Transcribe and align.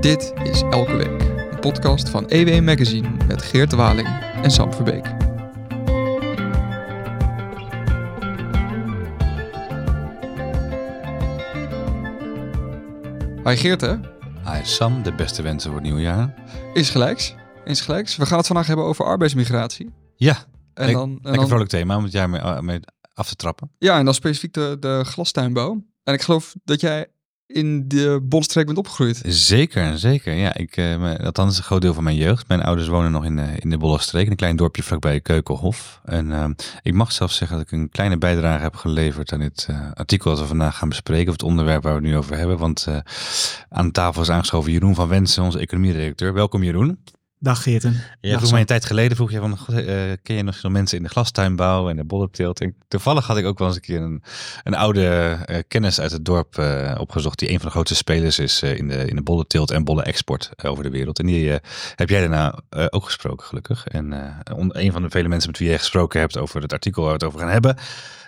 Dit 0.00 0.32
is 0.44 0.62
Elke 0.62 0.96
Week, 0.96 1.20
een 1.52 1.60
podcast 1.60 2.08
van 2.08 2.28
EW 2.28 2.64
Magazine 2.64 3.08
met 3.26 3.42
Geert 3.42 3.72
Waling 3.72 4.08
en 4.42 4.50
Sam 4.50 4.72
Verbeek. 4.72 5.06
Hi 13.44 13.56
Geert 13.56 13.80
hè? 13.80 13.94
Hi 14.44 14.64
Sam, 14.64 15.02
de 15.02 15.14
beste 15.14 15.42
wensen 15.42 15.70
voor 15.70 15.78
het 15.78 15.88
nieuwe 15.88 16.02
jaar. 16.02 16.34
Is 16.72 16.90
gelijks. 16.90 17.34
Is 17.64 17.80
gelijks. 17.80 18.16
We 18.16 18.26
gaan 18.26 18.38
het 18.38 18.46
vandaag 18.46 18.66
hebben 18.66 18.84
over 18.84 19.04
arbeidsmigratie. 19.04 19.90
Ja, 20.16 20.36
En 20.74 20.92
dan, 20.92 21.18
en 21.22 21.32
dan, 21.34 21.48
vrolijk 21.48 21.70
thema 21.70 21.96
om 21.96 22.02
het 22.02 22.12
jaar 22.12 22.30
mee, 22.30 22.40
eh, 22.40 22.60
mee 22.60 22.80
af 23.14 23.28
te 23.28 23.36
trappen. 23.36 23.70
ja, 23.78 23.98
en 23.98 24.04
dan 24.04 24.14
specifiek 24.14 24.52
de, 24.52 24.76
de 24.80 25.00
glastuinbouw. 25.04 25.84
En 26.04 26.14
ik 26.14 26.22
geloof 26.22 26.54
dat 26.64 26.80
jij 26.80 27.06
in 27.52 27.88
de 27.88 28.20
Bondstreek 28.22 28.66
bent 28.66 28.78
opgegroeid. 28.78 29.22
Zeker, 29.26 29.98
zeker. 29.98 30.34
Ja, 30.34 30.56
ik, 30.56 30.76
me- 30.76 31.24
althans 31.24 31.56
een 31.58 31.64
groot 31.64 31.80
deel 31.80 31.94
van 31.94 32.04
mijn 32.04 32.16
jeugd. 32.16 32.48
Mijn 32.48 32.62
ouders 32.62 32.88
wonen 32.88 33.10
nog 33.10 33.24
in 33.24 33.36
de, 33.36 33.46
in 33.58 33.70
de 33.70 33.78
een 34.10 34.36
klein 34.36 34.56
dorpje 34.56 34.82
vlakbij 34.82 35.20
Keukenhof. 35.20 36.00
En 36.04 36.32
eh, 36.32 36.50
ik 36.82 36.94
mag 36.94 37.12
zelfs 37.12 37.36
zeggen 37.36 37.56
dat 37.56 37.66
ik 37.66 37.72
een 37.72 37.88
kleine 37.88 38.18
bijdrage 38.18 38.62
heb 38.62 38.76
geleverd 38.76 39.32
aan 39.32 39.40
dit 39.40 39.66
eh, 39.68 39.92
artikel 39.94 40.30
dat 40.30 40.40
we 40.40 40.46
vandaag 40.46 40.76
gaan 40.76 40.88
bespreken. 40.88 41.26
Of 41.26 41.32
het 41.32 41.42
onderwerp 41.42 41.82
waar 41.82 41.94
we 41.94 42.00
het 42.00 42.08
nu 42.08 42.16
over 42.16 42.36
hebben. 42.36 42.58
Want 42.58 42.86
eh, 42.88 42.96
aan 43.68 43.90
tafel 43.90 44.22
is 44.22 44.30
aangeschoven 44.30 44.72
Jeroen 44.72 44.94
van 44.94 45.08
Wensen, 45.08 45.42
onze 45.42 45.58
economieredacteur. 45.58 46.32
Welkom 46.32 46.62
Jeroen. 46.62 46.98
Dag 47.42 47.62
Geerten. 47.62 47.94
Ja, 48.20 48.38
Dag, 48.38 48.50
een 48.50 48.64
tijd 48.64 48.84
geleden 48.84 49.16
vroeg 49.16 49.30
je 49.30 49.38
van, 49.38 49.58
god, 49.58 49.74
eh, 49.74 50.12
ken 50.22 50.36
je 50.36 50.42
nog 50.42 50.56
veel 50.56 50.70
mensen 50.70 50.96
in 50.96 51.02
de 51.02 51.08
glastuinbouw 51.08 51.88
en 51.88 51.96
de 51.96 52.04
bollenteelt? 52.04 52.60
En 52.60 52.74
toevallig 52.88 53.26
had 53.26 53.36
ik 53.36 53.44
ook 53.46 53.58
wel 53.58 53.66
eens 53.68 53.76
een 53.76 53.82
keer 53.82 54.00
een, 54.00 54.22
een 54.62 54.74
oude 54.74 55.06
eh, 55.44 55.58
kennis 55.68 56.00
uit 56.00 56.10
het 56.10 56.24
dorp 56.24 56.58
eh, 56.58 56.94
opgezocht, 56.98 57.38
die 57.38 57.50
een 57.50 57.56
van 57.56 57.64
de 57.66 57.70
grootste 57.70 57.94
spelers 57.94 58.38
is 58.38 58.62
in 58.62 58.88
de, 58.88 59.04
in 59.04 59.16
de 59.16 59.22
bollenteelt 59.22 59.70
en 59.70 59.84
bollenexport 59.84 60.50
over 60.64 60.82
de 60.84 60.90
wereld. 60.90 61.18
En 61.18 61.26
die 61.26 61.50
heb 61.94 62.08
jij 62.08 62.20
daarna 62.20 62.60
ook 62.90 63.04
gesproken, 63.04 63.46
gelukkig. 63.46 63.86
En 63.86 64.34
on- 64.54 64.78
een 64.78 64.92
van 64.92 65.02
de 65.02 65.10
vele 65.10 65.28
mensen 65.28 65.50
met 65.50 65.58
wie 65.58 65.68
jij 65.68 65.78
gesproken 65.78 66.20
hebt 66.20 66.38
over 66.38 66.62
het 66.62 66.72
artikel 66.72 67.02
waar 67.02 67.10
we 67.12 67.16
het 67.18 67.26
over 67.26 67.40
gaan 67.40 67.48
hebben. 67.52 67.76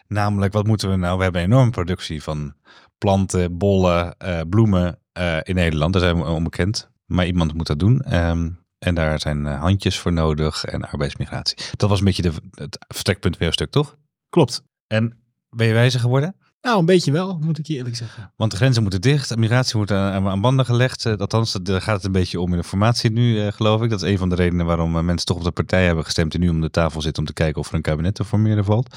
Namelijk, 0.08 0.53
wat 0.53 0.67
moeten 0.67 0.91
we 0.91 0.97
nou? 0.97 1.17
We 1.17 1.23
hebben 1.23 1.42
een 1.42 1.51
enorme 1.51 1.70
productie 1.70 2.23
van 2.23 2.55
planten, 2.98 3.58
bollen, 3.58 4.17
bloemen 4.48 4.98
in 5.42 5.55
Nederland. 5.55 5.92
Daar 5.92 6.03
zijn 6.03 6.17
we 6.17 6.25
onbekend. 6.25 6.91
Maar 7.06 7.27
iemand 7.27 7.55
moet 7.55 7.67
dat 7.67 7.79
doen. 7.79 8.01
Ehm, 8.01 8.48
en 8.83 8.94
daar 8.94 9.20
zijn 9.20 9.47
eh, 9.47 9.61
handjes 9.61 9.98
voor 9.98 10.12
nodig 10.12 10.64
en 10.64 10.91
arbeidsmigratie. 10.91 11.56
Dat 11.77 11.88
was 11.88 11.98
een 11.98 12.05
beetje 12.05 12.22
de, 12.22 12.33
het 12.50 12.84
vertrekpunt 12.89 13.36
van 13.36 13.44
jouw 13.44 13.55
stuk, 13.55 13.70
toch? 13.70 13.97
Klopt. 14.28 14.62
En 14.86 15.19
ben 15.50 15.66
je 15.66 15.72
wijzer 15.72 16.00
geworden? 16.00 16.36
Nou, 16.61 16.78
een 16.78 16.86
beetje 16.86 17.12
wel, 17.12 17.39
moet 17.39 17.58
ik 17.58 17.66
je 17.66 17.74
eerlijk 17.74 17.97
zeggen. 17.97 18.33
Want 18.36 18.50
de 18.50 18.56
grenzen 18.56 18.83
moeten 18.83 19.00
dicht, 19.00 19.36
migratie 19.36 19.77
moet 19.77 19.91
aan, 19.91 20.28
aan- 20.28 20.41
banden 20.41 20.64
gelegd. 20.64 21.06
Eh, 21.06 21.16
Althans, 21.16 21.52
daar 21.62 21.83
gaat 21.83 21.97
het 21.97 22.05
een 22.05 22.12
beetje 22.12 22.41
om 22.41 22.50
in 22.50 22.58
de 22.58 22.64
formatie 22.64 23.11
nu, 23.11 23.41
eh, 23.41 23.52
geloof 23.52 23.83
ik. 23.83 23.91
Dat 23.91 24.02
is 24.02 24.11
een 24.11 24.19
van 24.19 24.28
de 24.28 24.34
redenen 24.34 24.66
waarom 24.66 25.05
mensen 25.05 25.27
toch 25.27 25.36
op 25.36 25.44
de 25.44 25.50
partij 25.50 25.86
hebben 25.86 26.05
gestemd... 26.05 26.30
die 26.30 26.41
nu 26.41 26.48
om 26.48 26.61
de 26.61 26.70
tafel 26.70 27.00
zitten 27.00 27.22
om 27.22 27.28
te 27.28 27.34
kijken 27.34 27.61
of 27.61 27.69
er 27.69 27.74
een 27.74 27.83
kabinet 27.83 28.14
te 28.14 28.24
formeren 28.24 28.64
valt. 28.64 28.96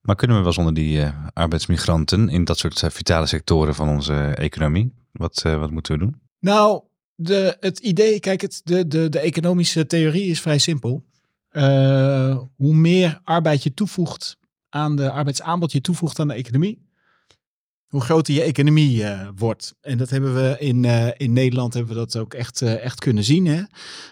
Maar 0.00 0.16
kunnen 0.16 0.36
we 0.36 0.42
wel 0.42 0.52
zonder 0.52 0.74
die 0.74 1.04
arbeidsmigranten 1.32 2.28
in 2.28 2.44
dat 2.44 2.58
soort 2.58 2.82
vitale 2.88 3.26
sectoren 3.26 3.74
van 3.74 3.88
onze 3.88 4.14
economie? 4.24 4.92
Wat, 5.12 5.42
wat 5.42 5.70
moeten 5.70 5.92
we 5.92 5.98
doen? 5.98 6.20
Nou, 6.40 6.82
de, 7.16 7.56
het 7.60 7.78
idee, 7.78 8.20
kijk, 8.20 8.40
het, 8.40 8.60
de, 8.64 8.86
de, 8.86 9.08
de 9.08 9.18
economische 9.18 9.86
theorie 9.86 10.30
is 10.30 10.40
vrij 10.40 10.58
simpel. 10.58 11.04
Eh, 11.48 12.38
hoe 12.56 12.74
meer 12.74 13.20
arbeid 13.24 13.62
je 13.62 13.74
toevoegt 13.74 14.38
aan 14.68 14.96
de 14.96 15.10
arbeidsaanbod 15.10 15.72
je 15.72 15.80
toevoegt 15.80 16.18
aan 16.18 16.28
de 16.28 16.34
economie, 16.34 16.85
hoe 17.86 18.00
groter 18.00 18.34
je 18.34 18.42
economie 18.42 19.04
eh, 19.04 19.28
wordt. 19.36 19.74
En 19.80 19.98
dat 19.98 20.10
hebben 20.10 20.34
we 20.34 20.56
in, 20.58 20.84
eh, 20.84 21.08
in 21.16 21.32
Nederland 21.32 21.74
hebben 21.74 21.92
we 21.92 21.98
dat 21.98 22.16
ook 22.16 22.34
echt, 22.34 22.62
eh, 22.62 22.84
echt 22.84 22.98
kunnen 23.00 23.24
zien. 23.24 23.46
Hè? 23.46 23.62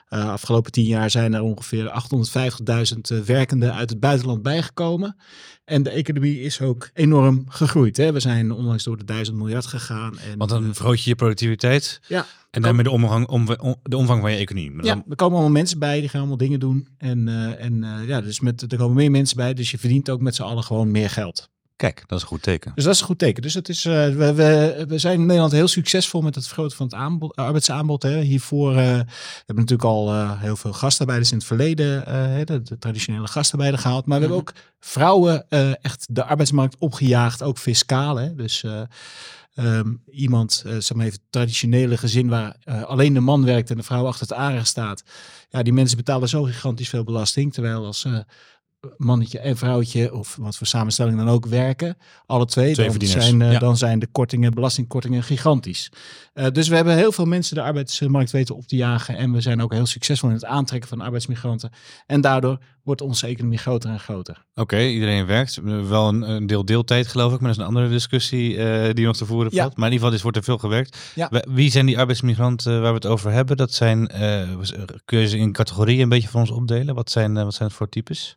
Afgelopen 0.08 0.72
tien 0.72 0.84
jaar 0.84 1.10
zijn 1.10 1.34
er 1.34 1.40
ongeveer 1.42 1.88
850.000 1.90 3.10
eh, 3.10 3.18
werkenden 3.18 3.74
uit 3.74 3.90
het 3.90 4.00
buitenland 4.00 4.42
bijgekomen. 4.42 5.16
En 5.64 5.82
de 5.82 5.90
economie 5.90 6.40
is 6.40 6.60
ook 6.60 6.90
enorm 6.92 7.44
gegroeid. 7.48 7.96
Hè? 7.96 8.12
We 8.12 8.20
zijn 8.20 8.52
onlangs 8.52 8.84
door 8.84 8.96
de 8.96 9.04
1000 9.04 9.36
miljard 9.36 9.66
gegaan. 9.66 10.18
En, 10.18 10.38
Want 10.38 10.50
dan 10.50 10.64
vergroot 10.64 11.02
je 11.02 11.10
je 11.10 11.16
productiviteit 11.16 12.00
ja, 12.08 12.26
en 12.50 12.62
daarmee 12.62 12.84
de 12.84 12.90
omvang, 12.90 13.26
om, 13.28 13.48
om- 13.60 13.76
de 13.82 13.96
omvang 13.96 14.20
van 14.20 14.30
je 14.32 14.36
economie. 14.38 14.70
Maar 14.70 14.84
dan- 14.84 14.96
ja, 14.96 15.04
er 15.08 15.16
komen 15.16 15.34
allemaal 15.34 15.52
mensen 15.56 15.78
bij, 15.78 16.00
die 16.00 16.08
gaan 16.08 16.18
allemaal 16.20 16.36
dingen 16.36 16.60
doen. 16.60 16.88
En, 16.98 17.28
en 17.58 17.84
ja, 18.06 18.20
dus 18.20 18.40
met, 18.40 18.72
er 18.72 18.78
komen 18.78 18.96
meer 18.96 19.10
mensen 19.10 19.36
bij, 19.36 19.54
dus 19.54 19.70
je 19.70 19.78
verdient 19.78 20.10
ook 20.10 20.20
met 20.20 20.34
z'n 20.34 20.42
allen 20.42 20.64
gewoon 20.64 20.90
meer 20.90 21.10
geld. 21.10 21.52
Kijk, 21.76 22.02
dat 22.06 22.16
is 22.18 22.22
een 22.22 22.30
goed 22.30 22.42
teken. 22.42 22.72
Dus 22.74 22.84
dat 22.84 22.94
is 22.94 23.00
een 23.00 23.06
goed 23.06 23.18
teken. 23.18 23.42
Dus 23.42 23.54
het 23.54 23.68
is, 23.68 23.84
eh, 23.84 23.92
we, 23.92 24.34
we, 24.34 24.84
we 24.88 24.98
zijn 24.98 25.14
in 25.20 25.26
Nederland 25.26 25.52
heel 25.52 25.68
succesvol 25.68 26.20
met 26.22 26.34
het 26.34 26.44
vergroten 26.44 26.76
van 26.76 26.86
het 26.86 26.94
aanbod, 26.94 27.36
arbeidsaanbod. 27.36 28.02
Hè. 28.02 28.20
Hiervoor 28.20 28.70
eh, 28.70 28.76
hebben 28.76 29.06
we 29.46 29.54
natuurlijk 29.54 29.88
al 29.88 30.12
eh, 30.12 30.40
heel 30.40 30.56
veel 30.56 30.72
gastarbeiders 30.72 31.30
in 31.30 31.36
het 31.36 31.46
verleden, 31.46 32.06
eh, 32.06 32.44
de, 32.44 32.62
de 32.62 32.78
traditionele 32.78 33.26
gastarbeider 33.26 33.80
gehaald. 33.80 34.06
Maar 34.06 34.18
we 34.18 34.24
hebben 34.24 34.40
ook 34.40 34.52
vrouwen 34.80 35.46
eh, 35.48 35.84
echt 35.84 36.06
de 36.10 36.24
arbeidsmarkt 36.24 36.76
opgejaagd, 36.78 37.42
ook 37.42 37.58
fiscaal. 37.58 38.16
Hè. 38.16 38.34
Dus 38.34 38.62
eh, 38.62 38.80
ehm, 39.54 39.94
iemand, 40.10 40.62
eh 40.66 40.72
zeg 40.78 40.96
maar 40.96 41.06
even 41.06 41.18
traditionele 41.30 41.96
gezin 41.96 42.28
waar 42.28 42.56
eh, 42.64 42.82
alleen 42.82 43.14
de 43.14 43.20
man 43.20 43.44
werkt 43.44 43.70
en 43.70 43.76
de 43.76 43.82
vrouw 43.82 44.06
achter 44.06 44.26
het 44.28 44.36
aanrecht 44.36 44.66
staat. 44.66 45.02
Ja, 45.48 45.62
die 45.62 45.72
mensen 45.72 45.96
betalen 45.96 46.28
zo 46.28 46.42
gigantisch 46.42 46.88
veel 46.88 47.04
belasting. 47.04 47.52
Terwijl 47.52 47.84
als 47.84 48.04
eh, 48.04 48.18
mannetje 48.96 49.38
en 49.38 49.56
vrouwtje, 49.56 50.14
of 50.14 50.36
wat 50.40 50.56
voor 50.56 50.66
samenstelling 50.66 51.16
dan 51.16 51.28
ook, 51.28 51.46
werken, 51.46 51.96
alle 52.26 52.44
twee, 52.44 52.72
Twee 52.74 52.98
dan, 52.98 53.08
zijn, 53.08 53.42
eh, 53.42 53.52
ja. 53.52 53.58
dan 53.58 53.76
zijn 53.76 53.98
de 53.98 54.06
kortingen, 54.12 54.54
belastingkortingen 54.54 55.22
gigantisch. 55.22 55.90
Eh, 56.32 56.46
dus 56.52 56.68
we 56.68 56.74
hebben 56.76 56.96
heel 56.96 57.12
veel 57.12 57.24
mensen 57.24 57.54
de 57.54 57.62
arbeidsmarkt 57.62 58.30
weten 58.30 58.56
op 58.56 58.66
te 58.66 58.76
jagen. 58.76 59.16
En 59.16 59.32
we 59.32 59.40
zijn 59.40 59.62
ook 59.62 59.72
heel 59.72 59.86
succesvol 59.86 60.28
in 60.28 60.34
het 60.34 60.44
aantrekken 60.44 60.88
van 60.88 61.00
arbeidsmigranten. 61.00 61.70
En 62.06 62.20
daardoor 62.20 62.58
wordt 62.82 63.00
onze 63.00 63.26
economie 63.26 63.58
groter 63.58 63.90
en 63.90 64.00
groter. 64.00 64.44
Oké, 64.54 64.82
iedereen 64.82 65.26
werkt. 65.26 65.60
Wel 65.64 66.08
een, 66.08 66.30
een 66.30 66.46
deel 66.46 66.64
deeltijd 66.64 67.06
geloof 67.06 67.32
ik, 67.32 67.40
maar 67.40 67.48
dat 67.48 67.58
is 67.58 67.62
een 67.62 67.68
andere 67.68 67.88
discussie 67.88 68.56
eh, 68.56 68.94
die 68.94 69.04
nog 69.06 69.16
te 69.16 69.26
voeren 69.26 69.54
Ja. 69.54 69.62
valt. 69.62 69.76
Maar 69.76 69.86
in 69.86 69.92
ieder 69.92 69.98
geval 69.98 70.12
is, 70.16 70.22
wordt 70.22 70.36
er 70.36 70.44
veel 70.44 70.58
gewerkt. 70.58 70.98
Ja. 71.14 71.30
Wie 71.48 71.70
zijn 71.70 71.86
die 71.86 71.98
arbeidsmigranten 71.98 72.80
waar 72.80 72.90
we 72.90 72.96
het 72.96 73.06
over 73.06 73.30
hebben? 73.30 73.56
Dat 73.56 73.72
zijn, 73.72 74.08
eh, 74.08 74.48
kun 75.04 75.18
je 75.18 75.28
ze 75.28 75.38
in 75.38 75.52
categorieën 75.52 76.00
een 76.02 76.08
beetje 76.08 76.28
voor 76.28 76.40
ons 76.40 76.50
opdelen? 76.50 76.94
Wat 76.94 77.10
zijn, 77.10 77.36
eh, 77.36 77.44
wat 77.44 77.54
zijn 77.54 77.68
het 77.68 77.76
voor 77.76 77.88
types? 77.88 78.36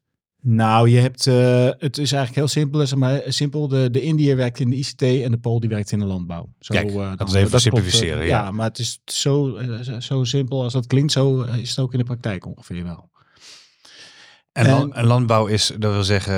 Nou, 0.49 0.89
je 0.89 0.99
hebt, 0.99 1.27
eh, 1.27 1.69
het 1.77 1.97
is 1.97 2.11
eigenlijk 2.11 2.35
heel 2.35 2.47
simpel. 2.47 2.97
Maar, 2.97 3.21
simpel 3.27 3.67
de, 3.67 3.89
de 3.91 4.01
Indiër 4.01 4.35
werkt 4.35 4.59
in 4.59 4.69
de 4.69 4.75
ICT 4.75 5.01
en 5.01 5.31
de 5.31 5.37
Pool 5.37 5.59
die 5.59 5.69
werkt 5.69 5.91
in 5.91 5.99
de 5.99 6.05
landbouw. 6.05 6.49
Zo, 6.59 6.73
Kijk, 6.73 6.89
eh, 6.89 7.11
dat 7.15 7.27
is 7.27 7.33
even 7.33 7.49
klopt, 7.49 7.53
eh, 7.53 7.59
simplificeren, 7.59 8.25
ja. 8.25 8.43
ja, 8.43 8.51
maar 8.51 8.67
het 8.67 8.79
is 8.79 8.99
zo, 9.05 9.59
zo 9.99 10.23
simpel 10.23 10.63
als 10.63 10.73
dat 10.73 10.87
klinkt. 10.87 11.11
Zo 11.11 11.41
is 11.41 11.69
het 11.69 11.79
ook 11.79 11.91
in 11.91 11.97
de 11.97 12.05
praktijk 12.05 12.45
ongeveer 12.45 12.83
wel. 12.83 13.09
En, 14.51 14.65
En- 14.65 14.71
lan- 14.71 14.93
en 14.93 15.05
landbouw 15.05 15.45
is, 15.45 15.71
dat 15.77 15.91
wil 15.93 16.03
zeggen, 16.03 16.33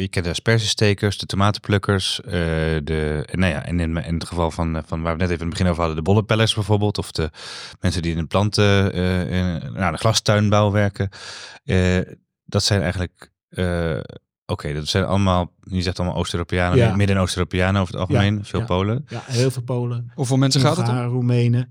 je 0.00 0.08
kent 0.08 0.24
de 0.24 0.30
aspergestekers, 0.30 1.18
de 1.18 1.26
tomatenplukkers, 1.26 2.20
de, 2.24 3.28
nou 3.32 3.52
ja, 3.52 3.66
en 3.66 3.80
in, 3.80 3.96
in 3.96 4.14
het 4.14 4.24
geval 4.24 4.50
van, 4.50 4.82
van 4.86 5.02
waar 5.02 5.16
we 5.16 5.22
net 5.22 5.30
even 5.30 5.40
in 5.40 5.46
het 5.46 5.56
begin 5.56 5.66
over 5.66 5.78
hadden, 5.78 5.96
de 5.96 6.10
bollenpellers 6.10 6.54
bijvoorbeeld, 6.54 6.98
of 6.98 7.12
de 7.12 7.30
mensen 7.80 8.02
die 8.02 8.12
in 8.12 8.18
de 8.18 8.26
planten, 8.26 8.92
in, 8.92 9.72
nou, 9.72 9.92
de 9.92 9.98
glastuinbouw 9.98 10.70
werken. 10.70 11.08
Dat 12.44 12.62
zijn 12.62 12.82
eigenlijk, 12.82 13.34
eh, 13.48 13.98
oké, 14.46 14.72
dat 14.72 14.86
zijn 14.88 15.04
allemaal, 15.04 15.52
je 15.60 15.82
zegt 15.82 15.98
allemaal 15.98 16.16
Oost-Europeanen, 16.18 16.78
Ja. 16.78 16.96
Midden- 16.96 17.16
en 17.16 17.22
Oost-Europeanen 17.22 17.80
over 17.80 17.94
het 17.94 18.02
algemeen, 18.02 18.44
veel 18.44 18.60
ja. 18.60 18.66
Polen. 18.66 19.04
Ja, 19.08 19.22
heel 19.24 19.50
veel 19.50 19.62
Polen. 19.62 20.10
Hoeveel 20.14 20.36
mensen 20.36 20.60
gaat 20.60 20.76
het 20.76 20.88
om? 20.88 20.96
Roemenen. 20.96 21.70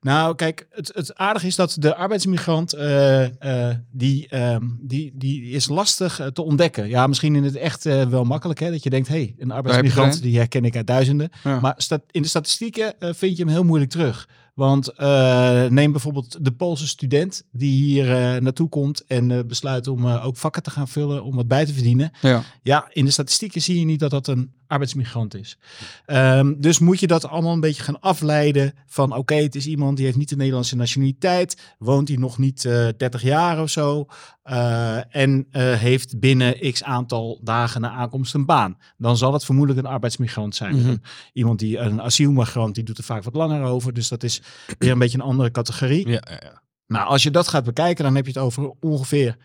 Nou, 0.00 0.34
kijk, 0.34 0.66
het, 0.70 0.92
het 0.94 1.14
aardige 1.16 1.46
is 1.46 1.56
dat 1.56 1.76
de 1.78 1.94
arbeidsmigrant, 1.94 2.72
eh, 2.72 3.68
eh, 3.70 3.76
die, 3.90 4.28
ehm, 4.28 4.64
die, 4.78 5.12
die 5.14 5.42
is 5.50 5.68
lastig 5.68 6.20
te 6.32 6.42
ontdekken. 6.42 6.88
Ja, 6.88 7.06
misschien 7.06 7.36
in 7.36 7.44
het 7.44 7.56
echt 7.56 7.84
wel 7.84 8.24
makkelijk, 8.24 8.58
hè, 8.60 8.70
dat 8.70 8.82
je 8.82 8.90
denkt, 8.90 9.08
hé, 9.08 9.14
hey, 9.14 9.34
een 9.38 9.50
arbeidsmigrant, 9.50 10.22
die 10.22 10.36
herken 10.36 10.64
ik 10.64 10.76
uit 10.76 10.86
duizenden. 10.86 11.30
Ja. 11.44 11.60
Maar 11.60 11.76
in 12.10 12.22
de 12.22 12.28
statistieken 12.28 13.00
eh, 13.00 13.10
vind 13.12 13.36
je 13.36 13.42
hem 13.42 13.52
heel 13.52 13.64
moeilijk 13.64 13.90
terug. 13.90 14.28
Want 14.60 14.88
eh, 14.88 15.64
neem 15.64 15.92
bijvoorbeeld 15.92 16.44
de 16.44 16.52
Poolse 16.52 16.86
student 16.86 17.44
die 17.52 17.82
hier 17.82 18.10
eh, 18.10 18.40
naartoe 18.40 18.68
komt 18.68 19.04
en 19.06 19.30
eh, 19.30 19.44
besluit 19.46 19.88
om 19.88 20.06
ook 20.06 20.36
vakken 20.36 20.62
te 20.62 20.70
gaan 20.70 20.88
vullen 20.88 21.24
om 21.24 21.34
wat 21.34 21.48
bij 21.48 21.64
te 21.66 21.72
verdienen. 21.72 22.12
Ja. 22.20 22.42
Ja, 22.62 22.88
in 22.92 23.04
de 23.04 23.10
statistieken 23.10 23.62
zie 23.62 23.78
je 23.78 23.84
niet 23.84 24.00
dat 24.00 24.10
dat 24.10 24.26
een 24.26 24.52
arbeidsmigrant 24.70 25.34
is. 25.34 25.58
Ehm, 26.06 26.54
dus 26.58 26.78
moet 26.78 27.00
je 27.00 27.06
dat 27.06 27.28
allemaal 27.28 27.52
een 27.52 27.60
beetje 27.60 27.82
gaan 27.82 28.00
afleiden 28.00 28.74
van 28.86 29.16
oké, 29.16 29.34
het 29.34 29.54
is 29.54 29.66
iemand 29.66 29.96
die 29.96 30.06
heeft 30.06 30.18
niet 30.18 30.28
de 30.28 30.36
Nederlandse 30.36 30.76
nationaliteit, 30.76 31.74
woont 31.78 32.08
hier 32.08 32.18
nog 32.18 32.38
niet 32.38 32.64
eh 32.64 32.88
30 32.96 33.22
jaar 33.22 33.62
of 33.62 33.70
zo 33.70 34.06
eh, 34.42 35.14
en 35.16 35.46
eh, 35.50 35.72
heeft 35.72 36.20
binnen 36.20 36.72
x 36.72 36.82
aantal 36.82 37.40
dagen 37.42 37.80
na 37.80 37.90
aankomst 37.90 38.34
een 38.34 38.46
baan. 38.46 38.78
Dan 38.96 39.16
zal 39.16 39.32
het 39.32 39.44
vermoedelijk 39.44 39.86
een 39.86 39.92
arbeidsmigrant 39.92 40.54
zijn. 40.54 40.76
Mhm. 40.76 40.96
Iemand 41.32 41.58
die 41.58 41.78
een 41.78 42.02
asielmigrant, 42.02 42.74
die 42.74 42.84
doet 42.84 42.98
er 42.98 43.04
vaak 43.04 43.22
wat 43.22 43.34
langer 43.34 43.62
over. 43.62 43.92
Dus 43.92 44.08
dat 44.08 44.22
is 44.22 44.42
weer 44.78 44.90
een 44.90 44.98
beetje 44.98 45.18
een 45.18 45.24
andere 45.24 45.50
categorie. 45.50 46.08
Ja, 46.08 46.22
ja, 46.30 46.40
ja. 46.42 46.62
Nou, 46.86 47.08
als 47.08 47.22
je 47.22 47.30
dat 47.30 47.48
gaat 47.48 47.64
bekijken, 47.64 48.04
dan 48.04 48.14
heb 48.14 48.24
je 48.26 48.32
het 48.32 48.42
over 48.42 48.72
ongeveer 48.80 49.36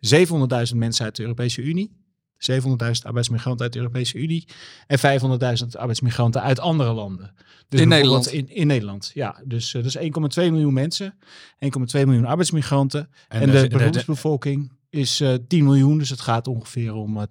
700.000 0.00 0.76
mensen 0.76 1.04
uit 1.04 1.16
de 1.16 1.22
Europese 1.22 1.62
Unie. 1.62 2.03
700.000 2.38 3.02
arbeidsmigranten 3.02 3.64
uit 3.64 3.72
de 3.72 3.78
Europese 3.78 4.18
Unie 4.18 4.44
en 4.86 4.98
500.000 4.98 5.66
arbeidsmigranten 5.78 6.42
uit 6.42 6.58
andere 6.60 6.92
landen. 6.92 7.34
Dus 7.68 7.80
In 7.80 7.88
Nederland? 7.88 8.32
In, 8.32 8.48
in 8.48 8.66
Nederland, 8.66 9.10
ja. 9.14 9.40
Dus, 9.44 9.74
eh, 9.74 9.82
dus 9.82 9.96
1,2 9.96 10.02
miljoen 10.50 10.72
mensen, 10.72 11.14
1,2 11.58 12.04
miljoen 12.06 12.24
arbeidsmigranten. 12.24 13.08
En, 13.28 13.50
de 13.50 13.58
er- 13.58 13.68
beroepsbevolking 13.68 14.72
is 14.94 15.20
eh 15.20 15.34
10 15.48 15.64
miljoen. 15.64 15.98
Dus 15.98 16.10
het 16.10 16.20
gaat 16.20 16.48
ongeveer 16.48 16.94
om 16.94 17.16
eh 17.20 17.22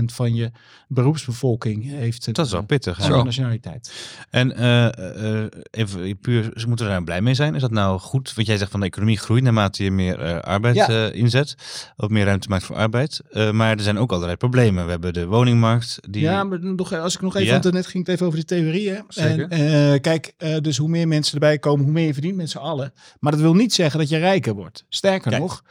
12% 0.00 0.04
van 0.04 0.34
je 0.34 0.50
beroepsbevolking 0.88 1.84
heeft 1.90 2.26
een, 2.26 2.32
Dat 2.32 2.46
is 2.46 2.52
wel 2.52 2.60
eh, 2.60 2.66
pittig. 2.66 3.02
Zo. 3.02 3.22
nationaliteit. 3.22 3.92
En 4.30 4.56
eh, 4.56 5.40
eh, 5.42 5.46
even 5.70 6.18
puur, 6.18 6.50
ze 6.54 6.68
moeten 6.68 6.86
daar 6.86 7.04
blij 7.04 7.20
mee 7.20 7.34
zijn. 7.34 7.54
Is 7.54 7.60
dat 7.60 7.70
nou 7.70 7.98
goed? 7.98 8.34
Want 8.34 8.46
jij 8.46 8.56
zegt 8.56 8.70
van 8.70 8.80
de 8.80 8.86
economie 8.86 9.18
groeit 9.18 9.42
naarmate 9.42 9.84
je 9.84 9.90
meer 9.90 10.18
eh, 10.20 10.38
arbeid 10.40 10.74
Ja. 10.74 10.88
eh, 10.88 11.14
inzet. 11.14 11.54
Of 11.96 12.08
meer 12.08 12.24
ruimte 12.24 12.48
maakt 12.48 12.64
voor 12.64 12.76
arbeid. 12.76 13.20
Eh, 13.30 13.50
maar 13.50 13.70
er 13.76 13.82
zijn 13.82 13.98
ook 13.98 14.12
allerlei 14.12 14.36
problemen. 14.36 14.84
We 14.84 14.90
hebben 14.90 15.12
de 15.12 15.26
woningmarkt. 15.26 15.98
Die, 16.10 16.22
Ja, 16.22 16.44
maar 16.44 16.60
nog, 16.60 16.92
als 16.92 17.14
ik 17.14 17.20
nog 17.20 17.34
even, 17.36 17.46
Ja. 17.54 17.60
want 17.60 17.74
net 17.74 17.86
ging 17.86 18.04
het 18.06 18.14
even 18.14 18.26
over 18.26 18.38
de 18.38 18.44
theorieën. 18.44 19.04
Zeker. 19.08 19.48
En, 19.48 19.92
eh, 19.92 20.00
kijk, 20.00 20.32
eh, 20.38 20.56
dus 20.60 20.76
hoe 20.76 20.88
meer 20.88 21.08
mensen 21.08 21.34
erbij 21.34 21.58
komen, 21.58 21.84
hoe 21.84 21.92
meer 21.94 22.06
je 22.06 22.12
verdient 22.12 22.36
met 22.36 22.50
z'n 22.50 22.58
allen. 22.58 22.92
Maar 23.20 23.32
dat 23.32 23.40
wil 23.40 23.54
niet 23.54 23.74
zeggen 23.74 23.98
dat 24.00 24.08
je 24.08 24.16
rijker 24.18 24.54
wordt. 24.54 24.84
Sterker 24.88 25.30
Kijk. 25.30 25.42
nog, 25.42 25.62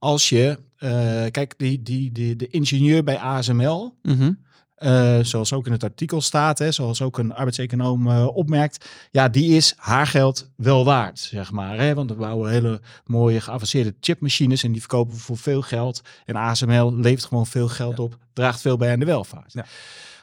als 0.00 0.28
je, 0.28 0.58
eh, 0.76 0.90
kijk, 1.30 1.54
die, 1.56 1.82
die, 1.82 2.12
die, 2.12 2.36
de 2.36 2.48
ingenieur 2.48 3.04
bij 3.04 3.18
ASML, 3.18 3.94
Mhm. 4.02 4.32
eh, 4.74 5.18
zoals 5.22 5.52
ook 5.52 5.66
in 5.66 5.72
het 5.72 5.84
artikel 5.84 6.20
staat, 6.20 6.58
hè, 6.58 6.72
zoals 6.72 7.02
ook 7.02 7.18
een 7.18 7.32
arbeidseconoom 7.34 8.10
eh, 8.10 8.26
opmerkt, 8.36 8.88
ja, 9.10 9.28
die 9.28 9.56
is 9.56 9.74
haar 9.76 10.06
geld 10.06 10.50
wel 10.56 10.84
waard, 10.84 11.18
zeg 11.18 11.50
maar. 11.52 11.78
Hè? 11.78 11.94
Want 11.94 12.10
we 12.10 12.16
bouwen 12.16 12.50
hele 12.50 12.80
mooie 13.04 13.40
geavanceerde 13.40 13.94
chipmachines 14.00 14.62
en 14.62 14.70
die 14.72 14.80
verkopen 14.80 15.14
we 15.14 15.20
voor 15.20 15.38
veel 15.38 15.62
geld. 15.62 16.00
En 16.24 16.36
ASML 16.36 16.94
levert 16.96 17.24
gewoon 17.24 17.46
veel 17.46 17.68
geld 17.68 17.98
op, 17.98 18.18
draagt 18.32 18.60
veel 18.60 18.76
bij 18.76 18.92
aan 18.92 18.98
de 18.98 19.04
welvaart. 19.04 19.52
Ja. 19.52 19.64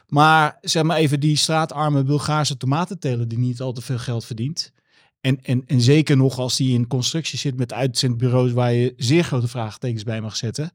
Maar 0.08 0.58
zeg 0.60 0.82
maar 0.82 0.96
even 0.96 1.20
die 1.20 1.36
straatarme 1.36 2.02
Bulgaarse 2.02 2.56
tomatenteler 2.56 3.28
die 3.28 3.38
niet 3.38 3.60
al 3.60 3.72
te 3.72 3.80
veel 3.82 3.98
geld 3.98 4.24
verdient. 4.24 4.72
En, 5.20 5.42
en, 5.42 5.62
en 5.66 5.80
zeker 5.80 6.16
nog 6.16 6.38
als 6.38 6.56
die 6.56 6.74
in 6.74 6.86
constructie 6.86 7.38
zit 7.38 7.56
met 7.56 7.72
uitzendbureaus 7.72 8.52
waar 8.52 8.72
je 8.72 8.94
zeer 8.96 9.24
grote 9.24 9.48
vraagtekens 9.48 10.02
bij 10.02 10.20
mag 10.20 10.36
zetten. 10.36 10.70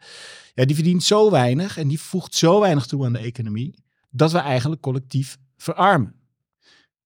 Ja, 0.53 0.65
die 0.65 0.75
verdient 0.75 1.03
zo 1.03 1.31
weinig 1.31 1.77
en 1.77 1.87
die 1.87 1.99
voegt 1.99 2.35
zo 2.35 2.59
weinig 2.59 2.85
toe 2.85 3.05
aan 3.05 3.13
de 3.13 3.19
economie 3.19 3.73
dat 4.09 4.31
we 4.31 4.37
eigenlijk 4.37 4.81
collectief 4.81 5.37
verarmen. 5.57 6.15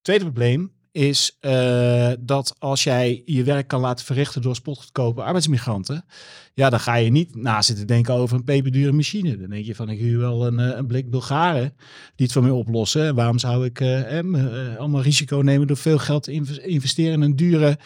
Tweede 0.01 0.23
probleem 0.23 0.71
is 0.97 1.38
eh, 1.39 2.11
dat 2.19 2.55
als 2.59 2.83
jij 2.83 3.21
je 3.25 3.44
werk 3.44 3.67
kan 3.67 3.79
laten 3.79 4.05
verrichten 4.05 4.41
door 4.41 4.55
spotgoedkope 4.55 5.21
arbeidsmigranten, 5.21 6.05
ja, 6.53 6.69
dan 6.69 6.79
ga 6.79 6.95
je 6.95 7.11
niet 7.11 7.35
na 7.35 7.61
zitten 7.61 7.88
denken 7.88 8.13
over 8.13 8.35
een 8.38 8.44
peperdure 8.44 8.91
machine. 8.91 9.38
Dan 9.38 9.49
denk 9.49 9.65
je 9.65 9.75
van, 9.75 9.89
ik 9.89 9.99
huur 9.99 10.19
wel 10.19 10.47
een, 10.47 10.59
eh, 10.59 10.77
een 10.77 10.88
blik 10.88 11.09
Bulgaren 11.09 11.73
die 12.15 12.25
het 12.25 12.31
voor 12.31 12.41
mij 12.41 12.51
oplossen. 12.51 13.05
En 13.05 13.15
waarom 13.15 13.39
zou 13.39 13.65
ik 13.65 13.79
eh, 13.79 14.17
em, 14.17 14.35
allemaal 14.77 15.01
risico 15.01 15.38
nemen 15.38 15.67
door 15.67 15.77
veel 15.77 15.97
geld 15.97 16.23
te 16.23 16.31
inves- 16.31 16.57
investeren 16.57 17.13
in 17.13 17.21
een 17.21 17.35
dure 17.35 17.77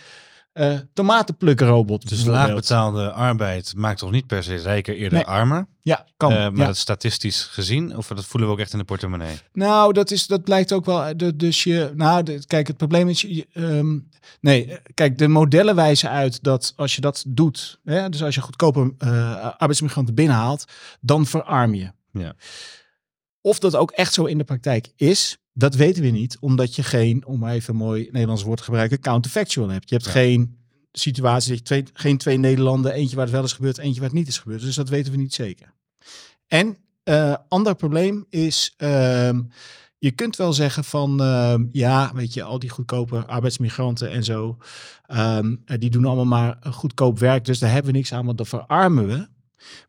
eh 0.54 0.78
tomatenplukkenrobot? 0.94 2.10
Dus 2.10 2.26
laagbetaalde 2.26 3.12
arbeid 3.12 3.74
maakt 3.76 4.00
toch 4.00 4.12
niet 4.12 4.28
per 4.28 4.44
se 4.44 4.56
rijker, 4.56 4.96
eerder 4.96 5.18
Nee. 5.18 5.28
armer. 5.28 5.68
Ja, 5.82 6.06
kan. 6.18 6.32
Eh, 6.32 6.38
maar 6.38 6.58
ja. 6.58 6.66
dat 6.66 6.76
is 6.76 6.80
statistisch 6.82 7.42
gezien, 7.44 7.98
of 7.98 8.08
dat 8.08 8.26
voelen 8.26 8.50
we 8.50 8.56
ook 8.56 8.62
echt 8.62 8.74
in 8.74 8.80
de 8.80 8.86
portemonnee. 8.86 9.36
Nou, 9.54 9.94
dat, 9.94 10.12
is, 10.12 10.28
dat 10.28 10.44
blijkt 10.44 10.74
ook 10.74 10.86
wel. 10.86 11.18
de- 11.18 11.36
Dus 11.36 11.64
je, 11.64 11.92
nou, 11.96 12.24
de- 12.24 12.44
kijk, 12.48 12.68
het 12.68 12.78
probleem 12.78 13.10
is, 13.10 13.22
je, 13.22 13.48
ehm, 13.54 13.98
nee, 14.42 14.66
eh, 14.72 14.78
kijk, 14.94 15.18
de 15.18 15.28
modellen 15.28 15.76
wijzen 15.76 16.10
uit 16.10 16.44
dat 16.44 16.74
als 16.76 16.96
je 16.96 17.02
dat 17.02 17.24
doet, 17.28 17.80
hè, 17.84 18.10
dus 18.10 18.24
als 18.24 18.36
je 18.36 18.42
goedkope 18.42 18.94
eh, 18.98 19.50
arbeidsmigranten 19.58 20.16
binnenhaalt, 20.16 20.66
dan 21.02 21.26
verarm 21.26 21.74
je. 21.74 21.92
Ja. 22.12 22.34
Of 23.42 23.60
dat 23.60 23.76
ook 23.76 23.92
echt 23.92 24.14
zo 24.14 24.26
in 24.26 24.38
de 24.38 24.44
praktijk 24.44 24.92
is, 24.96 25.38
dat 25.54 25.76
weten 25.76 26.04
we 26.04 26.10
niet, 26.10 26.38
omdat 26.40 26.76
je 26.76 26.84
geen, 26.84 27.26
om 27.26 27.40
maar 27.40 27.54
even 27.54 27.74
een 27.74 27.80
mooi 27.80 28.08
Nederlands 28.12 28.44
woord 28.44 28.58
te 28.58 28.64
gebruiken, 28.64 29.00
counterfactual 29.00 29.70
hebt. 29.70 29.90
Je 29.90 29.96
hebt 29.96 30.08
Ja. 30.08 30.12
geen 30.14 30.58
situatie, 30.92 31.50
dat 31.50 31.58
je 31.58 31.64
twee, 31.64 31.84
geen 31.94 32.18
twee 32.18 32.38
Nederlanden, 32.38 32.94
eentje 32.94 33.16
waar 33.16 33.26
het 33.26 33.34
wel 33.34 33.44
is 33.44 33.54
gebeurd, 33.54 33.78
eentje 33.78 34.00
waar 34.00 34.10
het 34.10 34.18
niet 34.18 34.28
is 34.28 34.38
gebeurd. 34.38 34.62
Dus 34.62 34.76
dat 34.76 34.90
weten 34.90 35.12
we 35.12 35.18
niet 35.18 35.34
zeker. 35.34 35.74
En 36.48 36.78
eh 37.04 37.36
ander 37.48 37.76
probleem 37.76 38.26
is, 38.30 38.74
ehm, 38.78 39.42
je 39.98 40.12
kunt 40.12 40.36
wel 40.36 40.54
zeggen 40.54 40.84
van, 40.84 41.22
ehm, 41.22 41.66
ja, 41.72 42.12
weet 42.14 42.34
je, 42.34 42.44
al 42.44 42.60
die 42.60 42.70
goedkope 42.70 43.26
arbeidsmigranten 43.26 44.10
en 44.12 44.24
zo, 44.24 44.58
ehm, 45.06 45.56
eh, 45.66 45.78
die 45.80 45.90
doen 45.90 46.06
allemaal 46.06 46.26
maar 46.26 46.58
goedkoop 46.74 47.20
werk, 47.20 47.46
dus 47.46 47.60
daar 47.60 47.72
hebben 47.72 47.92
we 47.92 47.98
niks 47.98 48.14
aan, 48.14 48.26
want 48.26 48.38
dan 48.38 48.46
verarmen 48.46 49.08
we. 49.08 49.28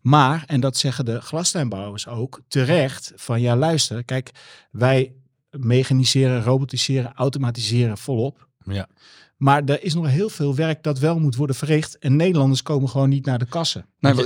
Maar, 0.01 0.45
en 0.47 0.61
dat 0.61 0.77
zeggen 0.77 1.05
de 1.05 1.21
glastuinbouwers 1.21 2.07
ook 2.09 2.41
terecht, 2.49 3.13
van 3.17 3.41
ja, 3.41 3.57
luister, 3.57 4.05
kijk, 4.05 4.31
wij 4.71 5.13
mechaniseren, 5.51 6.43
robotiseren, 6.43 7.13
automatiseren 7.15 7.99
volop. 7.99 8.49
Ja. 8.65 8.89
Maar 9.37 9.65
er 9.65 9.83
is 9.83 9.95
nog 9.95 10.07
heel 10.07 10.29
veel 10.29 10.55
werk 10.55 10.83
dat 10.83 10.99
wel 10.99 11.19
moet 11.19 11.37
worden 11.37 11.57
verricht. 11.57 11.99
En 11.99 12.17
Nederlanders 12.17 12.63
komen 12.63 12.89
gewoon 12.89 13.09
niet 13.09 13.27
naar 13.27 13.39
de 13.39 13.45
kassen. 13.47 13.87
Heb 14.01 14.17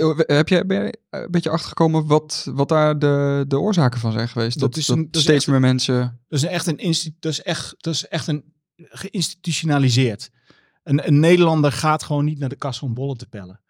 ben 0.66 0.84
je 0.84 0.98
een 1.10 1.30
beetje 1.30 1.50
achtergekomen 1.50 2.06
wat, 2.06 2.50
wat 2.54 2.68
daar 2.68 2.98
de, 2.98 3.44
de 3.48 3.58
oorzaken 3.58 4.00
van 4.00 4.12
zijn 4.12 4.28
geweest? 4.28 4.58
Dat 4.60 4.68
Dat, 4.70 4.80
is 4.80 4.88
een- 4.88 5.08
dat 5.10 5.22
steeds 5.22 5.36
echt- 5.44 5.46
meer 5.46 5.60
mensen... 5.60 6.20
Dat 6.28 6.38
is 6.38 6.44
echt 6.44 6.66
een 6.66 6.76
insti- 6.78 7.16
dat 7.20 7.32
is 7.32 7.42
echt, 7.42 7.74
dat 7.78 7.94
is 7.94 8.08
echt 8.08 8.26
een 8.26 8.44
geïnstitutionaliseerd. 8.76 10.30
Een, 10.82 11.06
een 11.06 11.20
Nederlander 11.20 11.72
gaat 11.72 12.02
gewoon 12.02 12.24
niet 12.24 12.38
naar 12.38 12.48
de 12.48 12.56
kassa 12.56 12.86
om 12.86 12.94
bollen 12.94 13.16
te 13.16 13.26
pellen. 13.26 13.60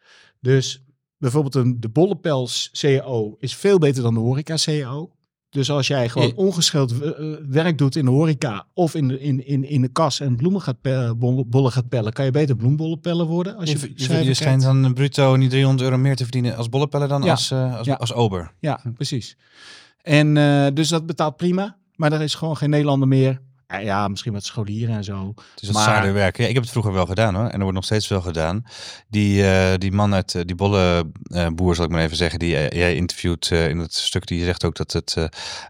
Dus 0.40 0.82
bijvoorbeeld 1.18 1.54
een, 1.54 1.80
de 1.80 1.88
bollenpels 1.88 2.68
CEO 2.72 3.36
is 3.38 3.54
veel 3.56 3.78
beter 3.78 4.02
dan 4.02 4.14
de 4.14 4.20
horeca 4.20 4.56
CEO. 4.56 5.10
Dus 5.50 5.70
als 5.70 5.86
jij 5.86 6.08
gewoon 6.08 6.28
Ja. 6.28 6.34
ongescheld 6.34 7.00
eh, 7.00 7.08
eh, 7.08 7.38
werk 7.48 7.78
doet 7.78 7.96
in 7.96 8.04
de 8.04 8.10
horeca 8.10 8.66
of 8.74 8.94
in 8.94 9.08
de, 9.08 9.20
in, 9.20 9.46
in, 9.46 9.64
in 9.68 9.80
de 9.82 9.88
kas 9.88 10.20
en 10.20 10.36
bloemen 10.36 10.60
gaat 10.60 10.80
pe- 10.80 11.14
bollen, 11.46 11.72
gaat 11.72 11.88
pellen, 11.88 12.12
kan 12.12 12.24
je 12.24 12.30
beter 12.30 12.56
bloembollenpeller 12.56 13.26
worden. 13.26 13.56
Als 13.56 13.70
je, 13.70 13.92
Je, 13.94 14.24
je, 14.24 14.34
schijnt 14.34 14.62
dan 14.62 14.94
bruto 14.94 15.36
niet 15.36 15.50
300 15.50 15.82
euro 15.84 15.96
meer 15.98 16.16
te 16.16 16.22
verdienen 16.22 16.56
als 16.56 16.68
bollepeller 16.68 17.08
dan 17.08 17.22
Ja. 17.22 17.30
als, 17.30 17.50
eh, 17.50 17.76
als, 17.76 17.86
Ja. 17.86 17.94
als 17.94 18.12
ober. 18.12 18.52
Ja, 18.60 18.80
precies. 18.94 19.36
En 20.02 20.34
dus 20.74 20.88
dat 20.88 21.06
betaalt 21.06 21.36
prima, 21.36 21.76
maar 21.94 22.12
er 22.12 22.22
is 22.22 22.34
gewoon 22.34 22.56
geen 22.56 22.70
Nederlander 22.70 23.08
meer. 23.08 23.40
Ja, 23.68 23.76
ja, 23.78 24.08
misschien 24.08 24.32
wat 24.32 24.44
scholieren 24.44 24.96
en 24.96 25.04
zo. 25.04 25.32
Het 25.54 25.62
is 25.62 25.70
wat 25.70 25.86
Maar- 25.86 26.12
werken. 26.12 26.42
Ja, 26.42 26.48
ik 26.48 26.54
heb 26.54 26.62
het 26.62 26.72
vroeger 26.72 26.92
wel 26.92 27.06
gedaan 27.06 27.34
hoor. 27.34 27.44
En 27.44 27.52
er 27.52 27.58
wordt 27.58 27.74
nog 27.74 27.84
steeds 27.84 28.08
wel 28.08 28.20
gedaan. 28.20 28.64
Die, 29.08 29.48
eh, 29.50 29.74
die 29.78 29.92
man 29.92 30.14
uit 30.14 30.34
eh, 30.34 30.42
die 30.44 30.54
bolle 30.54 31.04
eh, 31.24 31.46
boer, 31.54 31.74
zal 31.74 31.84
ik 31.84 31.90
maar 31.90 32.02
even 32.02 32.16
zeggen, 32.16 32.38
die 32.38 32.56
eh, 32.56 32.78
jij 32.80 32.94
interviewt 32.94 33.50
eh, 33.50 33.68
in 33.68 33.78
het 33.78 33.94
stuk, 33.94 34.26
die 34.26 34.44
zegt 34.44 34.64
ook 34.64 34.76
dat 34.76 34.92
het 34.92 35.14
eh, 35.16 35.24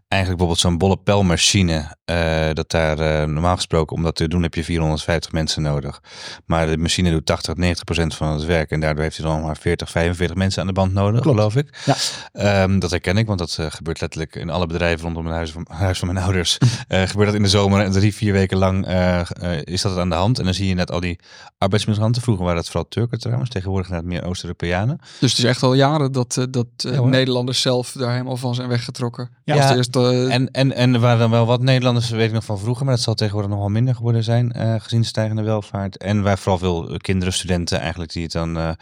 eigenlijk 0.09 0.43
bijvoorbeeld 0.43 0.59
zo'n 0.59 0.79
bolle 0.79 0.97
pelmachine, 0.97 1.97
eh, 2.05 2.49
dat 2.53 2.71
daar 2.71 2.99
eh, 2.99 3.27
normaal 3.29 3.55
gesproken 3.57 3.97
om 3.97 4.03
dat 4.03 4.17
te 4.17 4.29
doen 4.29 4.43
heb 4.43 4.55
je 4.55 4.65
450 4.65 5.33
mensen 5.33 5.63
nodig. 5.63 6.01
Maar 6.47 6.67
de 6.67 6.77
machine 6.79 7.11
doet 7.11 7.27
80, 7.27 7.55
90 7.55 7.85
procent 7.85 8.15
van 8.15 8.33
het 8.33 8.45
werk. 8.45 8.71
En 8.71 8.81
daardoor 8.81 9.03
heeft 9.03 9.17
hij 9.17 9.27
dan 9.27 9.43
maar 9.43 9.57
40, 9.57 9.91
45 9.91 10.37
mensen 10.37 10.61
aan 10.61 10.67
de 10.67 10.73
band 10.73 10.93
nodig, 10.93 11.21
Klopt. 11.21 11.37
geloof 11.39 11.57
ik. 11.57 11.79
Ja. 11.85 11.95
Ehm, 12.33 12.79
dat 12.79 12.91
herken 12.91 13.17
ik, 13.17 13.27
want 13.27 13.39
dat 13.39 13.57
eh, 13.61 13.67
gebeurt 13.69 14.01
letterlijk 14.01 14.35
in 14.35 14.51
alle 14.51 14.67
bedrijven 14.67 15.05
rondom 15.05 15.27
het 15.27 15.35
huis 15.35 15.51
van, 15.51 15.67
huis 15.71 15.99
van 15.99 16.13
mijn 16.13 16.25
ouders. 16.25 16.59
Eh, 16.87 17.03
gebeurt 17.03 17.27
dat 17.27 17.37
in 17.37 17.43
de 17.43 17.49
zomer 17.49 17.85
drie, 17.91 18.15
vier 18.15 18.33
weken 18.33 18.59
lang 18.59 18.87
eh, 18.87 19.21
eh, 19.21 19.27
is 19.65 19.83
dat 19.83 19.99
aan 19.99 20.09
de 20.09 20.15
hand. 20.15 20.39
En 20.39 20.45
dan 20.45 20.55
zie 20.55 20.69
je 20.69 20.75
net 20.75 20.91
al 20.91 21.01
die 21.01 21.19
arbeidsmigranten. 21.59 22.23
Vroeger 22.23 22.45
waren 22.45 22.59
het 22.61 22.69
vooral 22.69 22.89
Turken 22.89 23.19
trouwens, 23.19 23.51
tegenwoordig 23.51 23.89
net 23.91 24.05
meer 24.05 24.25
Oost-Europeanen. 24.25 24.99
Dus 25.21 25.31
het 25.31 25.39
is 25.39 25.45
echt 25.45 25.63
al 25.63 25.75
jaren 25.75 26.13
dat, 26.13 26.37
eh, 26.37 26.45
dat 26.51 26.67
Ja. 26.77 27.01
Nederlanders 27.01 27.61
zelf 27.61 27.93
daar 27.93 28.11
helemaal 28.13 28.37
van 28.37 28.55
zijn 28.55 28.69
weggetrokken. 28.69 29.31
Ja, 29.45 29.55
Ja, 29.55 29.77
eh, 29.93 30.35
En, 30.35 30.51
en, 30.51 30.73
en 30.73 30.95
er 30.95 31.01
waren 31.01 31.19
dan 31.19 31.31
wel 31.31 31.47
wat 31.47 31.63
Nederlanders, 31.63 32.11
weet 32.11 32.27
ik 32.29 32.33
nog 32.33 32.45
van 32.45 32.59
vroeger, 32.59 32.85
maar 32.85 32.95
dat 32.95 33.03
zal 33.03 33.15
tegenwoordig 33.15 33.51
nog 33.51 33.61
wel 33.61 33.69
minder 33.69 33.95
geworden 33.95 34.25
zijn, 34.25 34.53
gezien 34.83 35.01
de 35.01 35.07
stijgende 35.07 35.43
welvaart. 35.43 35.97
En 35.97 36.23
waar 36.23 36.39
vooral 36.39 36.59
veel 36.59 36.97
kinderen, 36.97 37.33
studenten 37.35 37.81
eigenlijk, 37.81 38.13
die 38.13 38.23
het 38.23 38.33
dan, 38.33 38.77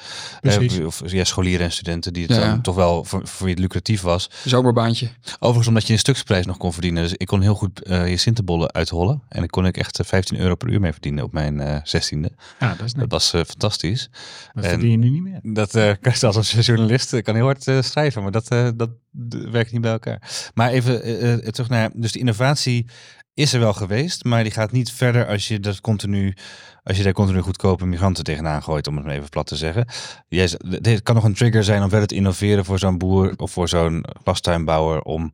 of 0.85 1.03
ja, 1.07 1.25
scholieren 1.25 1.67
en 1.67 1.73
studenten, 1.73 2.13
die 2.13 2.23
het 2.27 2.37
Ja, 2.37 2.41
dan 2.49 2.61
toch 2.61 2.75
wel 2.75 3.05
voor, 3.05 3.21
voor 3.29 3.45
wie 3.47 3.55
het 3.55 3.63
lucratief 3.63 4.01
was. 4.03 4.31
zomerbaantje. 4.45 5.09
Overigens 5.35 5.69
omdat 5.69 5.87
je 5.87 5.93
een 5.93 5.99
stuksprijs 5.99 6.47
nog 6.47 6.57
kon 6.57 6.73
verdienen. 6.73 7.03
Dus 7.03 7.15
ik 7.17 7.27
kon 7.27 7.41
heel 7.41 7.55
goed 7.55 7.81
je 7.85 8.17
Sinterbollen 8.17 8.69
uithollen. 8.99 9.23
En 9.29 9.43
ik 9.43 9.51
kon 9.51 9.67
ik 9.67 9.77
echt 9.77 9.99
eh, 9.99 10.07
15 10.07 10.39
euro 10.39 10.55
per 10.55 10.69
uur 10.71 10.81
mee 10.81 10.93
verdienen 10.93 11.25
op 11.25 11.33
mijn 11.33 11.61
eh 11.61 11.77
zestiende. 11.83 12.31
Ja, 12.61 12.75
dat 12.75 12.87
is 12.87 12.93
Dat 12.93 13.11
was 13.11 13.33
eh, 13.33 13.41
fantastisch. 13.45 14.09
Dat 14.53 14.65
en- 14.65 14.71
verdien 14.71 14.91
je 14.91 14.97
nu 14.97 15.09
niet 15.11 15.23
meer. 15.23 15.41
Dat 15.43 15.75
eh 15.75 15.93
kan 16.01 16.13
je 16.21 16.27
als 16.27 16.51
journalist 16.51 17.13
eh, 17.13 17.23
kan 17.23 17.35
heel 17.35 17.45
hard 17.45 17.69
eh, 17.69 17.81
schrijven, 17.83 18.23
maar 18.23 18.33
dat, 18.33 18.49
eh, 18.49 18.69
dat 18.75 18.91
werkt 19.51 19.73
niet 19.73 19.81
bij 19.81 19.93
elkaar. 19.93 20.51
Maar 20.55 20.71
even 20.71 21.03
eh, 21.03 21.33
eh, 21.33 21.39
terug 21.39 21.69
naar, 21.69 21.91
dus 21.95 22.13
die 22.13 22.21
innovatie 22.21 22.87
is 23.35 23.53
er 23.53 23.61
wel 23.61 23.73
geweest, 23.73 24.25
maar 24.25 24.43
die 24.43 24.53
gaat 24.53 24.73
niet 24.73 24.93
verder 24.93 25.27
als 25.27 25.49
je 25.49 25.61
dat 25.61 25.81
continu, 25.81 26.35
als 26.83 26.97
je 26.97 27.03
daar 27.03 27.13
continu 27.13 27.41
goedkope 27.41 27.87
migranten 27.87 28.25
tegenaan 28.25 28.63
gooit, 28.63 28.87
om 28.87 28.97
het 28.97 29.05
maar 29.05 29.15
even 29.15 29.29
plat 29.29 29.47
te 29.47 29.57
zeggen. 29.57 29.87
Z- 30.29 30.55
dit 30.81 31.03
kan 31.03 31.15
nog 31.15 31.25
een 31.25 31.35
trigger 31.35 31.65
zijn 31.65 31.83
om 31.83 31.89
verder 31.89 32.09
te 32.09 32.15
innoveren 32.15 32.65
voor 32.65 32.79
zo'n 32.79 32.99
boer 32.99 33.33
of 33.37 33.51
voor 33.53 33.69
zo'n 33.69 34.05
glastuinbouwer 34.23 35.03
om 35.03 35.33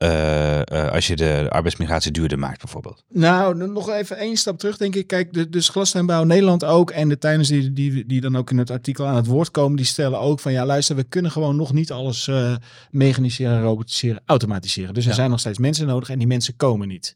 eh, 0.00 0.60
eh, 0.60 0.92
als 0.92 1.06
je 1.06 1.16
de 1.16 1.46
arbeidsmigratie 1.50 2.12
duurder 2.12 2.38
maakt 2.38 2.58
bijvoorbeeld? 2.60 3.04
Nou, 3.08 3.66
nog 3.68 3.90
even 3.90 4.16
één 4.16 4.36
stap 4.36 4.58
terug, 4.58 4.76
denk 4.76 4.94
ik. 4.94 5.06
Kijk, 5.06 5.32
de, 5.32 5.48
dus 5.48 5.68
Glastuinbouw 5.68 6.24
Nederland 6.24 6.64
ook 6.64 6.90
en 6.90 7.08
de 7.08 7.18
tuinders 7.18 7.48
die, 7.48 7.72
die, 7.72 8.06
die 8.06 8.20
dan 8.20 8.36
ook 8.36 8.50
in 8.50 8.58
het 8.58 8.70
artikel 8.70 9.06
aan 9.06 9.16
het 9.16 9.26
woord 9.26 9.50
komen, 9.50 9.76
die 9.76 9.86
stellen 9.86 10.20
ook 10.20 10.40
van 10.40 10.52
ja, 10.52 10.66
luister, 10.66 10.96
we 10.96 11.02
kunnen 11.04 11.30
gewoon 11.30 11.56
nog 11.56 11.72
niet 11.72 11.92
alles 11.92 12.28
eh, 12.28 12.54
mechaniseren, 12.90 13.62
robotiseren, 13.62 14.22
automatiseren. 14.26 14.94
Dus 14.94 15.02
er 15.04 15.10
Ja. 15.10 15.16
zijn 15.16 15.30
nog 15.30 15.40
steeds 15.40 15.58
mensen 15.58 15.86
nodig 15.86 16.08
en 16.10 16.18
die 16.18 16.26
mensen 16.26 16.56
komen 16.56 16.88
niet. 16.88 17.14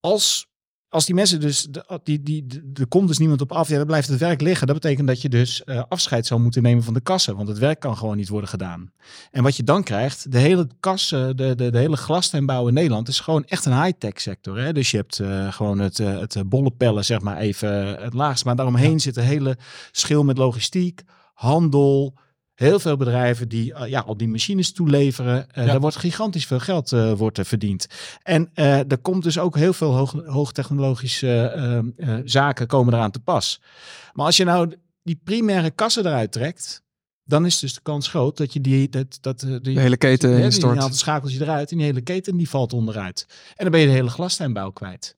Als, 0.00 0.46
als 0.92 1.06
die 1.06 1.14
mensen 1.14 1.40
dus, 1.40 1.66
de- 1.70 2.00
die, 2.02 2.22
die, 2.22 2.46
die, 2.46 2.62
er 2.74 2.86
komt 2.86 3.08
dus 3.08 3.18
niemand 3.18 3.40
op 3.40 3.52
af, 3.52 3.68
ja, 3.68 3.76
dan 3.76 3.86
blijft 3.86 4.08
het 4.08 4.18
werk 4.18 4.40
liggen. 4.40 4.66
Dat 4.66 4.80
betekent 4.80 5.06
dat 5.06 5.22
je 5.22 5.28
dus 5.28 5.64
eh, 5.64 5.82
afscheid 5.88 6.26
zou 6.26 6.40
moeten 6.40 6.62
nemen 6.62 6.82
van 6.84 6.94
de 6.94 7.00
kassen, 7.00 7.36
want 7.36 7.48
het 7.48 7.58
werk 7.58 7.80
kan 7.80 7.96
gewoon 7.96 8.16
niet 8.16 8.28
worden 8.28 8.48
gedaan. 8.48 8.92
En 9.30 9.42
wat 9.42 9.56
je 9.56 9.62
dan 9.62 9.82
krijgt, 9.82 10.32
de 10.32 10.38
hele 10.38 10.68
kassen, 10.80 11.36
de, 11.36 11.54
de, 11.54 11.70
de 11.70 11.78
hele 11.78 11.96
glastuinbouw 11.96 12.68
in 12.68 12.74
Nederland 12.74 13.08
is 13.08 13.20
gewoon 13.20 13.44
echt 13.44 13.64
een 13.64 13.82
high-tech 13.82 14.20
sector. 14.20 14.58
Hè? 14.58 14.72
Dus 14.72 14.90
je 14.90 14.96
hebt 14.96 15.18
eh, 15.18 15.52
gewoon 15.52 15.78
het, 15.78 15.98
eh, 15.98 16.18
het 16.18 16.48
bollepellen, 16.48 17.04
zeg 17.04 17.20
maar 17.20 17.36
even 17.36 18.02
het 18.02 18.14
laagste. 18.14 18.46
Maar 18.46 18.56
daaromheen 18.56 19.00
zit 19.00 19.16
een 19.16 19.22
hele 19.24 19.56
schil 19.90 20.24
met 20.24 20.38
logistiek, 20.38 21.02
handel, 21.34 22.14
heel 22.62 22.78
veel 22.78 22.96
bedrijven 22.96 23.48
die 23.48 23.74
eh, 23.74 23.88
ja, 23.90 24.00
al 24.00 24.16
die 24.16 24.28
machines 24.28 24.72
toeleveren. 24.72 25.50
Eh, 25.50 25.64
Ja. 25.64 25.70
Daar 25.70 25.80
wordt 25.80 25.96
gigantisch 25.96 26.46
veel 26.46 26.58
geld 26.60 26.92
eh, 26.92 27.12
wordt 27.12 27.38
er 27.38 27.44
verdiend. 27.44 27.86
En 28.22 28.50
eh, 28.54 28.90
er 28.90 28.98
komt 28.98 29.22
dus 29.22 29.38
ook 29.38 29.56
heel 29.56 29.72
veel 29.72 29.92
hoog, 29.94 30.12
hoogtechnologische 30.26 31.28
eh, 31.46 31.78
eh, 31.78 32.20
zaken 32.24 32.66
komen 32.66 32.94
eraan 32.94 33.10
te 33.10 33.20
pas. 33.20 33.60
Maar 34.12 34.26
als 34.26 34.36
je 34.36 34.44
nou 34.44 34.72
die 35.02 35.20
primaire 35.24 35.70
kassen 35.70 36.06
eruit 36.06 36.32
trekt, 36.32 36.82
dan 37.24 37.46
is 37.46 37.58
dus 37.58 37.74
de 37.74 37.80
kans 37.82 38.08
groot 38.08 38.36
dat 38.36 38.52
je 38.52 38.60
die, 38.60 38.88
dat, 38.88 39.18
dat, 39.20 39.42
eh, 39.42 39.48
die, 39.48 39.74
De 39.74 39.80
hele 39.80 39.96
keten 39.96 40.28
ja, 40.30 40.36
die 40.36 40.44
instort. 40.44 40.78
haalt 40.78 40.90
het 40.90 40.98
schakeltje 40.98 41.40
eruit 41.40 41.70
en 41.70 41.76
die 41.76 41.86
hele 41.86 42.00
keten 42.00 42.36
die 42.36 42.48
valt 42.48 42.72
onderuit. 42.72 43.26
En 43.28 43.54
dan 43.64 43.70
ben 43.70 43.80
je 43.80 43.86
de 43.86 43.92
hele 43.92 44.10
glastuinbouw 44.10 44.70
kwijt. 44.70 45.16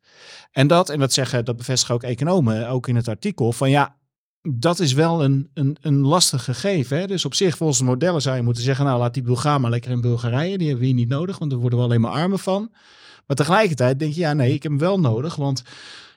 En 0.52 0.66
dat, 0.66 0.88
en 0.88 0.98
dat 0.98 1.12
zeggen, 1.12 1.44
dat 1.44 1.56
bevestigen 1.56 1.94
ook 1.94 2.02
economen, 2.02 2.68
ook 2.68 2.88
in 2.88 2.96
het 2.96 3.08
artikel, 3.08 3.52
van 3.52 3.70
ja, 3.70 3.96
dat 4.48 4.80
is 4.80 4.92
wel 4.92 5.24
een, 5.24 5.50
een, 5.54 5.76
een 5.80 6.00
lastig 6.00 6.44
gegeven. 6.44 6.98
Hè? 6.98 7.06
Dus 7.06 7.24
op 7.24 7.34
zich, 7.34 7.56
volgens 7.56 7.78
de 7.78 7.84
modellen 7.84 8.22
zou 8.22 8.36
je 8.36 8.42
moeten 8.42 8.62
zeggen, 8.62 8.84
nou 8.84 8.98
laat 8.98 9.14
die 9.14 9.22
Bulgaar 9.22 9.60
maar 9.60 9.70
lekker 9.70 9.90
in 9.90 10.00
Bulgarije, 10.00 10.58
die 10.58 10.66
hebben 10.66 10.78
we 10.78 10.86
hier 10.86 11.00
niet 11.00 11.08
nodig, 11.08 11.38
want 11.38 11.50
daar 11.50 11.60
worden 11.60 11.78
we 11.78 11.84
alleen 11.84 12.00
maar 12.00 12.10
armen 12.12 12.38
van. 12.38 12.72
Maar 13.26 13.36
tegelijkertijd 13.36 13.98
denk 13.98 14.12
je, 14.14 14.20
ja 14.20 14.32
nee, 14.32 14.52
ik 14.54 14.62
heb 14.62 14.72
hem 14.72 14.80
wel 14.80 15.00
nodig, 15.00 15.36
want 15.36 15.62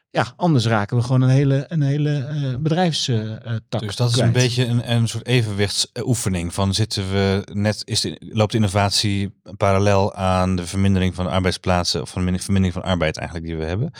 ja, 0.09 0.33
anders 0.35 0.65
raken 0.65 0.97
we 0.97 1.03
gewoon 1.03 1.21
een 1.21 1.29
hele, 1.29 1.65
een 1.67 1.81
hele 1.81 2.17
eh 2.17 2.55
bedrijfstak 2.59 3.81
Dus 3.81 3.95
dat 3.95 4.09
is 4.09 4.13
kwijt. 4.15 4.27
een 4.27 4.31
beetje 4.31 4.65
een, 4.65 4.91
een 4.91 5.07
soort 5.07 5.25
evenwichtsoefening. 5.25 6.53
Van 6.53 6.73
zitten 6.73 7.11
we 7.11 7.47
net, 7.53 7.81
is 7.85 8.01
de, 8.01 8.21
loopt 8.33 8.51
de 8.51 8.57
innovatie 8.57 9.33
parallel 9.57 10.13
aan 10.13 10.55
de 10.55 10.65
vermindering 10.65 11.15
van 11.15 11.27
arbeidsplaatsen 11.27 12.01
of 12.01 12.09
van 12.09 12.25
de 12.25 12.39
vermindering 12.39 12.73
van 12.73 12.91
arbeid 12.91 13.17
eigenlijk 13.17 13.47
die 13.47 13.57
we 13.57 13.65
hebben? 13.65 13.91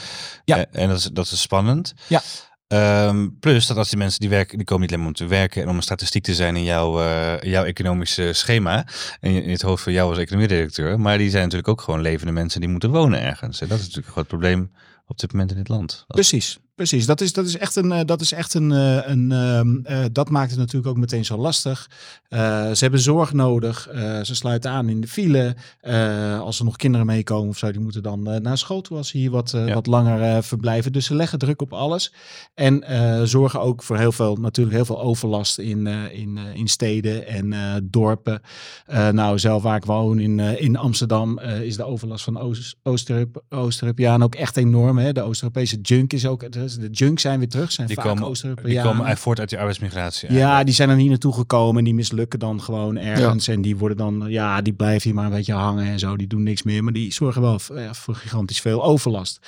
Ja. 0.46 0.58
Eh, 0.58 0.82
en 0.82 0.90
dat 0.90 0.98
is, 0.98 1.04
dat 1.04 1.32
is 1.32 1.42
spannend. 1.42 1.94
Ja. 2.08 2.22
Ehm, 2.68 3.28
plus 3.40 3.68
dat 3.68 3.78
als 3.78 3.90
die 3.90 3.98
mensen 3.98 4.20
die 4.20 4.30
werken, 4.30 4.58
die 4.58 4.66
komen 4.66 4.82
niet 4.82 4.94
alleen 4.94 5.08
om 5.08 5.14
te 5.14 5.26
werken 5.26 5.62
en 5.62 5.70
om 5.70 5.76
een 5.76 5.82
statistiek 5.82 6.24
te 6.24 6.36
zijn 6.36 6.56
in 6.56 6.64
jouw, 6.64 7.00
eh, 7.00 7.42
jouw 7.42 7.64
economische 7.64 8.34
schema. 8.34 8.88
En 9.20 9.44
in 9.44 9.50
het 9.50 9.62
hoofd 9.62 9.84
van 9.84 9.94
jou 9.94 10.10
als 10.10 10.18
economiedirecteur. 10.18 11.00
Maar 11.00 11.18
die 11.18 11.30
zijn 11.30 11.44
natuurlijk 11.44 11.70
ook 11.70 11.82
gewoon 11.82 12.02
levende 12.02 12.32
mensen 12.32 12.60
die 12.60 12.70
moeten 12.70 12.90
wonen 12.90 13.22
ergens. 13.22 13.62
En 13.62 13.68
dat 13.68 13.78
is 13.78 13.84
natuurlijk 13.84 14.08
een 14.08 14.14
groot 14.14 14.28
probleem 14.28 14.72
op 15.06 15.20
dit 15.20 15.32
moment 15.32 15.52
in 15.52 15.58
dit 15.58 15.68
land. 15.68 16.06
Precies, 16.08 16.60
precies. 16.78 17.06
Dat 17.06 17.22
is, 17.22 17.34
dat 17.34 17.46
is 17.46 17.58
echt 17.58 17.76
een, 17.76 17.92
eh, 17.92 18.06
dat 18.06 18.22
is 18.22 18.32
echt 18.32 18.54
een, 18.54 18.72
eh, 18.72 19.00
een 19.10 19.32
ehm, 19.32 19.76
eh, 19.84 20.06
dat 20.12 20.30
maakt 20.30 20.50
het 20.50 20.60
natuurlijk 20.60 20.88
ook 20.88 20.98
meteen 20.98 21.26
zo 21.26 21.38
lastig. 21.38 21.90
Eh, 22.30 22.40
ze 22.72 22.78
hebben 22.80 23.00
zorg 23.00 23.34
nodig. 23.34 23.88
Eh, 23.88 24.22
ze 24.22 24.36
sluiten 24.36 24.72
aan 24.72 24.90
in 24.90 25.02
de 25.02 25.08
file. 25.08 25.56
Eh, 25.80 26.40
als 26.40 26.60
er 26.60 26.66
nog 26.66 26.76
kinderen 26.76 27.06
meekomen 27.08 27.50
of 27.50 27.58
zo, 27.58 27.72
die 27.72 27.82
moeten 27.82 28.04
dan 28.04 28.28
eh, 28.32 28.40
naar 28.42 28.58
school 28.58 28.82
toe 28.82 28.98
als 28.98 29.08
ze 29.10 29.18
hier 29.18 29.32
wat, 29.32 29.54
eh, 29.54 29.68
Ja. 29.68 29.74
wat 29.74 29.88
langer 29.88 30.22
eh, 30.22 30.42
verblijven. 30.42 30.92
Dus 30.92 31.06
ze 31.06 31.16
leggen 31.16 31.40
druk 31.40 31.62
op 31.62 31.74
alles. 31.74 32.14
En 32.54 32.84
eh, 32.84 33.22
zorgen 33.24 33.62
ook 33.62 33.84
voor 33.84 33.98
heel 33.98 34.12
veel, 34.12 34.36
natuurlijk 34.36 34.76
heel 34.76 34.86
veel 34.86 35.02
overlast 35.02 35.58
in, 35.60 35.88
eh, 35.88 36.20
in, 36.20 36.38
eh, 36.38 36.44
in 36.60 36.68
steden 36.68 37.28
en 37.28 37.54
eh, 37.54 37.74
dorpen. 37.84 38.42
Eh, 38.86 39.10
nou, 39.10 39.40
zelf 39.40 39.64
waar 39.64 39.78
ik 39.78 39.86
woon 39.86 40.20
in, 40.20 40.40
eh, 40.40 40.62
in 40.62 40.76
Amsterdam 40.78 41.38
eh, 41.40 41.62
is 41.62 41.76
de 41.76 41.84
overlast 41.84 42.24
van 42.24 42.40
Oost- 42.40 42.76
Oost-Europe- 42.84 43.42
Oost-Europeanen 43.50 44.26
ook 44.26 44.36
echt 44.36 44.58
enorm. 44.58 44.98
Hè? 44.98 45.12
De 45.12 45.22
Oost-Europese 45.22 45.80
junk 45.82 46.14
is 46.14 46.26
ook, 46.26 46.52
de 46.52 46.66
junk 46.92 47.20
zijn 47.20 47.40
weer 47.40 47.50
terug, 47.50 47.72
zijn 47.72 47.88
die, 47.88 47.96
vaak 47.96 48.06
komen, 48.06 48.34
die 48.34 48.54
komen 48.56 48.84
eigenlijk 48.84 49.18
voort 49.18 49.40
uit 49.40 49.50
die 49.50 49.58
arbeidsmigratie. 49.58 50.34
Ja, 50.34 50.64
die 50.64 50.74
zijn 50.74 50.90
er 50.90 50.96
niet 50.96 51.10
naartoe 51.10 51.34
gekomen 51.34 51.78
en 51.78 51.84
die 51.84 51.94
mislukken 51.94 52.40
dan 52.40 52.62
gewoon 52.62 52.98
ergens. 52.98 53.48
En 53.48 53.62
die 53.62 53.78
worden 53.78 53.98
dan, 53.98 54.26
ja, 54.28 54.62
die 54.62 54.74
blijven 54.74 55.04
hier 55.04 55.14
maar 55.14 55.26
een 55.26 55.38
beetje 55.38 55.54
hangen 55.54 55.86
en 55.86 56.00
zo. 56.00 56.18
Die 56.18 56.28
doen 56.28 56.44
niks 56.44 56.64
meer, 56.64 56.84
maar 56.84 56.94
die 56.94 57.14
zorgen 57.14 57.42
wel 57.42 57.60
voor, 57.60 57.80
ja, 57.80 57.94
voor 57.94 58.16
gigantisch 58.16 58.62
veel 58.62 58.84
overlast. 58.84 59.40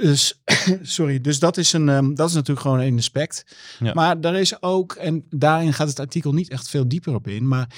Dus, 0.00 0.40
sorry, 0.82 1.20
dus 1.20 1.38
dat 1.38 1.56
is, 1.56 1.72
een, 1.72 1.88
ehm, 1.88 2.14
dat 2.14 2.28
is 2.28 2.34
natuurlijk 2.34 2.60
gewoon 2.60 2.80
een 2.80 2.96
aspect. 2.96 3.44
Ja. 3.78 3.92
Maar 3.94 4.20
er 4.20 4.34
is 4.34 4.62
ook, 4.62 4.92
en 4.92 5.24
daarin 5.30 5.72
gaat 5.72 5.88
het 5.88 6.00
artikel 6.00 6.32
niet 6.32 6.50
echt 6.50 6.68
veel 6.68 6.88
dieper 6.88 7.14
op 7.14 7.28
in, 7.28 7.48
maar 7.48 7.68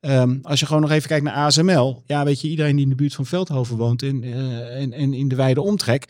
ehm, 0.00 0.38
als 0.42 0.60
je 0.60 0.66
gewoon 0.66 0.82
nog 0.82 0.90
even 0.90 1.08
kijkt 1.08 1.24
naar 1.24 1.34
ASML. 1.34 2.02
Ja, 2.06 2.24
weet 2.24 2.40
je, 2.40 2.48
iedereen 2.48 2.74
die 2.74 2.84
in 2.84 2.90
de 2.90 2.96
buurt 2.96 3.14
van 3.14 3.26
Veldhoven 3.26 3.76
woont 3.76 4.02
in, 4.02 4.24
eh, 4.24 4.80
en, 4.80 4.92
en 4.92 5.12
in 5.12 5.28
de 5.28 5.36
wijde 5.36 5.60
omtrek. 5.60 6.06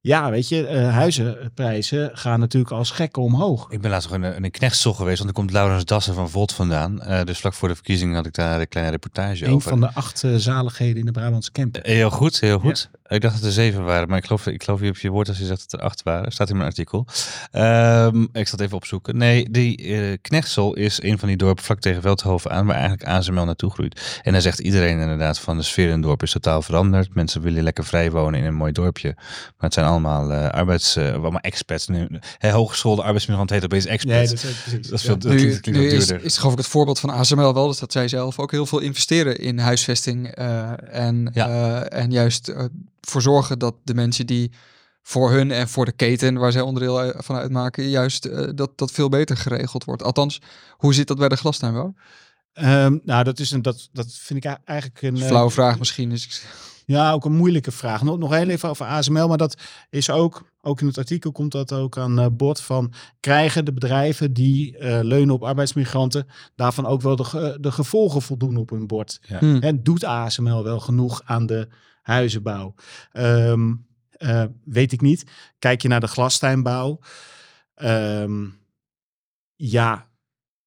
Ja, 0.00 0.30
weet 0.30 0.48
je, 0.48 0.66
eh, 0.66 0.90
huizenprijzen 0.94 2.10
gaan 2.12 2.40
natuurlijk 2.40 2.72
als 2.72 2.90
gekken 2.90 3.22
omhoog. 3.22 3.70
Ik 3.70 3.80
ben 3.80 3.90
laatst 3.90 4.08
nog 4.10 4.18
in 4.18 4.24
een, 4.24 4.34
in 4.34 4.44
een 4.44 4.50
knechtsel 4.50 4.92
geweest, 4.94 5.18
want 5.18 5.30
er 5.30 5.36
komt 5.36 5.50
Laurens 5.52 5.84
Dassen 5.84 6.14
van 6.14 6.30
Volt 6.30 6.52
vandaan. 6.52 7.00
Eh, 7.02 7.24
dus 7.24 7.38
vlak 7.38 7.54
voor 7.54 7.68
de 7.68 7.74
verkiezingen 7.74 8.14
had 8.14 8.26
ik 8.26 8.34
daar 8.34 8.60
een 8.60 8.68
kleine 8.68 8.92
reportage 8.92 9.44
Een 9.44 9.52
over. 9.52 9.68
van 9.68 9.80
de 9.80 9.90
acht 9.94 10.24
eh, 10.24 10.34
zaligheden 10.34 10.96
in 10.96 11.06
de 11.06 11.12
Brabantse 11.12 11.52
camper. 11.52 11.82
Eh, 11.82 11.94
Heel 11.94 12.10
goed, 12.10 12.40
heel 12.40 12.58
goed. 12.58 12.90
Ik 13.08 13.20
dacht 13.20 13.34
dat 13.34 13.44
er 13.44 13.52
zeven 13.52 13.84
waren, 13.84 14.08
maar 14.08 14.18
ik 14.18 14.24
geloof, 14.24 14.46
ik 14.46 14.62
geloof 14.62 14.80
je 14.80 14.88
op 14.88 14.96
je 14.98 15.10
woord 15.10 15.28
als 15.28 15.38
je 15.38 15.44
zegt 15.44 15.70
dat 15.70 15.80
er 15.80 15.86
acht 15.86 16.02
waren. 16.02 16.32
Staat 16.32 16.48
in 16.50 16.56
mijn 16.56 16.68
artikel. 16.68 17.06
Ehm, 17.50 18.22
ik 18.22 18.28
zal 18.48 18.58
het 18.58 18.60
even 18.60 18.76
opzoeken. 18.76 19.16
Nee, 19.16 19.50
die 19.50 19.76
eh 19.76 20.16
Knechtsel 20.22 20.74
is 20.74 21.02
een 21.02 21.18
van 21.18 21.28
die 21.28 21.36
dorpen 21.36 21.64
vlak 21.64 21.80
tegen 21.80 22.02
Veldhoven 22.02 22.50
aan, 22.50 22.66
waar 22.66 22.74
eigenlijk 22.76 23.04
ASML 23.08 23.44
naartoe 23.44 23.70
groeit. 23.70 24.20
En 24.22 24.32
dan 24.32 24.42
zegt 24.42 24.58
iedereen 24.58 24.98
inderdaad 25.00 25.38
van 25.38 25.56
de 25.56 25.62
sfeer 25.62 25.86
in 25.86 25.92
het 25.92 26.02
dorp 26.02 26.22
is 26.22 26.30
totaal 26.30 26.62
veranderd. 26.62 27.14
Mensen 27.14 27.40
willen 27.42 27.62
lekker 27.62 27.84
vrij 27.84 28.10
wonen 28.10 28.40
in 28.40 28.46
een 28.46 28.54
mooi 28.54 28.72
dorpje. 28.72 29.12
Maar 29.16 29.54
het 29.58 29.74
zijn 29.74 29.86
allemaal 29.86 30.32
eh, 30.32 30.48
arbeids, 30.48 30.96
eh, 30.96 31.12
allemaal 31.12 31.40
expats. 31.40 31.86
Nu, 31.88 32.08
hè, 32.38 32.50
hogeschoolde 32.50 33.02
arbeidsmigrant 33.02 33.50
heet 33.50 33.64
opeens 33.64 33.86
expats. 33.86 34.32
is 34.32 34.40
precies. 34.40 34.88
dat 34.88 34.98
is 34.98 35.04
veel, 35.04 35.14
ja. 35.14 35.20
dat 35.20 35.32
Nu, 35.32 35.36
klinkt, 35.38 35.60
klinkt 35.60 35.80
nu 35.80 35.88
wel 35.88 35.96
is, 35.98 36.10
is 36.10 36.36
geloof 36.36 36.52
ik 36.52 36.58
het 36.58 36.66
voorbeeld 36.68 37.00
van 37.00 37.10
ASML 37.10 37.54
wel, 37.54 37.66
dus 37.66 37.78
dat 37.78 37.92
zij 37.92 38.08
zelf 38.08 38.38
ook 38.38 38.50
heel 38.50 38.66
veel 38.66 38.78
investeren 38.80 39.38
in 39.38 39.58
huisvesting 39.58 40.26
eh, 40.28 40.70
en, 40.94 41.30
Ja. 41.34 41.48
eh, 41.48 42.00
en 42.02 42.10
juist 42.10 42.52
voor 43.10 43.22
zorgen 43.22 43.58
dat 43.58 43.74
de 43.84 43.94
mensen 43.94 44.26
die 44.26 44.52
voor 45.02 45.30
hun 45.30 45.50
en 45.50 45.68
voor 45.68 45.84
de 45.84 45.92
keten 45.92 46.34
waar 46.38 46.52
zij 46.52 46.60
onderdeel 46.60 47.12
van 47.16 47.36
uitmaken, 47.36 47.88
juist 47.88 48.24
eh, 48.24 48.48
dat 48.54 48.78
dat 48.78 48.90
veel 48.90 49.08
beter 49.08 49.36
geregeld 49.36 49.84
wordt. 49.84 50.02
Althans, 50.02 50.40
hoe 50.76 50.94
zit 50.94 51.06
dat 51.06 51.18
bij 51.18 51.28
de 51.28 51.36
glastuinbouw? 51.36 51.94
Ehm, 52.52 52.98
nou, 53.04 53.24
dat, 53.24 53.38
is 53.38 53.50
een, 53.50 53.62
dat, 53.62 53.88
dat 53.92 54.06
vind 54.12 54.44
ik 54.44 54.58
eigenlijk 54.64 55.02
een... 55.02 55.16
Eh, 55.16 55.26
flauwe 55.26 55.50
vraag 55.50 55.78
misschien. 55.78 56.10
Dus 56.10 56.24
ik- 56.24 56.42
Ja, 56.88 57.12
ook 57.12 57.24
een 57.24 57.36
moeilijke 57.36 57.70
vraag. 57.70 58.02
Nog, 58.02 58.18
nog 58.18 58.30
heel 58.34 58.48
even 58.48 58.68
over 58.68 58.86
ASML, 58.86 59.28
maar 59.28 59.36
dat 59.36 59.56
is 59.90 60.10
ook, 60.10 60.50
ook 60.60 60.80
in 60.80 60.86
het 60.86 60.98
artikel 60.98 61.32
komt 61.32 61.52
dat 61.52 61.72
ook 61.72 61.98
aan 61.98 62.18
eh, 62.18 62.26
bod 62.32 62.60
van, 62.60 62.92
krijgen 63.20 63.64
de 63.64 63.72
bedrijven 63.72 64.32
die 64.32 64.76
eh, 64.78 64.98
leunen 65.02 65.34
op 65.34 65.42
arbeidsmigranten 65.44 66.26
daarvan 66.54 66.86
ook 66.86 67.02
wel 67.02 67.16
de, 67.16 67.58
de 67.60 67.72
gevolgen 67.72 68.22
voldoen 68.22 68.56
op 68.56 68.70
hun 68.70 68.86
bord? 68.86 69.18
Ja. 69.26 69.38
Hmm. 69.38 69.58
En 69.60 69.82
doet 69.82 70.04
ASML 70.04 70.64
wel 70.64 70.80
genoeg 70.80 71.22
aan 71.24 71.46
de 71.46 71.68
huizenbouw? 72.08 72.74
Ehm, 73.12 73.74
eh, 74.10 74.44
weet 74.64 74.92
ik 74.92 75.00
niet. 75.00 75.24
Kijk 75.58 75.82
je 75.82 75.88
naar 75.88 76.00
de 76.00 76.06
glastuinbouw. 76.06 76.98
Ehm, 77.74 78.46
ja, 79.56 80.06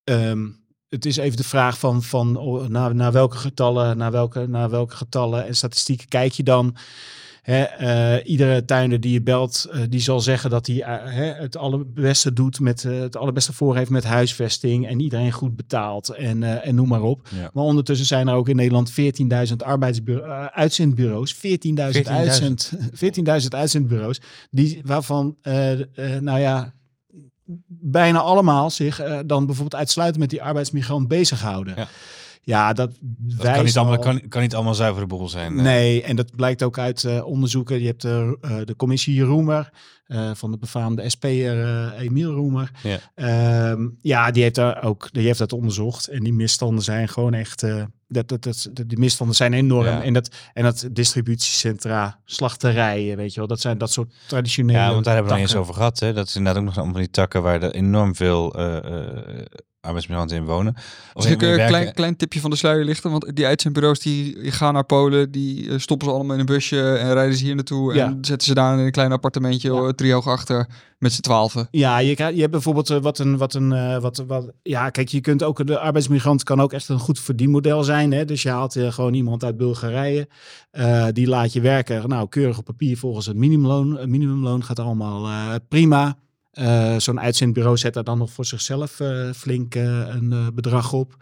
ehm, 0.03 0.50
het 0.89 1.05
is 1.05 1.17
even 1.17 1.38
de 1.38 1.43
vraag 1.43 1.79
van, 1.79 2.03
van 2.03 2.36
oh, 2.36 2.67
naar, 2.67 2.95
naar 2.95 3.12
welke 3.12 3.38
getallen, 3.38 3.98
naar 3.98 4.12
welke, 4.12 4.48
naar 4.48 4.69
welke 4.69 4.95
getallen 4.95 5.45
en 5.45 5.55
statistieken 5.55 6.07
kijk 6.07 6.31
je 6.31 6.43
dan. 6.43 6.75
Hè, 7.41 7.62
eh, 7.63 8.29
iedere 8.31 8.65
tuinder 8.65 9.00
die 9.00 9.12
je 9.12 9.21
belt, 9.21 9.67
eh, 9.71 9.81
die 9.89 10.00
zal 10.00 10.19
zeggen 10.19 10.50
dat 10.50 10.67
hij 10.67 10.75
hè, 11.05 11.24
het 11.24 11.57
allerbeste 11.57 12.33
doet 12.33 12.60
met 12.60 12.83
het 12.83 13.15
allerbeste 13.15 13.53
voor 13.53 13.75
heeft 13.75 13.89
met 13.89 14.03
huisvesting 14.03 14.88
en 14.88 15.00
iedereen 15.00 15.31
goed 15.31 15.55
betaalt 15.55 16.10
en, 16.10 16.63
en 16.63 16.75
noem 16.75 16.88
maar 16.88 17.01
op. 17.01 17.27
Ja. 17.36 17.50
Maar 17.53 17.63
ondertussen 17.63 18.07
zijn 18.07 18.27
er 18.27 18.36
ook 18.36 18.50
in 18.50 18.55
Nederland 18.55 18.91
14.000 18.91 19.55
arbeidsbureaus, 19.57 20.50
uitzendbureaus, 20.51 21.36
14.000 21.36 21.41
uitzend, 22.03 22.71
14.000 22.91 23.48
uitzendbureaus, 23.50 24.21
die, 24.50 24.81
waarvan, 24.86 25.36
nou 26.19 26.39
ja, 26.39 26.74
bijna 27.67 28.19
allemaal 28.19 28.69
zich 28.69 29.03
dan 29.25 29.45
bijvoorbeeld 29.45 29.81
uitsluitend 29.81 30.19
met 30.19 30.29
die 30.29 30.43
arbeidsmigrant 30.43 31.07
bezighouden. 31.07 31.74
Ja. 31.77 31.88
Ja, 32.43 32.74
dat, 32.74 32.91
Dat 33.01 33.51
kan 33.51 33.63
niet, 33.65 33.77
allemaal, 33.77 33.95
al- 33.98 34.03
kan, 34.03 34.21
kan 34.27 34.41
niet 34.41 34.55
allemaal 34.55 34.74
zuivere 34.75 35.05
boel 35.07 35.29
zijn. 35.29 35.57
eh. 35.57 35.63
Nee, 35.63 36.03
en 36.03 36.15
dat 36.15 36.36
blijkt 36.36 36.63
ook 36.63 36.77
uit 36.77 37.03
eh, 37.03 37.25
onderzoeken. 37.25 37.79
Je 37.81 37.86
hebt 37.88 38.01
de, 38.01 38.38
eh, 38.41 38.57
de 38.65 38.75
commissie 38.75 39.21
Roemer 39.21 39.69
eh, 40.05 40.31
van 40.33 40.51
de 40.51 40.57
befaamde 40.57 41.10
SP'er 41.10 41.63
eh 41.63 42.01
Emiel 42.01 42.31
Roemer. 42.33 42.71
Ja. 42.83 42.98
Ehm, 43.15 43.88
ja, 44.01 44.31
die 44.31 44.43
heeft, 44.43 44.55
daar 44.55 44.83
ook, 44.83 45.10
die 45.12 45.25
heeft 45.25 45.39
dat 45.39 45.53
onderzocht. 45.53 46.07
En 46.07 46.19
die 46.24 46.33
misstanden 46.33 46.83
zijn 46.83 47.07
gewoon 47.10 47.33
echt, 47.33 47.63
eh, 47.63 47.83
dat, 48.07 48.27
dat, 48.27 48.43
dat, 48.43 48.69
de, 48.74 48.86
de 48.86 48.98
misstanden 48.98 49.36
zijn 49.36 49.53
enorm. 49.53 49.86
Ja. 49.86 50.03
En, 50.03 50.13
dat, 50.13 50.29
en 50.53 50.63
dat 50.63 50.88
distributiecentra, 50.91 52.19
slachterijen, 52.25 53.17
weet 53.17 53.33
je 53.33 53.39
wel. 53.39 53.48
Dat 53.50 53.60
zijn 53.62 53.77
dat 53.77 53.91
soort 53.91 54.13
traditionele 54.27 54.77
Ja, 54.79 54.91
want 54.91 55.03
daar 55.05 55.13
hebben 55.13 55.33
we 55.33 55.39
nog 55.39 55.48
eens 55.50 55.57
over 55.60 55.74
gehad. 55.74 56.00
Hè? 56.00 56.13
Dat 56.13 56.27
is 56.27 56.36
inderdaad 56.36 56.62
ook 56.62 56.67
nog 56.67 56.75
allemaal 56.75 56.93
van 56.93 57.03
die 57.03 57.12
takken 57.12 57.41
waar 57.41 57.62
er 57.63 57.71
enorm 57.74 58.15
veel 58.15 58.53
eh, 58.53 58.77
eh, 58.77 59.45
arbeidsmigranten 59.81 60.38
in 60.38 60.45
wonen. 60.45 60.75
Als 61.13 61.25
ik 61.25 61.41
een 61.41 61.65
klein, 61.67 61.93
klein 61.93 62.15
tipje 62.15 62.39
van 62.39 62.50
de 62.50 62.55
sluier 62.55 62.85
lichten, 62.85 63.11
want 63.11 63.35
die 63.35 63.45
uitzendbureaus 63.45 64.00
die, 64.00 64.51
gaan 64.51 64.73
naar 64.73 64.83
Polen, 64.85 65.31
die 65.31 65.69
eh, 65.69 65.77
stoppen 65.79 66.07
ze 66.07 66.13
allemaal 66.13 66.33
in 66.33 66.39
een 66.39 66.45
busje 66.45 66.97
en 66.97 67.13
rijden 67.13 67.35
ze 67.38 67.43
hier 67.43 67.55
naartoe 67.55 67.93
Ja. 67.93 68.05
en 68.05 68.17
zetten 68.21 68.47
ze 68.47 68.53
daar 68.53 68.77
in 68.79 68.85
een 68.85 68.91
klein 68.91 69.11
appartementje, 69.11 69.73
Ja. 69.73 69.81
ja. 69.81 69.91
driehoog 69.91 70.27
achter, 70.27 70.67
met 70.97 71.13
z'n 71.13 71.21
twaalfen. 71.21 71.67
Ja, 71.71 71.97
je, 71.97 72.07
je 72.33 72.39
hebt 72.39 72.51
bijvoorbeeld 72.51 72.89
eh, 72.89 72.97
wat 72.97 73.19
een, 73.19 73.38
wat 73.38 73.53
een, 73.53 73.71
eh, 73.71 73.97
wat, 74.01 74.23
wat, 74.27 74.51
ja, 74.63 74.89
kijk, 74.89 75.07
je 75.09 75.21
kunt 75.21 75.43
ook, 75.43 75.67
de 75.67 75.79
arbeidsmigrant 75.79 76.43
kan 76.43 76.61
ook 76.61 76.73
echt 76.73 76.89
een 76.89 77.00
goed 77.00 77.19
verdienmodel 77.19 77.83
zijn. 77.83 78.11
Hè? 78.11 78.25
Dus 78.25 78.41
je 78.41 78.50
haalt 78.50 78.75
eh, 78.75 78.91
gewoon 78.91 79.13
iemand 79.13 79.43
uit 79.43 79.57
Bulgarije, 79.57 80.27
eh, 80.71 81.05
die 81.13 81.27
laat 81.27 81.53
je 81.53 81.61
werken, 81.61 82.09
nou, 82.09 82.27
keurig 82.29 82.57
op 82.57 82.65
papier 82.65 82.97
volgens 82.97 83.25
het 83.25 83.35
minimumloon. 83.35 83.97
Het 83.97 84.09
minimumloon 84.09 84.63
gaat 84.63 84.79
allemaal 84.79 85.25
eh, 85.25 85.55
prima. 85.69 86.17
Eh, 86.51 86.98
Zo'n 86.98 87.20
uitzendbureau 87.20 87.77
zet 87.77 87.93
daar 87.93 88.03
dan 88.03 88.17
nog 88.17 88.31
voor 88.31 88.46
zichzelf 88.46 89.00
eh, 89.00 89.31
flink 89.31 89.75
eh, 89.75 90.08
een 90.08 90.51
bedrag 90.53 90.93
op. 90.93 91.15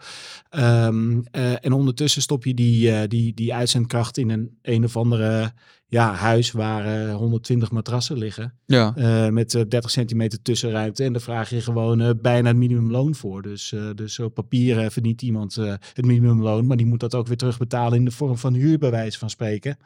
Ehm, 0.48 1.20
eh, 1.30 1.64
en 1.64 1.72
ondertussen 1.72 2.22
stop 2.22 2.44
je 2.44 2.54
die, 2.54 3.08
die, 3.08 3.34
die 3.34 3.54
uitzendkracht 3.54 4.18
in 4.18 4.30
een 4.30 4.58
een 4.62 4.84
of 4.84 4.96
andere 4.96 5.52
ja, 5.90 6.14
huis 6.14 6.52
waar 6.52 7.08
eh, 7.08 7.14
120 7.14 7.70
matrassen 7.70 8.16
liggen. 8.18 8.52
Ja. 8.66 8.92
Eh, 8.96 9.28
met 9.28 9.54
eh, 9.54 9.62
30 9.68 9.90
centimeter 9.90 10.42
tussenruimte. 10.42 11.04
En 11.04 11.12
daar 11.12 11.22
vraag 11.22 11.50
je 11.50 11.60
gewoon 11.60 12.00
eh, 12.00 12.10
bijna 12.22 12.48
het 12.48 12.56
minimumloon 12.56 13.14
voor. 13.14 13.42
Dus, 13.42 13.72
eh, 13.72 13.82
dus 13.94 14.18
op 14.18 14.34
papier 14.34 14.78
eh, 14.78 14.90
verdient 14.90 15.22
iemand 15.22 15.56
eh, 15.56 15.74
het 15.92 16.04
minimumloon. 16.04 16.66
Maar 16.66 16.76
die 16.76 16.86
moet 16.86 17.00
dat 17.00 17.14
ook 17.14 17.26
weer 17.26 17.36
terugbetalen 17.36 17.98
in 17.98 18.04
de 18.04 18.10
vorm 18.10 18.38
van 18.38 18.54
huur, 18.54 18.78
bij 18.78 18.90
wijze 18.90 19.18
van 19.18 19.30
spreken. 19.30 19.78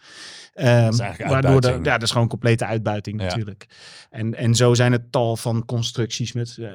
Eigenlijk 0.55 1.27
waardoor 1.29 1.61
de, 1.61 1.79
ja, 1.83 1.93
dat 1.93 2.03
is 2.03 2.11
gewoon 2.11 2.29
complete 2.29 2.67
uitbuiting 2.67 3.21
Ja. 3.21 3.27
natuurlijk. 3.27 3.67
En, 4.11 4.35
en 4.35 4.55
zo 4.55 4.75
zijn 4.75 4.93
het 4.93 5.13
tal 5.13 5.37
van 5.37 5.65
constructies 5.65 6.33
met 6.33 6.57
eh, 6.61 6.67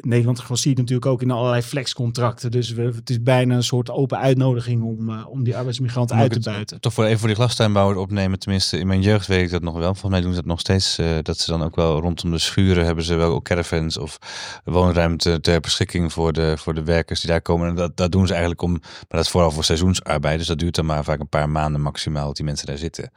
Nederland 0.00 0.42
zie 0.52 0.76
natuurlijk 0.76 1.06
ook 1.06 1.22
in 1.22 1.30
allerlei 1.30 1.62
flexcontracten. 1.62 2.50
Dus 2.50 2.72
we, 2.72 2.82
het 2.82 3.10
is 3.10 3.22
bijna 3.22 3.54
een 3.54 3.62
soort 3.62 3.90
open 3.90 4.18
uitnodiging 4.18 4.82
om, 4.82 5.10
eh, 5.10 5.26
om 5.28 5.44
die 5.44 5.56
arbeidsmigranten 5.56 6.16
uit 6.16 6.32
te 6.32 6.40
buiten. 6.40 6.80
Toch 6.80 6.92
voor 6.92 7.04
even 7.04 7.18
voor 7.18 7.28
die 7.28 7.36
glastuinbouwer 7.36 7.96
opnemen. 7.96 8.38
Tenminste, 8.38 8.63
in 8.72 8.86
mijn 8.86 9.02
jeugd 9.02 9.26
weet 9.26 9.42
ik 9.42 9.50
dat 9.50 9.62
nog 9.62 9.74
wel. 9.74 9.92
Volgens 9.94 10.10
mij 10.10 10.20
doen 10.20 10.30
ze 10.30 10.36
dat 10.36 10.46
nog 10.46 10.60
steeds. 10.60 10.98
eh, 10.98 11.06
dat 11.22 11.38
ze 11.38 11.50
dan 11.50 11.62
ook 11.62 11.76
wel 11.76 12.00
rondom 12.00 12.30
de 12.30 12.38
schuren 12.38 12.84
hebben 12.84 13.04
ze 13.04 13.14
wel 13.14 13.32
ook 13.32 13.44
caravans 13.44 13.98
of 13.98 14.18
woonruimte 14.64 15.40
ter 15.40 15.60
beschikking 15.60 16.12
voor 16.12 16.32
de, 16.32 16.54
voor 16.58 16.74
de 16.74 16.82
werkers 16.82 17.20
die 17.20 17.30
daar 17.30 17.42
komen. 17.42 17.68
En 17.68 17.74
dat, 17.74 17.96
dat 17.96 18.12
doen 18.12 18.26
ze 18.26 18.32
eigenlijk 18.32 18.62
om, 18.62 18.70
maar 18.70 19.04
dat 19.08 19.20
is 19.24 19.28
vooral 19.28 19.50
voor 19.50 19.64
seizoensarbeid. 19.64 20.38
Dus 20.38 20.46
dat 20.46 20.58
duurt 20.58 20.74
dan 20.74 20.86
maar 20.86 21.04
vaak 21.04 21.20
een 21.20 21.28
paar 21.28 21.48
maanden 21.48 21.80
maximaal 21.80 22.26
dat 22.26 22.36
die 22.36 22.44
mensen 22.44 22.66
daar 22.66 22.78
zitten. 22.78 23.10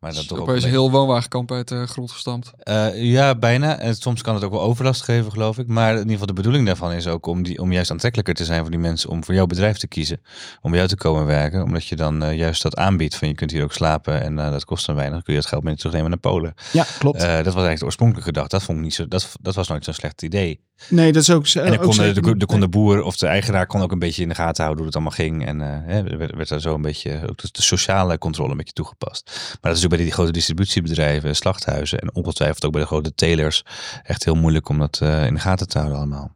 Maar 0.00 0.14
dat 0.14 0.32
ook 0.32 0.40
Opeens 0.40 0.64
een 0.64 0.70
heel 0.70 0.90
woonwagenkamp 0.90 1.52
uit 1.52 1.68
de 1.68 1.86
grond 1.86 2.10
gestampt. 2.10 2.52
eh, 2.58 3.02
ja, 3.02 3.34
bijna. 3.34 3.78
En 3.78 3.94
soms 3.94 4.22
kan 4.22 4.34
het 4.34 4.44
ook 4.44 4.50
wel 4.50 4.60
overlast 4.60 5.02
geven, 5.02 5.32
geloof 5.32 5.58
ik. 5.58 5.66
Maar 5.66 5.92
in 5.92 5.96
ieder 5.98 6.10
geval 6.12 6.26
de 6.26 6.32
bedoeling 6.32 6.66
daarvan 6.66 6.92
is 6.92 7.06
ook 7.06 7.26
om, 7.26 7.42
die, 7.42 7.60
om 7.60 7.72
juist 7.72 7.90
aantrekkelijker 7.90 8.34
te 8.34 8.44
zijn 8.44 8.60
voor 8.60 8.70
die 8.70 8.80
mensen. 8.80 9.10
Om 9.10 9.24
voor 9.24 9.34
jouw 9.34 9.46
bedrijf 9.46 9.76
te 9.78 9.86
kiezen. 9.86 10.20
Om 10.60 10.70
bij 10.70 10.78
jou 10.78 10.90
te 10.90 10.96
komen 10.96 11.26
werken. 11.26 11.62
Omdat 11.62 11.86
je 11.86 11.96
dan 11.96 12.22
eh, 12.22 12.36
juist 12.36 12.62
dat 12.62 12.76
aanbiedt. 12.76 13.14
Van 13.16 13.28
je 13.28 13.34
kunt 13.34 13.50
hier 13.50 13.62
ook 13.62 13.72
slapen 13.72 14.22
en 14.22 14.38
eh, 14.38 14.50
dat 14.50 14.64
kost 14.64 14.85
dan 14.86 14.94
weinig. 14.94 15.14
Dan 15.14 15.24
kun 15.24 15.34
je 15.34 15.40
het 15.40 15.48
geld 15.48 15.62
mee 15.62 15.76
terugnemen 15.76 16.10
naar 16.10 16.18
Polen. 16.18 16.54
Ja, 16.72 16.86
klopt. 16.98 17.16
Eh, 17.16 17.22
dat 17.22 17.44
was 17.44 17.44
eigenlijk 17.44 17.78
de 17.78 17.84
oorspronkelijke 17.84 18.28
gedachte. 18.28 18.56
Dat 18.56 18.64
vond 18.64 18.78
ik 18.78 18.84
niet 18.84 18.94
zo. 18.94 19.08
Dat, 19.08 19.36
dat 19.40 19.54
was 19.54 19.68
nooit 19.68 19.84
zo'n 19.84 19.94
slecht 19.94 20.22
idee. 20.22 20.60
nee, 20.88 21.12
dat 21.12 21.22
is 21.22 21.30
ook, 21.30 21.46
En 21.46 21.64
dan 21.64 21.72
ook 21.72 21.80
kon 21.80 21.88
de, 21.88 21.94
zeker 21.94 22.22
de, 22.22 22.36
de, 22.36 22.46
kon 22.46 22.60
de 22.60 22.68
boer 22.68 23.02
of 23.02 23.16
de 23.16 23.26
eigenaar 23.26 23.66
kon 23.66 23.82
ook 23.82 23.92
een 23.92 23.98
beetje 23.98 24.22
in 24.22 24.28
de 24.28 24.34
gaten 24.34 24.64
houden 24.64 24.84
hoe 24.84 24.86
het 24.86 24.94
allemaal 24.94 25.26
ging. 25.26 25.46
En 25.46 25.60
er 25.60 26.18
werd, 26.18 26.34
werd 26.34 26.48
daar 26.48 26.60
zo 26.60 26.74
een 26.74 26.82
beetje 26.82 27.20
ook 27.28 27.38
de, 27.38 27.48
de 27.52 27.62
sociale 27.62 28.18
controle 28.18 28.50
een 28.50 28.56
beetje 28.56 28.72
toegepast. 28.72 29.30
Maar 29.60 29.70
dat 29.70 29.76
is 29.76 29.84
ook 29.84 29.90
bij 29.90 29.98
die 29.98 30.12
grote 30.12 30.32
distributiebedrijven, 30.32 31.36
slachthuizen 31.36 31.98
en 31.98 32.14
ongetwijfeld 32.14 32.64
ook 32.64 32.72
bij 32.72 32.80
de 32.80 32.86
grote 32.86 33.14
telers 33.14 33.64
echt 34.02 34.24
heel 34.24 34.34
moeilijk 34.34 34.68
om 34.68 34.78
dat 34.78 34.98
eh, 35.02 35.26
in 35.26 35.34
de 35.34 35.40
gaten 35.40 35.68
te 35.68 35.78
houden 35.78 35.98
allemaal. 35.98 36.34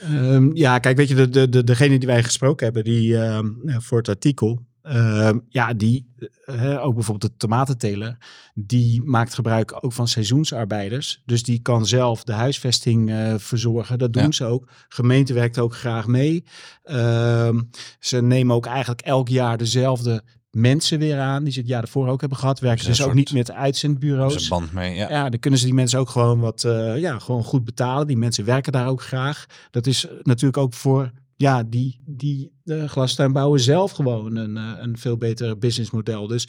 Ehm, 0.00 0.56
ja, 0.56 0.78
kijk, 0.78 0.96
weet 0.96 1.08
je, 1.08 1.14
de, 1.14 1.28
de, 1.28 1.48
de, 1.48 1.64
degene 1.64 1.98
die 1.98 2.08
wij 2.08 2.22
gesproken 2.22 2.64
hebben 2.64 2.84
die, 2.84 3.22
ehm, 3.22 3.46
eh, 3.66 3.76
voor 3.78 3.98
het 3.98 4.08
artikel, 4.08 4.60
ehm, 4.82 5.38
ja, 5.48 5.74
die, 5.74 6.12
eh, 6.44 6.84
ook 6.84 6.94
bijvoorbeeld 6.94 7.32
de 7.32 7.36
tomatenteler, 7.38 8.16
die 8.54 9.02
maakt 9.02 9.34
gebruik 9.34 9.84
ook 9.84 9.92
van 9.92 10.08
seizoensarbeiders. 10.08 11.22
Dus 11.24 11.42
die 11.42 11.60
kan 11.62 11.86
zelf 11.86 12.24
de 12.24 12.32
huisvesting 12.32 13.10
eh, 13.10 13.34
verzorgen. 13.38 13.98
Dat 13.98 14.12
doen 14.12 14.22
Ja. 14.22 14.30
ze 14.32 14.44
ook. 14.44 14.68
Gemeente 14.88 15.32
werkt 15.32 15.58
ook 15.58 15.74
graag 15.74 16.06
mee. 16.06 16.44
Ehm, 16.82 17.60
ze 17.98 18.22
nemen 18.22 18.56
ook 18.56 18.66
eigenlijk 18.66 19.00
elk 19.00 19.28
jaar 19.28 19.58
dezelfde 19.58 20.22
mensen 20.50 20.98
weer 20.98 21.18
aan, 21.18 21.44
die 21.44 21.52
ze 21.52 21.58
het 21.58 21.68
jaar 21.68 21.82
ervoor 21.82 22.08
ook 22.08 22.20
hebben 22.20 22.38
gehad. 22.38 22.60
Werken 22.60 22.86
Dus 22.86 22.98
een 22.98 23.04
dus 23.04 23.12
ook 23.12 23.18
niet 23.18 23.32
met 23.32 23.50
uitzendbureaus. 23.50 24.32
Dus 24.32 24.42
een 24.42 24.48
band 24.48 24.72
mee. 24.72 24.94
Ja. 24.94 25.08
Ja, 25.10 25.28
dan 25.28 25.40
kunnen 25.40 25.58
ze 25.60 25.64
die 25.64 25.74
mensen 25.74 25.98
ook 25.98 26.08
gewoon 26.08 26.40
wat, 26.40 26.64
eh, 26.64 26.98
ja, 26.98 27.18
gewoon 27.18 27.44
goed 27.44 27.64
betalen. 27.64 28.06
Die 28.06 28.16
mensen 28.16 28.44
werken 28.44 28.72
daar 28.72 28.86
ook 28.88 29.02
graag. 29.02 29.46
Dat 29.70 29.86
is 29.86 30.06
natuurlijk 30.22 30.56
ook 30.56 30.74
voor, 30.74 31.10
ja, 31.40 31.62
die, 31.62 32.00
die 32.06 32.52
uh, 32.64 32.88
glastuinbouwer 32.88 33.60
zelf 33.60 33.90
gewoon 33.90 34.36
een, 34.36 34.56
eh, 34.56 34.72
een 34.78 34.98
veel 34.98 35.16
beter 35.16 35.58
businessmodel. 35.58 36.26
Dus 36.26 36.48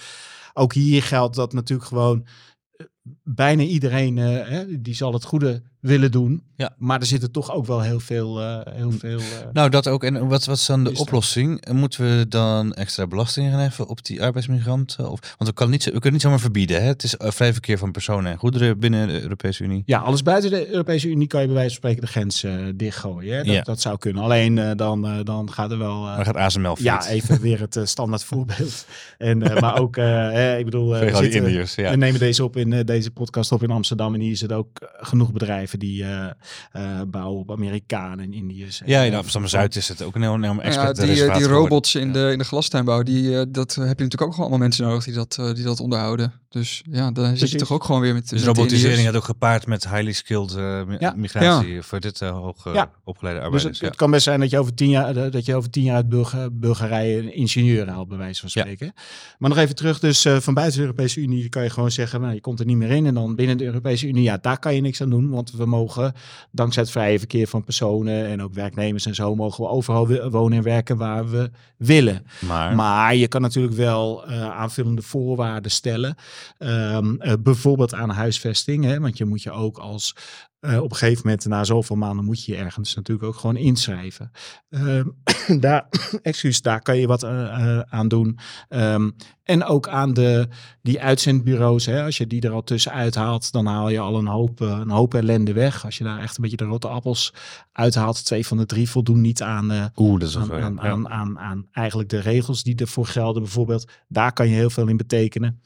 ook 0.54 0.74
hier 0.74 1.04
geldt 1.04 1.36
dat 1.36 1.54
natuurlijk 1.54 1.88
gewoon 1.88 2.26
eh, 2.72 2.86
bijna 3.24 3.64
iedereen, 3.64 4.18
eh, 4.18 4.48
hè, 4.48 4.82
die 4.82 4.94
zal 4.94 5.14
het 5.14 5.24
goede 5.24 5.64
willen 5.82 6.12
doen. 6.12 6.44
Ja. 6.56 6.74
Maar 6.78 7.00
er 7.00 7.06
zitten 7.06 7.32
toch 7.32 7.52
ook 7.54 7.66
wel 7.66 7.82
heel 7.82 8.00
veel, 8.00 8.42
eh, 8.42 8.60
heel 8.74 8.92
veel 8.92 9.18
eh, 9.20 9.26
Nou, 9.54 9.70
dat 9.70 9.88
ook. 9.88 10.04
En 10.04 10.28
wat, 10.28 10.46
wat 10.46 10.58
is 10.58 10.66
dan 10.66 10.84
de 10.84 10.94
oplossing? 10.98 11.68
Moeten 11.72 12.18
we 12.18 12.26
dan 12.28 12.74
extra 12.74 13.08
belasting 13.08 13.52
gaan 13.52 13.60
heffen 13.60 13.88
op 13.88 14.06
die 14.06 14.24
arbeidsmigranten? 14.24 15.10
Of, 15.12 15.20
want 15.38 15.50
we, 15.50 15.54
kan 15.54 15.70
niet, 15.70 15.84
we 15.84 15.92
kunnen 15.92 16.12
niet 16.12 16.22
zomaar 16.22 16.40
verbieden. 16.40 16.82
Hè? 16.82 16.88
Het 16.88 17.04
is 17.04 17.18
eh, 17.18 17.32
vrij 17.32 17.52
verkeer 17.54 17.78
van 17.78 17.92
personen 17.92 18.32
en 18.32 18.38
goederen 18.38 18.80
binnen 18.80 19.08
de 19.08 19.22
Europese 19.22 19.64
Unie. 19.64 19.84
Ja, 19.86 20.00
alles 20.00 20.24
buiten 20.24 20.50
de 20.50 20.70
Europese 20.72 21.08
Unie 21.10 21.28
kan 21.28 21.40
je 21.42 21.46
bij 21.48 21.56
wijze 21.56 21.70
van 21.70 21.78
spreken 21.78 22.02
de 22.02 22.08
grens 22.12 22.44
eh, 22.44 22.54
dichtgooien. 22.76 23.38
Hè? 23.38 23.44
Dat, 23.44 23.54
Ja. 23.54 23.62
dat 23.62 23.82
zou 23.82 23.98
kunnen. 23.98 24.24
Alleen 24.24 24.58
eh, 24.58 24.72
dan, 24.76 25.08
eh, 25.08 25.18
dan 25.24 25.52
gaat 25.52 25.72
er 25.72 25.78
wel... 25.78 26.08
eh, 26.08 26.16
Dan 26.16 26.26
gaat 26.26 26.36
ASML 26.36 26.76
Ja, 26.80 27.08
even 27.08 27.42
weer 27.42 27.60
het 27.60 27.76
eh, 27.76 27.86
standaard 27.86 28.24
voorbeeld. 28.24 28.86
En, 29.18 29.42
eh, 29.44 29.62
maar 29.62 29.80
ook, 29.80 29.98
eh, 29.98 30.58
ik 30.60 30.66
bedoel, 30.66 30.96
eh, 30.98 31.12
we, 31.12 31.16
zitten- 31.18 31.44
Indiërs. 31.44 31.76
Ja. 31.76 31.90
we 31.90 31.96
nemen 31.98 32.20
deze 32.20 32.44
op 32.44 32.58
in 32.58 32.74
eh, 32.74 32.86
deze 32.86 33.12
podcast 33.12 33.52
op 33.52 33.64
in 33.64 33.72
Amsterdam. 33.72 34.14
En 34.14 34.20
hier 34.20 34.38
zitten 34.38 34.58
ook 34.58 34.80
eh, 34.80 34.88
genoeg 35.08 35.32
bedrijven 35.32 35.71
die 35.80 36.04
eh, 36.04 36.26
eh, 36.72 37.02
bouwen 37.08 37.40
op 37.40 37.52
Amerikanen 37.52 38.20
en 38.26 38.34
Indiërs. 38.34 38.82
Ja, 38.86 39.02
in 39.02 39.12
En, 39.12 39.18
Amsterdam-Zuid 39.18 39.76
is 39.76 39.88
het 39.88 40.02
ook 40.02 40.16
een 40.16 40.22
enorm 40.24 40.42
Nou 40.42 40.56
ja, 40.56 40.62
expert 40.62 40.96
die, 41.02 41.26
eh, 41.26 41.38
die 41.38 41.48
robots 41.48 41.96
in, 41.96 42.14
de, 42.14 42.30
in 42.32 42.38
de 42.38 42.44
glastuinbouw, 42.44 43.04
die, 43.04 43.38
eh, 43.40 43.46
dat 43.50 43.70
heb 43.76 43.78
je 43.86 43.88
natuurlijk 43.88 44.22
ook 44.22 44.30
gewoon 44.34 44.40
allemaal 44.50 44.68
mensen 44.68 44.86
nodig 44.86 45.04
die 45.04 45.14
dat, 45.14 45.38
eh, 45.40 45.54
die 45.54 45.64
dat 45.64 45.80
onderhouden. 45.80 46.34
Dus 46.50 46.82
ja, 46.92 47.12
dan 47.12 47.38
zit 47.38 47.52
je 47.52 47.58
toch 47.58 47.72
ook 47.72 47.84
gewoon 47.84 48.02
weer 48.02 48.14
met, 48.14 48.30
Dus 48.30 48.44
met 48.46 48.56
robotisering 48.58 49.06
had 49.06 49.16
ook 49.16 49.24
gepaard 49.24 49.68
met 49.68 49.90
highly 49.90 50.12
skilled 50.12 50.56
eh, 50.56 50.84
mi- 50.86 50.96
Ja. 51.00 51.14
migratie 51.16 51.82
voor 51.82 52.00
dit 52.00 52.22
uh, 52.22 52.30
hoog 52.32 52.66
uh, 52.66 52.74
Ja. 52.74 52.92
opgeleide 53.04 53.40
Dus 53.40 53.48
arbeiders. 53.50 53.80
het, 53.80 53.88
het 53.90 53.98
kan 53.98 54.12
best 54.12 54.24
zijn 54.24 54.40
dat 54.40 54.50
je 54.50 54.60
over 54.60 54.74
tien 54.74 54.90
jaar, 54.90 55.16
eh, 55.16 55.32
dat 55.32 55.46
je 55.46 55.56
over 55.56 55.70
tien 55.70 55.84
jaar 55.84 55.96
uit 55.96 56.10
Bulga- 56.10 56.50
Bulgarije 56.52 57.18
een 57.18 57.36
ingenieur 57.36 57.90
haalt, 57.90 58.08
bij 58.08 58.18
wijze 58.18 58.40
van 58.40 58.50
Ja. 58.54 58.62
spreken. 58.62 58.94
Maar 59.38 59.50
nog 59.50 59.60
even 59.60 59.76
terug, 59.76 60.00
dus 60.00 60.26
eh, 60.26 60.38
van 60.40 60.54
buiten 60.54 60.76
de 60.78 60.86
Europese 60.86 61.20
Unie 61.22 61.50
kan 61.50 61.64
je 61.64 61.70
gewoon 61.70 61.92
zeggen, 61.92 62.22
nou, 62.22 62.34
je 62.34 62.42
komt 62.42 62.60
er 62.60 62.66
niet 62.66 62.78
meer 62.78 62.92
in. 62.92 63.06
En 63.06 63.14
dan 63.14 63.36
binnen 63.36 63.58
de 63.58 63.66
Europese 63.66 64.08
Unie, 64.08 64.24
ja, 64.24 64.38
daar 64.38 64.60
kan 64.60 64.76
je 64.76 64.82
niks 64.82 65.02
aan 65.02 65.10
doen. 65.10 65.30
Want 65.30 65.52
we 65.62 65.70
mogen, 65.70 66.14
dankzij 66.52 66.84
het 66.84 66.92
vrije 66.92 67.20
verkeer 67.20 67.48
van 67.48 67.64
personen 67.64 68.26
en 68.26 68.42
ook 68.42 68.54
werknemers 68.54 69.06
en 69.06 69.16
zo, 69.16 69.36
mogen 69.36 69.64
we 69.64 69.70
overal 69.70 70.30
wonen 70.30 70.58
en 70.58 70.64
werken 70.64 70.98
waar 70.98 71.30
we 71.30 71.52
willen. 71.78 72.26
maar, 72.40 72.76
Maar 72.76 73.16
je 73.16 73.28
kan 73.28 73.42
natuurlijk 73.42 73.76
wel 73.76 74.26
eh, 74.26 74.50
aanvullende 74.50 75.02
voorwaarden 75.02 75.72
stellen. 75.72 76.16
Ehm, 76.58 77.16
eh, 77.16 77.34
bijvoorbeeld 77.40 77.94
aan 77.94 78.10
huisvesting. 78.10 78.84
Hè? 78.84 79.00
Want 79.00 79.18
je 79.18 79.26
moet 79.26 79.44
je 79.44 79.52
ook 79.52 79.78
als 79.78 80.16
eh, 80.62 80.82
op 80.82 80.92
een 80.92 80.98
gegeven 80.98 81.22
moment 81.24 81.46
na 81.46 81.64
zoveel 81.64 81.96
maanden 81.96 82.26
moet 82.26 82.46
je 82.46 82.52
je 82.52 82.58
ergens 82.58 82.96
natuurlijk 82.96 83.28
ook 83.28 83.36
gewoon 83.36 83.58
inschrijven. 83.58 84.32
Ehm, 84.70 85.08
daar, 85.60 85.88
excuus, 86.22 86.62
daar 86.62 86.82
kan 86.82 86.98
je 86.98 87.08
wat 87.08 87.24
eh, 87.24 87.78
eh, 87.78 87.84
aan 87.90 88.08
doen. 88.08 88.40
Ehm, 88.70 89.10
en 89.44 89.64
ook 89.64 89.88
aan 89.88 90.14
de, 90.14 90.48
die 90.82 91.02
uitzendbureaus. 91.02 91.86
Hè? 91.86 92.04
Als 92.04 92.18
je 92.18 92.28
die 92.28 92.42
er 92.42 92.52
al 92.52 92.64
tussen 92.64 92.92
uithaalt, 92.92 93.52
dan 93.52 93.66
haal 93.66 93.90
je 93.90 94.00
al 94.00 94.18
een 94.18 94.28
hoop, 94.28 94.60
een 94.60 94.90
hoop 94.90 95.14
ellende 95.14 95.54
weg. 95.54 95.86
Als 95.86 95.98
je 95.98 96.04
daar 96.04 96.20
echt 96.20 96.36
een 96.36 96.42
beetje 96.42 96.58
de 96.58 96.66
rotte 96.66 96.88
appels 96.88 97.34
uithaalt. 97.72 98.26
Twee 98.26 98.48
van 98.48 98.58
de 98.58 98.66
drie 98.66 98.90
voldoen 98.90 99.22
niet 99.22 99.42
aan, 99.42 99.72
eh, 99.72 99.86
Oeh, 99.96 100.20
dat 100.20 100.30
is 100.30 100.38
ook 100.38 100.52
aan, 100.52 100.62
aan, 100.62 100.86
ja. 100.86 100.92
aan, 100.92 101.10
aan, 101.10 101.40
aan 101.40 101.68
eigenlijk 101.72 102.10
de 102.10 102.20
regels 102.20 102.64
die 102.64 102.76
ervoor 102.76 103.06
gelden 103.06 103.42
bijvoorbeeld. 103.42 103.92
Daar 104.08 104.34
kan 104.34 104.48
je 104.48 104.56
heel 104.56 104.70
veel 104.70 104.88
in 104.88 104.98
betekenen. 104.98 105.62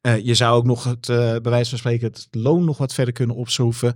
Eh, 0.00 0.24
je 0.24 0.34
zou 0.34 0.56
ook 0.56 0.64
nog 0.64 0.84
het, 0.84 1.08
eh 1.08 1.16
bij 1.16 1.50
wijze 1.50 1.70
van 1.70 1.78
spreken, 1.78 2.06
het 2.06 2.28
loon 2.30 2.64
nog 2.64 2.78
wat 2.78 2.94
verder 2.94 3.14
kunnen 3.14 3.36
opschroeven. 3.36 3.94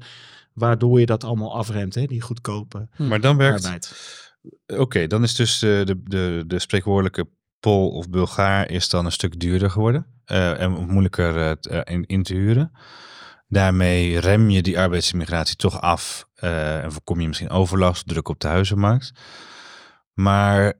Waardoor 0.52 1.00
je 1.00 1.06
dat 1.06 1.24
allemaal 1.24 1.56
afremt, 1.56 1.94
hè, 1.94 2.04
die 2.06 2.20
goedkope 2.20 2.88
Maar 2.96 3.20
dan 3.20 3.36
werkt 3.36 3.64
arbeid. 3.64 3.92
Oké, 4.66 5.06
dan 5.06 5.22
is 5.22 5.34
dus 5.34 5.58
de, 5.58 5.82
de, 5.84 6.02
de, 6.04 6.44
de 6.46 6.58
spreekwoordelijke 6.58 7.28
Pool 7.60 7.88
of 7.88 8.10
Bulgaar 8.10 8.70
is 8.70 8.88
dan 8.88 9.04
een 9.04 9.12
stuk 9.12 9.40
duurder 9.40 9.70
geworden 9.70 10.06
eh, 10.24 10.60
en 10.60 10.70
moeilijker 10.70 11.56
in, 11.88 12.06
in 12.06 12.22
te 12.22 12.34
huren. 12.34 12.72
Daarmee 13.48 14.18
rem 14.18 14.50
je 14.50 14.62
die 14.62 14.78
arbeidsimmigratie 14.78 15.56
toch 15.56 15.80
af 15.80 16.28
eh, 16.34 16.82
en 16.82 16.92
voorkom 16.92 17.20
je 17.20 17.26
misschien 17.26 17.50
overlast, 17.50 18.08
druk 18.08 18.28
op 18.28 18.40
de 18.40 18.48
huizenmarkt. 18.48 19.12
Maar 20.12 20.74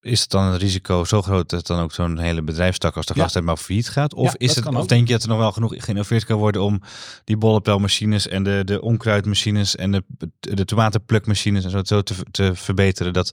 is 0.00 0.20
het 0.20 0.30
dan 0.30 0.44
het 0.44 0.60
risico 0.62 1.04
zo 1.04 1.22
groot 1.22 1.50
dat 1.50 1.66
dan 1.66 1.80
ook 1.80 1.92
zo'n 1.92 2.18
hele 2.18 2.42
bedrijfstak 2.42 2.96
als 2.96 3.06
de 3.06 3.12
Ja. 3.14 3.20
glastuinbouw 3.20 3.56
failliet 3.56 3.88
gaat? 3.88 4.14
Of, 4.14 4.26
Ja, 4.26 4.34
is 4.38 4.54
het, 4.54 4.66
of 4.66 4.86
denk 4.86 5.06
je 5.06 5.12
dat 5.12 5.22
er 5.22 5.28
nog 5.28 5.38
wel 5.38 5.52
genoeg 5.52 5.74
geïnnoveerd 5.84 6.24
kan 6.24 6.38
worden 6.38 6.62
om 6.62 6.80
die 7.24 7.36
bollepelmachines 7.36 8.28
en 8.28 8.42
de, 8.42 8.62
de 8.64 8.80
onkruidmachines 8.82 9.76
en 9.76 9.90
de, 9.92 10.02
de 10.38 10.64
tomatenplukmachines 10.64 11.64
en 11.64 11.70
zo, 11.70 11.80
zo 11.84 12.02
te, 12.02 12.14
te 12.30 12.54
verbeteren 12.54 13.12
dat 13.12 13.32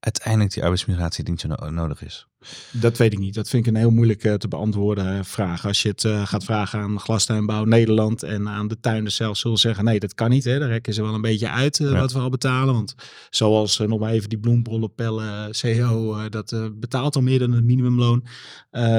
uiteindelijk 0.00 0.52
die 0.54 0.62
arbeidsmigratie 0.62 1.28
niet 1.30 1.40
zo 1.40 1.48
no- 1.48 1.70
nodig 1.70 2.02
is? 2.02 2.26
Dat 2.70 2.96
weet 2.98 3.12
ik 3.12 3.18
niet. 3.18 3.34
Dat 3.34 3.48
vind 3.48 3.66
ik 3.66 3.72
een 3.72 3.78
heel 3.78 3.90
moeilijk 3.90 4.24
eh, 4.24 4.34
te 4.34 4.48
beantwoorden 4.48 5.18
eh, 5.18 5.24
vraag. 5.24 5.66
Als 5.66 5.82
je 5.82 5.88
het 5.88 6.04
eh, 6.04 6.26
gaat 6.26 6.44
vragen 6.44 6.80
aan 6.80 7.00
Glastuinbouw 7.00 7.64
Nederland 7.64 8.22
en 8.22 8.48
aan 8.48 8.68
de 8.68 8.80
tuinders 8.80 9.16
zelf 9.16 9.36
zullen 9.36 9.58
zeggen, 9.58 9.84
nee, 9.84 9.98
dat 10.00 10.14
kan 10.14 10.30
niet. 10.30 10.44
Hè. 10.44 10.58
Daar 10.58 10.68
rekken 10.68 10.94
ze 10.94 11.02
wel 11.02 11.14
een 11.14 11.20
beetje 11.20 11.48
uit 11.50 11.76
Ja. 11.76 11.90
wat 11.90 12.12
we 12.12 12.18
al 12.18 12.30
betalen. 12.30 12.74
Want 12.74 12.94
zoals 13.30 13.78
nog 13.78 14.00
maar 14.00 14.10
even 14.12 14.28
die 14.28 14.38
bloembollenpellen 14.38 15.50
CO, 15.60 16.14
eh, 16.16 16.30
dat 16.30 16.56
betaalt 16.80 17.16
al 17.16 17.22
meer 17.22 17.38
dan 17.38 17.52
het 17.52 17.64
minimumloon. 17.64 18.24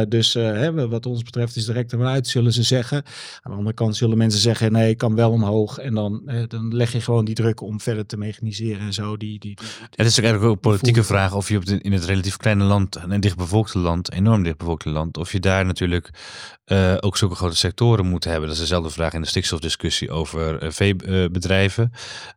Dus 0.08 0.34
hè, 0.34 0.88
wat 0.88 1.06
ons 1.06 1.24
betreft 1.24 1.56
is 1.56 1.66
direct 1.66 1.92
er 1.92 1.98
maar 1.98 2.08
uit, 2.14 2.28
zullen 2.28 2.54
ze 2.54 2.64
zeggen. 2.64 2.98
Aan 3.42 3.52
de 3.52 3.58
andere 3.58 3.76
kant 3.76 3.96
zullen 3.96 4.18
mensen 4.18 4.42
zeggen, 4.42 4.72
nee, 4.72 4.90
ik 4.90 4.98
kan 4.98 5.16
wel 5.16 5.32
omhoog. 5.32 5.78
En 5.78 5.94
dan, 5.94 6.32
dan 6.48 6.76
leg 6.76 6.92
je 6.92 7.02
gewoon 7.02 7.26
die 7.26 7.36
druk 7.36 7.62
om 7.62 7.82
verder 7.82 8.06
te 8.06 8.18
mechaniseren 8.18 8.80
en 8.82 8.94
zo. 8.94 9.18
Die, 9.18 9.40
die, 9.40 9.56
die, 9.56 9.68
Het 9.96 10.06
is 10.08 10.18
ook 10.20 10.24
eigenlijk 10.24 10.44
ook 10.44 10.54
een 10.54 10.60
politieke 10.72 11.04
vraag 11.04 11.36
of 11.36 11.50
je 11.50 11.58
op 11.58 11.66
de, 11.66 11.82
in 11.82 11.92
het 11.92 12.06
relatief 12.06 12.38
kleine 12.38 12.64
land, 12.64 12.96
een 12.96 13.12
dichtbevolkte 13.34 13.80
land, 13.80 14.12
enorm 14.12 14.44
dichtbevolkte 14.44 14.90
land, 14.90 15.18
of 15.18 15.32
je 15.32 15.40
daar 15.40 15.66
natuurlijk 15.66 16.10
eh, 16.66 16.94
ook 17.00 17.18
zulke 17.18 17.36
grote 17.36 17.56
sectoren 17.56 18.06
moet 18.06 18.24
hebben. 18.24 18.44
Dat 18.44 18.54
is 18.54 18.60
dezelfde 18.62 18.90
vraag 18.90 19.14
in 19.14 19.22
de 19.22 19.28
stikstofdiscussie 19.28 20.12
over 20.12 20.58
eh, 20.60 20.70
veebedrijven, 20.72 21.92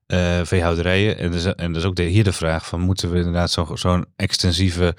eh, 0.06 0.40
veehouderijen. 0.42 1.18
En, 1.18 1.30
dus, 1.30 1.44
en 1.54 1.72
dat 1.72 1.82
is 1.82 1.88
ook 1.88 1.96
de, 1.96 2.02
hier 2.02 2.24
de 2.24 2.32
vraag 2.32 2.66
van 2.66 2.80
moeten 2.80 3.10
we 3.10 3.16
inderdaad 3.16 3.50
zo- 3.50 3.76
zo'n 3.76 4.04
extensieve 4.16 4.94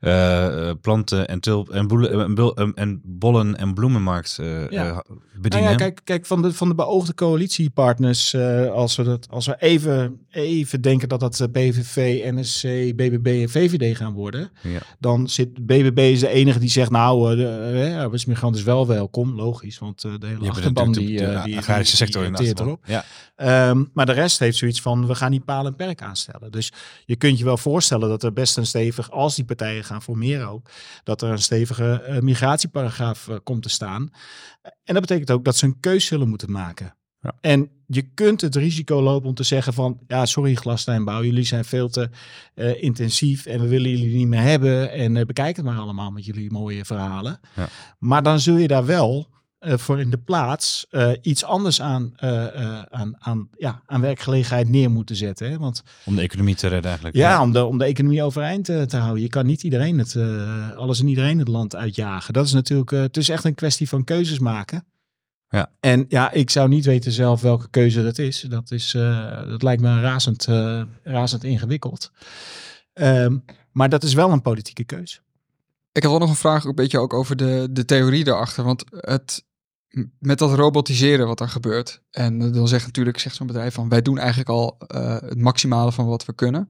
eh, 0.00 0.70
planten 0.80 1.28
en, 1.28 1.40
tulp, 1.40 1.68
en, 1.70 1.86
boelen, 1.86 2.20
en, 2.24 2.34
bul- 2.34 2.56
en, 2.56 2.72
en 2.74 3.00
bollen 3.04 3.56
en 3.56 3.74
bloemenmarkt 3.74 4.38
Ja. 4.70 4.82
Nou 4.84 5.02
bedienen? 5.40 5.70
ja, 5.70 5.76
kijk, 5.76 6.00
kijk 6.04 6.26
van, 6.26 6.42
de, 6.42 6.52
van 6.52 6.68
de 6.68 6.74
beoogde 6.74 7.14
coalitiepartners, 7.14 8.34
als, 8.72 8.96
we 8.96 9.02
dat, 9.02 9.26
als 9.30 9.46
we 9.46 9.56
even, 9.58 10.20
even 10.30 10.80
denken 10.80 11.08
dat 11.08 11.20
dat 11.20 11.48
PVV, 11.52 12.30
NSC, 12.32 12.62
BBB 12.96 13.26
en 13.42 13.48
VVD 13.50 13.96
gaan 13.96 14.12
worden, 14.12 14.50
Ja. 14.62 14.78
dan 14.98 15.28
zit 15.28 15.66
BBB 15.66 15.98
is 15.98 16.20
de 16.20 16.28
enige 16.28 16.58
die 16.58 16.68
zegt, 16.70 16.90
nou, 16.90 17.36
de 17.36 17.46
eh, 17.92 17.98
arbeidsmigrant 18.00 18.56
is 18.56 18.62
wel 18.70 18.86
welkom, 18.86 19.34
logisch, 19.34 19.78
want 19.78 20.04
eh, 20.04 20.12
de 20.18 20.26
hele 20.26 20.48
achterban 20.50 20.86
natuurlijk 20.86 21.18
die, 21.18 21.26
de, 21.26 21.32
eh, 21.32 21.44
die, 21.44 21.56
agrarische 21.56 21.96
die- 21.96 22.06
sector 22.06 22.36
die 22.36 22.60
erop. 22.60 22.84
Ja. 22.86 23.04
Ehm, 23.36 23.84
maar 23.92 24.06
de 24.06 24.12
rest 24.12 24.38
heeft 24.38 24.56
zoiets 24.56 24.80
van, 24.80 25.06
we 25.06 25.14
gaan 25.14 25.30
niet 25.30 25.44
paal 25.44 25.66
en 25.66 25.76
perk 25.76 26.02
aanstellen. 26.02 26.50
Dus 26.52 26.72
je 27.04 27.16
kunt 27.16 27.38
je 27.38 27.44
wel 27.44 27.56
voorstellen 27.56 28.08
dat 28.08 28.22
er 28.22 28.32
best 28.32 28.56
een 28.56 28.66
stevig, 28.66 29.10
als 29.10 29.34
die 29.34 29.44
partijen 29.44 29.84
gaan 29.84 30.02
formeren 30.02 30.48
ook, 30.48 30.70
dat 31.04 31.22
er 31.22 31.30
een 31.30 31.38
stevige 31.38 32.02
eh, 32.02 32.18
migratieparagraaf 32.20 33.28
komt 33.42 33.62
te 33.62 33.68
staan. 33.68 34.10
En 34.62 34.94
dat 34.94 35.00
betekent 35.00 35.30
ook 35.30 35.44
dat 35.44 35.56
ze 35.56 35.64
een 35.64 35.80
keus 35.80 36.06
zullen 36.06 36.28
moeten 36.28 36.50
maken. 36.52 36.94
Ja. 37.22 37.34
En 37.40 37.70
je 37.86 38.02
kunt 38.02 38.40
het 38.40 38.56
risico 38.56 39.02
lopen 39.02 39.28
om 39.28 39.34
te 39.34 39.42
zeggen 39.42 39.72
van, 39.72 39.98
ja, 40.06 40.26
sorry 40.26 40.54
Glastuinbouw, 40.54 41.22
jullie 41.22 41.44
zijn 41.44 41.64
veel 41.64 41.88
te 41.88 42.10
eh, 42.54 42.82
intensief 42.82 43.46
en 43.46 43.60
we 43.60 43.68
willen 43.68 43.90
jullie 43.90 44.16
niet 44.16 44.28
meer 44.28 44.40
hebben 44.40 44.92
en 44.92 45.16
eh, 45.16 45.26
bekijk 45.26 45.56
het 45.56 45.64
maar 45.64 45.78
allemaal 45.78 46.10
met 46.10 46.24
jullie 46.24 46.50
mooie 46.50 46.84
verhalen. 46.84 47.40
Ja. 47.56 47.68
Maar 47.98 48.22
dan 48.22 48.40
zul 48.40 48.56
je 48.56 48.68
daar 48.68 48.86
wel 48.86 49.28
eh, 49.58 49.76
voor 49.76 50.00
in 50.00 50.10
de 50.10 50.18
plaats 50.18 50.86
iets 51.22 51.44
anders 51.44 51.80
aan, 51.80 52.12
aan, 52.90 53.16
aan, 53.18 53.48
ja, 53.56 53.82
aan 53.86 54.00
werkgelegenheid 54.00 54.68
neer 54.68 54.90
moeten 54.90 55.16
zetten. 55.16 55.50
Hè? 55.50 55.58
Want 55.58 55.82
Om 56.04 56.16
de 56.16 56.22
economie 56.22 56.54
te 56.54 56.66
redden 56.66 56.86
eigenlijk. 56.86 57.16
ja, 57.16 57.42
Om, 57.42 57.52
de, 57.52 57.64
om 57.64 57.78
de 57.78 57.84
economie 57.84 58.22
overeind 58.22 58.64
te 58.64 58.96
houden. 58.96 59.22
Je 59.22 59.28
kan 59.28 59.46
niet 59.46 59.62
iedereen 59.62 59.98
het, 59.98 60.16
alles 60.76 61.00
en 61.00 61.08
iedereen 61.08 61.38
het 61.38 61.48
land 61.48 61.76
uitjagen. 61.76 62.32
Dat 62.32 62.46
is 62.46 62.52
natuurlijk, 62.52 62.90
het 62.90 63.16
is 63.16 63.28
echt 63.28 63.44
een 63.44 63.54
kwestie 63.54 63.88
van 63.88 64.04
keuzes 64.04 64.38
maken. 64.38 64.84
Ja. 65.50 65.70
En 65.80 66.04
ja, 66.08 66.32
ik 66.32 66.50
zou 66.50 66.68
niet 66.68 66.84
weten 66.84 67.12
zelf 67.12 67.40
welke 67.40 67.68
keuze 67.70 68.02
dat 68.02 68.18
is. 68.18 68.40
Dat, 68.40 68.70
is, 68.70 68.94
eh, 68.94 69.48
dat 69.48 69.62
lijkt 69.62 69.82
me 69.82 70.00
razend, 70.00 70.46
eh, 70.46 70.82
razend 71.02 71.44
ingewikkeld. 71.44 72.12
Ehm, 72.92 73.38
maar 73.72 73.88
dat 73.88 74.02
is 74.02 74.14
wel 74.14 74.30
een 74.30 74.42
politieke 74.42 74.84
keuze. 74.84 75.18
Ik 75.92 76.02
had 76.02 76.10
wel 76.10 76.20
nog 76.20 76.30
een 76.30 76.36
vraag 76.36 76.64
een 76.64 76.74
beetje 76.74 76.98
ook 76.98 77.12
over 77.12 77.36
de, 77.36 77.68
de 77.70 77.84
theorie 77.84 78.24
daarachter. 78.24 78.64
Want 78.64 78.84
het, 78.90 79.44
met 80.18 80.38
dat 80.38 80.52
robotiseren 80.54 81.26
wat 81.26 81.40
er 81.40 81.48
gebeurt. 81.48 82.02
En 82.10 82.42
eh, 82.42 82.52
dan 82.52 82.68
zegt 82.68 82.86
natuurlijk 82.86 83.18
zegt 83.18 83.36
zo'n 83.36 83.46
bedrijf 83.46 83.74
van 83.74 83.88
wij 83.88 84.02
doen 84.02 84.18
eigenlijk 84.18 84.48
al 84.48 84.78
eh, 84.78 85.20
het 85.20 85.38
maximale 85.38 85.92
van 85.92 86.06
wat 86.06 86.24
we 86.24 86.32
kunnen. 86.32 86.68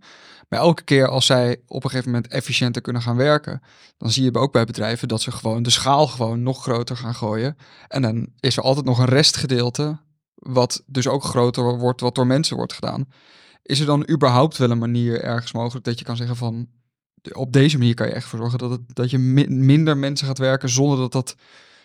Maar 0.49 0.61
elke 0.61 0.83
keer 0.83 1.09
als 1.09 1.27
zij 1.27 1.63
op 1.67 1.85
een 1.85 1.91
gegeven 1.91 2.13
moment 2.13 2.33
efficiënter 2.33 2.83
kunnen 2.83 3.03
gaan 3.03 3.17
werken, 3.17 3.63
dan 3.97 4.11
zie 4.11 4.25
je 4.25 4.35
ook 4.35 4.53
bij 4.53 4.65
bedrijven 4.65 5.09
dat 5.09 5.23
ze 5.23 5.33
gewoon 5.33 5.63
de 5.63 5.71
schaal 5.71 6.07
gewoon 6.07 6.43
nog 6.43 6.63
groter 6.63 6.97
gaan 6.97 7.15
gooien. 7.15 7.57
En 7.89 8.03
dan 8.03 8.29
is 8.41 8.57
er 8.57 8.63
altijd 8.63 8.87
nog 8.87 8.99
een 8.99 9.05
restgedeelte, 9.05 10.01
wat 10.35 10.83
dus 10.87 11.09
ook 11.09 11.25
groter 11.25 11.79
wordt, 11.79 12.01
wat 12.01 12.15
door 12.15 12.27
mensen 12.27 12.57
wordt 12.57 12.73
gedaan. 12.73 13.09
Is 13.63 13.81
er 13.81 13.87
dan 13.87 14.11
überhaupt 14.11 14.57
wel 14.57 14.71
een 14.71 14.79
manier 14.79 15.23
ergens 15.23 15.53
mogelijk 15.53 15.85
dat 15.85 15.99
je 15.99 16.05
kan 16.05 16.17
zeggen 16.17 16.37
van 16.37 16.69
op 17.33 17.53
deze 17.53 17.79
manier 17.79 17.95
kan 17.95 18.07
je 18.07 18.13
echt 18.13 18.27
voor 18.27 18.39
zorgen 18.39 18.59
dat, 18.59 18.71
het, 18.71 18.81
dat 18.87 19.11
je 19.11 19.19
mi- 19.19 19.49
minder 19.49 19.97
mensen 19.97 20.27
gaat 20.27 20.39
werken 20.39 20.69
zonder 20.69 20.99
dat, 20.99 21.13
dat, 21.13 21.37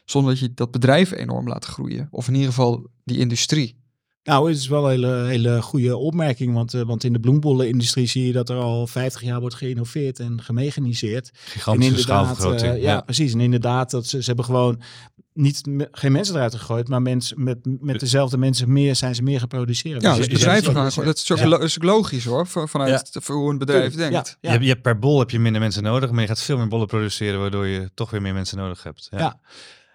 zonder 0.05 0.31
dat 0.31 0.39
je 0.41 0.53
dat 0.53 0.71
bedrijf 0.71 1.11
enorm 1.11 1.47
laat 1.47 1.65
groeien. 1.65 2.07
Of 2.11 2.27
in 2.27 2.33
ieder 2.33 2.49
geval 2.49 2.87
die 3.03 3.17
industrie. 3.17 3.83
Nou, 4.23 4.47
het 4.49 4.57
is 4.57 4.67
wel 4.67 4.83
een 4.83 4.89
hele, 4.89 5.25
hele 5.25 5.61
goede 5.61 5.97
opmerking. 5.97 6.53
Want, 6.53 6.73
eh, 6.73 6.81
want 6.81 7.03
in 7.03 7.13
de 7.13 7.19
bloembollenindustrie 7.19 8.07
zie 8.07 8.25
je 8.27 8.31
dat 8.33 8.49
er 8.49 8.55
al 8.57 8.87
50 8.87 9.21
jaar 9.23 9.39
wordt 9.39 9.55
geïnnoveerd 9.55 10.19
en 10.19 10.41
gemechaniseerd. 10.41 11.29
Gigantische 11.33 11.97
schaalvergroting. 11.99 12.73
eh, 12.73 12.81
ja, 12.81 13.01
precies. 13.01 13.33
En 13.33 13.39
inderdaad, 13.39 13.91
dat 13.91 14.05
ze, 14.07 14.19
ze 14.19 14.25
hebben 14.25 14.45
gewoon 14.45 14.81
niet, 15.33 15.65
me- 15.65 15.87
geen 15.91 16.11
mensen 16.11 16.35
eruit 16.35 16.55
gegooid, 16.55 16.87
maar 16.87 17.01
mensen 17.01 17.43
met, 17.43 17.57
met 17.79 17.99
dezelfde 17.99 18.37
mensen 18.37 18.73
meer 18.73 18.95
zijn 18.95 19.15
ze 19.15 19.23
meer 19.23 19.39
geproduceerd. 19.39 20.01
Ja, 20.01 20.15
Dus 20.15 20.27
dus 20.27 20.39
bedrijven 20.39 20.73
gaan 20.73 20.91
gewoon. 20.91 21.05
Dat 21.07 21.17
is 21.17 21.27
Ja. 21.27 21.47
lo- 21.47 21.57
is 21.57 21.77
logisch 21.81 22.25
hoor, 22.25 22.47
van- 22.47 22.69
vanuit 22.69 23.09
voor 23.21 23.35
hoe 23.35 23.49
een 23.51 23.57
bedrijf 23.57 23.91
Tuurlijk, 23.91 24.11
denkt. 24.11 24.37
Ja, 24.41 24.51
Je, 24.51 24.57
ja. 24.57 24.61
je 24.63 24.69
hebt 24.69 24.81
per 24.81 24.99
bol 24.99 25.19
heb 25.19 25.29
je 25.29 25.39
minder 25.39 25.61
mensen 25.61 25.83
nodig, 25.83 26.11
maar 26.11 26.21
je 26.21 26.27
gaat 26.27 26.41
veel 26.41 26.57
meer 26.57 26.67
bollen 26.67 26.87
produceren, 26.87 27.39
waardoor 27.39 27.65
je 27.67 27.89
toch 27.93 28.09
weer 28.09 28.21
meer 28.21 28.33
mensen 28.33 28.57
nodig 28.57 28.83
hebt. 28.83 29.07
Ja. 29.11 29.39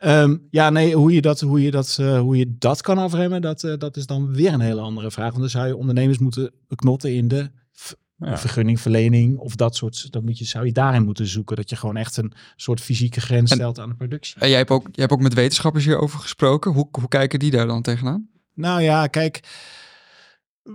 Ja. 0.01 0.23
Ehm, 0.23 0.37
ja, 0.51 0.71
nee, 0.71 0.95
hoe 0.95 1.13
je 1.13 1.21
dat, 1.21 1.41
hoe 1.41 1.63
je 1.63 1.71
dat, 1.71 1.97
eh, 2.01 2.21
hoe 2.21 2.37
je 2.37 2.55
dat 2.59 2.81
kan 2.83 2.99
afremmen, 2.99 3.41
dat, 3.43 3.65
eh, 3.65 3.75
dat 3.79 3.97
is 3.97 4.07
dan 4.07 4.33
weer 4.35 4.53
een 4.53 4.61
hele 4.61 4.81
andere 4.81 5.11
vraag. 5.11 5.29
Want 5.29 5.41
dan 5.41 5.49
zou 5.51 5.67
je 5.67 5.77
ondernemers 5.77 6.19
moeten 6.19 6.51
knotten 6.77 7.15
in 7.15 7.29
de 7.29 7.51
Ja. 8.17 8.39
vergunningverlening 8.39 9.39
of 9.39 9.57
dat 9.57 9.77
soort. 9.77 10.13
Dan 10.13 10.25
moet 10.25 10.39
je, 10.39 10.45
zou 10.45 10.67
je 10.67 10.73
daarin 10.73 11.05
moeten 11.05 11.27
zoeken. 11.27 11.57
Dat 11.57 11.71
je 11.71 11.77
gewoon 11.77 11.97
echt 11.97 12.17
een 12.17 12.33
soort 12.57 12.81
fysieke 12.81 13.21
grens 13.21 13.51
En- 13.51 13.57
stelt 13.57 13.79
aan 13.79 13.89
de 13.89 13.95
productie. 13.95 14.41
En 14.41 14.49
jij 14.49 14.59
hebt, 14.59 14.71
ook, 14.71 14.83
jij 14.83 14.91
hebt 14.95 15.13
ook 15.13 15.21
met 15.21 15.35
wetenschappers 15.35 15.85
hierover 15.85 16.19
gesproken. 16.19 16.73
Hoe, 16.73 16.89
hoe 16.91 17.09
kijken 17.09 17.39
die 17.39 17.51
daar 17.51 17.67
dan 17.67 17.83
tegenaan? 17.83 18.29
Nou 18.55 18.83
ja, 18.83 19.07
kijk, 19.07 19.41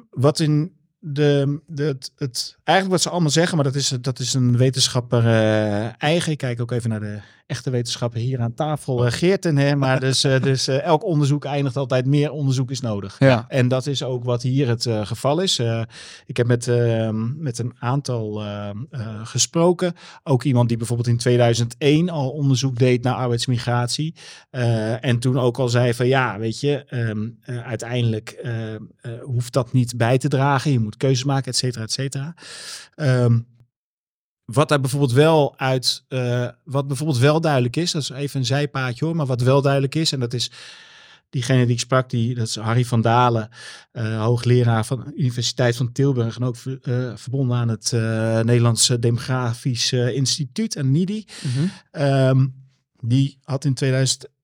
wat 0.10 0.40
in 0.40 0.72
de, 1.00 1.62
de, 1.68 1.84
het, 1.84 2.12
het, 2.16 2.58
eigenlijk 2.64 2.98
wat 2.98 3.02
ze 3.06 3.10
allemaal 3.10 3.30
zeggen, 3.32 3.56
maar 3.56 3.66
dat 3.66 3.76
is, 3.76 3.88
dat 4.02 4.20
is 4.20 4.34
een 4.34 4.58
wetenschapper 4.58 5.26
eh, 5.26 6.02
eigen. 6.04 6.32
Ik 6.32 6.38
kijk 6.38 6.62
ook 6.62 6.72
even 6.72 6.90
naar 6.90 7.00
de 7.00 7.20
echte 7.46 7.70
wetenschapper 7.70 8.20
hier 8.20 8.40
aan 8.40 8.54
tafel, 8.54 9.06
eh, 9.06 9.12
Geerten. 9.12 9.58
Hè, 9.58 9.76
maar 9.76 10.00
dus, 10.00 10.24
eh, 10.24 10.42
dus 10.42 10.68
eh, 10.68 10.82
elk 10.82 11.04
onderzoek 11.04 11.46
eindigt 11.46 11.78
altijd 11.78 12.06
meer 12.06 12.32
onderzoek 12.32 12.72
is 12.72 12.80
nodig. 12.82 13.16
Ja. 13.20 13.46
En 13.48 13.68
dat 13.68 13.86
is 13.88 14.04
ook 14.04 14.24
wat 14.24 14.42
hier 14.42 14.68
het 14.68 14.86
eh, 14.86 15.06
geval 15.06 15.40
is. 15.40 15.60
Eh, 15.60 15.82
ik 16.26 16.38
heb 16.38 16.48
met, 16.48 16.68
eh, 16.68 17.10
met 17.38 17.60
een 17.60 17.74
aantal 17.80 18.42
eh, 18.42 18.70
eh, 18.70 18.76
gesproken. 19.24 19.94
Ook 20.24 20.44
iemand 20.44 20.68
die 20.68 20.78
bijvoorbeeld 20.78 21.08
in 21.08 21.18
2001 21.18 22.10
al 22.10 22.30
onderzoek 22.30 22.78
deed 22.78 23.04
naar 23.04 23.16
arbeidsmigratie. 23.16 24.16
Eh, 24.50 25.06
en 25.06 25.20
toen 25.20 25.40
ook 25.40 25.58
al 25.58 25.70
zei 25.70 25.94
van 25.94 26.08
ja, 26.08 26.40
weet 26.40 26.60
je, 26.60 26.86
ehm, 26.88 27.30
eh, 27.42 27.68
uiteindelijk 27.68 28.44
hoeft 29.24 29.54
dat 29.54 29.74
niet 29.74 29.98
bij 29.98 30.18
te 30.18 30.28
dragen. 30.28 30.72
Je 30.72 30.80
moet 30.80 30.98
keuzes 30.98 31.24
maken, 31.24 31.52
et 31.52 31.56
cetera, 31.58 31.84
et 31.84 31.92
cetera. 31.92 32.34
Ehm, 32.96 33.40
wat 34.46 34.70
daar 34.70 34.80
bijvoorbeeld 34.80 35.12
wel 35.12 35.54
uit, 35.58 36.04
eh, 36.08 36.48
wat 36.64 36.88
bijvoorbeeld 36.88 37.20
wel 37.20 37.42
duidelijk 37.42 37.76
is, 37.76 37.92
dat 37.92 38.02
is 38.02 38.10
even 38.10 38.40
een 38.40 38.46
zijpaadje 38.46 39.06
hoor, 39.06 39.16
maar 39.16 39.26
wat 39.26 39.42
wel 39.42 39.62
duidelijk 39.62 39.96
is, 39.96 40.12
en 40.12 40.20
dat 40.20 40.34
is 40.34 40.52
diegene 41.30 41.66
die 41.66 41.74
ik 41.74 41.80
sprak, 41.80 42.10
die, 42.10 42.36
dat 42.36 42.48
is 42.48 42.56
Harry 42.56 42.86
van 42.86 43.02
Dalen, 43.02 43.50
eh, 43.92 44.22
hoogleraar 44.22 44.86
van 44.86 45.00
de 45.00 45.16
Universiteit 45.16 45.76
van 45.76 45.92
Tilburg 45.92 46.36
en 46.36 46.44
ook 46.44 46.56
eh, 46.82 47.12
verbonden 47.16 47.58
aan 47.58 47.68
het 47.68 47.92
Nederlandse 48.46 49.00
Demografisch 49.00 49.94
Instituut, 49.94 50.76
en 50.76 50.92
NIDI. 50.92 51.26
Ehm, 51.92 52.48
die 53.00 53.38
had 53.44 53.66
in 53.66 53.74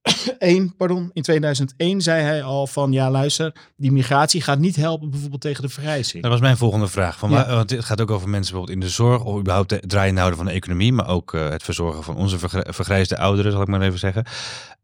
2001, 0.40 0.76
pardon, 0.78 1.10
in 1.14 1.22
2001 1.22 2.02
zei 2.02 2.22
hij 2.24 2.44
al 2.44 2.68
van 2.68 2.92
ja 2.92 3.12
luister, 3.12 3.54
die 3.78 3.92
migratie 3.92 4.42
gaat 4.42 4.60
niet 4.60 4.76
helpen 4.76 5.10
bijvoorbeeld 5.10 5.42
tegen 5.42 5.62
de 5.62 5.70
vergrijzing. 5.70 6.24
Dat 6.24 6.32
was 6.32 6.42
mijn 6.42 6.58
volgende 6.58 6.88
vraag. 6.88 7.18
Van, 7.18 7.30
Ja. 7.30 7.36
waar- 7.36 7.56
want 7.56 7.70
het 7.70 7.86
gaat 7.86 8.02
ook 8.02 8.12
over 8.12 8.30
mensen 8.30 8.52
bijvoorbeeld 8.52 8.80
in 8.82 8.88
de 8.88 8.94
zorg 8.94 9.24
of 9.24 9.40
überhaupt 9.40 9.72
het 9.72 9.90
draaiende 9.90 10.20
houden 10.20 10.40
van 10.40 10.48
de 10.50 10.56
economie, 10.56 10.94
maar 10.94 11.08
ook 11.08 11.34
eh, 11.34 11.50
het 11.50 11.64
verzorgen 11.64 12.04
van 12.04 12.16
onze 12.16 12.40
vergr- 12.40 12.74
vergrijsde 12.74 13.18
ouderen, 13.18 13.52
zal 13.52 13.62
ik 13.62 13.68
maar 13.68 13.82
even 13.82 14.00
zeggen. 14.00 14.24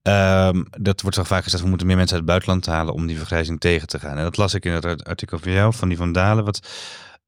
Ehm, 0.02 0.64
dat 0.80 1.02
wordt 1.02 1.16
zo 1.18 1.24
vaak 1.24 1.44
gezegd, 1.44 1.64
we 1.64 1.70
moeten 1.70 1.88
meer 1.88 1.96
mensen 1.98 2.16
uit 2.18 2.24
het 2.26 2.32
buitenland 2.32 2.66
halen 2.66 2.94
om 2.94 3.08
die 3.08 3.18
vergrijzing 3.18 3.60
tegen 3.60 3.88
te 3.88 4.00
gaan. 4.00 4.18
En 4.18 4.24
dat 4.24 4.38
las 4.38 4.54
ik 4.54 4.66
in 4.66 4.72
het 4.72 5.04
artikel 5.04 5.40
van 5.40 5.52
jou, 5.52 5.74
van 5.74 5.88
die 5.88 5.98
van 5.98 6.12
Dalen. 6.12 6.46
Wat, 6.46 6.68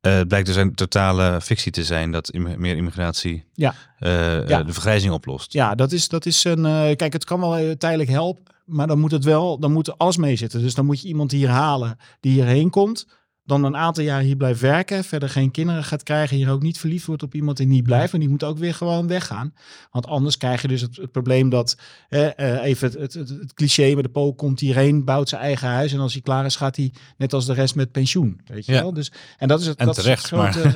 Eh, 0.01 0.13
het 0.13 0.27
blijkt 0.27 0.47
dus 0.47 0.55
een 0.55 0.75
totale 0.75 1.41
fictie 1.41 1.71
te 1.71 1.83
zijn 1.83 2.12
dat 2.12 2.29
im- 2.29 2.59
meer 2.59 2.75
immigratie 2.75 3.43
Ja. 3.53 3.73
eh, 3.99 4.47
Ja. 4.47 4.59
eh, 4.59 4.65
de 4.65 4.73
vergrijzing 4.73 5.13
oplost. 5.13 5.53
Ja, 5.53 5.75
dat 5.75 5.91
is, 5.91 6.07
dat 6.07 6.25
is 6.25 6.43
een. 6.43 6.62
kijk, 6.95 7.13
het 7.13 7.25
kan 7.25 7.39
wel 7.39 7.75
tijdelijk 7.77 8.09
helpen, 8.09 8.43
maar 8.65 8.88
dan 8.88 8.99
moet 8.99 9.12
het 9.12 9.23
wel, 9.23 9.59
dan 9.59 9.71
moet 9.71 9.97
alles 9.97 10.17
meezitten. 10.17 10.62
Dus 10.62 10.73
dan 10.75 10.85
moet 10.85 11.01
je 11.01 11.07
iemand 11.07 11.31
hier 11.31 11.49
halen 11.49 11.97
die 12.19 12.31
hierheen 12.31 12.69
komt, 12.69 13.07
dan 13.49 13.63
een 13.63 13.77
aantal 13.77 14.03
jaar 14.03 14.21
hier 14.21 14.35
blijft 14.35 14.59
werken, 14.59 15.03
verder 15.03 15.29
geen 15.29 15.51
kinderen 15.51 15.83
gaat 15.83 16.03
krijgen, 16.03 16.38
hier 16.38 16.49
ook 16.49 16.62
niet 16.62 16.77
verliefd 16.77 17.05
wordt 17.05 17.23
op 17.23 17.35
iemand 17.35 17.57
die 17.57 17.67
niet 17.67 17.83
blijft, 17.83 18.13
en 18.13 18.19
die 18.19 18.29
moet 18.29 18.43
ook 18.43 18.57
weer 18.57 18.73
gewoon 18.73 19.07
weggaan. 19.07 19.53
Want 19.91 20.07
anders 20.07 20.38
krijg 20.38 20.62
je 20.62 20.67
dus 20.67 20.81
het, 20.81 20.95
het 20.95 21.12
probleem 21.12 21.49
dat, 21.49 21.77
eh, 22.09 22.39
eh, 22.39 22.63
even 22.63 22.91
het, 23.01 23.13
het, 23.13 23.53
cliché, 23.53 23.93
maar 23.93 24.03
de 24.03 24.09
Pool 24.09 24.33
komt 24.33 24.59
hierheen, 24.59 25.03
bouwt 25.05 25.29
zijn 25.29 25.41
eigen 25.41 25.67
huis, 25.67 25.93
en 25.93 25.99
als 25.99 26.13
hij 26.13 26.21
klaar 26.21 26.45
is, 26.45 26.55
gaat 26.55 26.75
hij 26.75 26.93
net 27.17 27.33
als 27.33 27.45
de 27.45 27.53
rest 27.53 27.75
met 27.75 27.91
pensioen. 27.91 28.41
Weet 28.45 28.65
je 28.65 28.71
Ja. 28.71 28.81
wel? 28.81 28.93
Dus, 28.93 29.12
en 29.38 29.47
dat 29.47 29.59
is 29.62 29.67
het, 29.67 29.77
En 29.79 29.85
dat 29.85 29.95
terecht, 29.95 30.23
is 30.23 30.29
grote, 30.29 30.73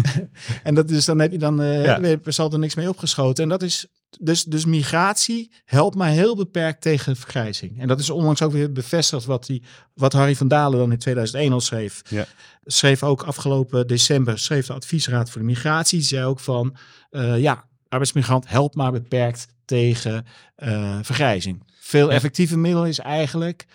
en 0.62 0.74
dat 0.74 0.90
is 0.90 1.04
dan 1.04 1.18
heb 1.18 1.32
je 1.32 1.38
dan 1.38 1.62
eh 1.62 1.84
Ja. 1.84 2.00
er 2.00 2.58
niks 2.58 2.74
mee 2.74 2.88
opgeschoten. 2.88 3.42
En 3.42 3.48
dat 3.48 3.62
is 3.62 3.86
dus, 4.20 4.44
dus 4.44 4.64
migratie 4.64 5.50
helpt 5.64 5.96
maar 5.96 6.08
heel 6.10 6.36
beperkt 6.36 6.80
tegen 6.80 7.16
vergrijzing. 7.16 7.80
En 7.80 7.88
dat 7.88 8.00
is 8.00 8.10
onlangs 8.10 8.42
ook 8.42 8.52
weer 8.52 8.72
bevestigd 8.72 9.24
wat, 9.24 9.46
die, 9.46 9.62
wat 9.94 10.12
Harry 10.12 10.36
van 10.36 10.48
Dalen 10.48 10.78
dan 10.78 10.92
in 10.92 10.98
2001 10.98 11.52
al 11.52 11.60
schreef. 11.60 12.02
Ja. 12.08 12.26
Schreef 12.64 13.02
ook 13.02 13.22
afgelopen 13.22 13.86
december, 13.86 14.38
schreef 14.38 14.66
de 14.66 14.72
adviesraad 14.72 15.30
voor 15.30 15.40
de 15.40 15.46
migratie. 15.46 16.00
Zei 16.00 16.24
ook 16.24 16.40
van, 16.40 16.76
eh, 17.10 17.38
ja, 17.40 17.64
arbeidsmigrant 17.88 18.48
helpt 18.48 18.74
maar 18.74 18.92
beperkt 18.92 19.46
tegen 19.64 20.26
eh, 20.56 20.98
vergrijzing. 21.02 21.62
Veel 21.80 22.08
Ja. 22.08 22.14
effectieve 22.14 22.56
middel 22.56 22.86
is 22.86 22.98
eigenlijk, 22.98 23.66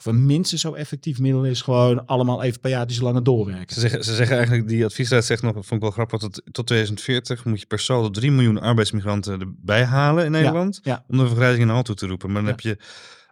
of 0.00 0.06
een 0.06 0.26
minstens 0.26 0.60
zo 0.60 0.72
effectief 0.74 1.18
middel 1.18 1.44
is 1.44 1.62
gewoon 1.62 2.06
allemaal 2.06 2.42
even 2.42 2.60
per 2.60 2.70
jaar 2.70 2.86
die 2.86 3.02
langer 3.02 3.22
doorwerken. 3.22 3.74
Ze 3.74 3.80
zeggen, 3.80 4.04
ze 4.04 4.14
zeggen 4.14 4.36
eigenlijk, 4.36 4.68
die 4.68 4.84
adviesraad 4.84 5.24
zegt 5.24 5.42
nog, 5.42 5.54
dat 5.54 5.66
vond 5.66 5.72
ik 5.74 5.80
wel 5.80 5.90
grappig, 5.90 6.20
dat 6.20 6.42
tot 6.52 6.66
2040 6.66 7.44
moet 7.44 7.60
je 7.60 7.66
per 7.66 7.78
saldo 7.78 8.10
3 8.10 8.30
miljoen 8.30 8.60
arbeidsmigranten 8.60 9.40
erbij 9.40 9.84
halen 9.84 10.24
in 10.24 10.30
Nederland. 10.30 10.80
ja. 10.82 11.04
Om 11.08 11.18
de 11.18 11.26
vergrijzing 11.26 11.60
in 11.60 11.66
de 11.66 11.72
hand 11.72 11.84
toe 11.86 11.94
te 11.94 12.06
roepen. 12.06 12.32
Maar 12.32 12.42
dan 12.42 12.44
Ja. 12.44 12.50
heb 12.50 12.60
je, 12.60 12.76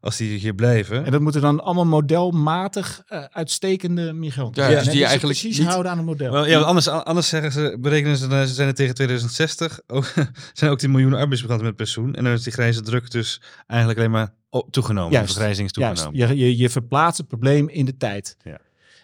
als 0.00 0.16
die 0.16 0.38
hier 0.38 0.54
blijven, 0.54 1.04
En 1.04 1.12
dat 1.12 1.20
moeten 1.20 1.40
dan 1.40 1.60
allemaal 1.62 1.86
modelmatig 1.86 3.02
eh, 3.06 3.24
uitstekende 3.30 4.12
migranten 4.12 4.62
Ja, 4.62 4.68
dus 4.68 4.82
die 4.82 4.92
ze 4.92 5.04
eigenlijk 5.06 5.38
precies 5.38 5.58
niet- 5.58 5.68
houden 5.68 5.92
aan 5.92 5.98
een 5.98 6.04
model. 6.04 6.32
Wel, 6.32 6.46
ja, 6.46 6.60
anders, 6.60 6.88
anders 6.88 7.28
zeggen 7.28 7.52
ze, 7.52 7.76
berekenen 7.80 8.16
ze, 8.16 8.26
dan 8.26 8.46
zijn 8.46 8.68
er 8.68 8.74
tegen 8.74 8.94
2060 8.94 9.80
ook, 9.86 10.12
zijn 10.52 10.70
ook 10.70 10.78
die 10.78 10.88
miljoenen 10.88 11.18
arbeidsmigranten 11.18 11.66
met 11.66 11.76
pensioen. 11.76 12.14
En 12.14 12.24
dan 12.24 12.32
is 12.32 12.42
die 12.42 12.52
grijze 12.52 12.80
druk 12.82 13.10
dus 13.10 13.40
eigenlijk 13.66 13.98
alleen 14.00 14.10
maar 14.10 14.34
toegenomen. 14.70 15.12
Juist, 15.12 15.26
de 15.26 15.32
vergrijzing 15.34 15.68
is 15.70 15.74
Juist, 15.76 16.02
toegenomen. 16.02 16.36
je, 16.36 16.44
je, 16.46 16.56
je 16.56 16.70
verplaatst 16.70 17.18
het 17.18 17.28
probleem 17.28 17.68
in 17.68 17.84
de 17.84 17.96
tijd. 17.96 18.36
Ja. 18.42 18.58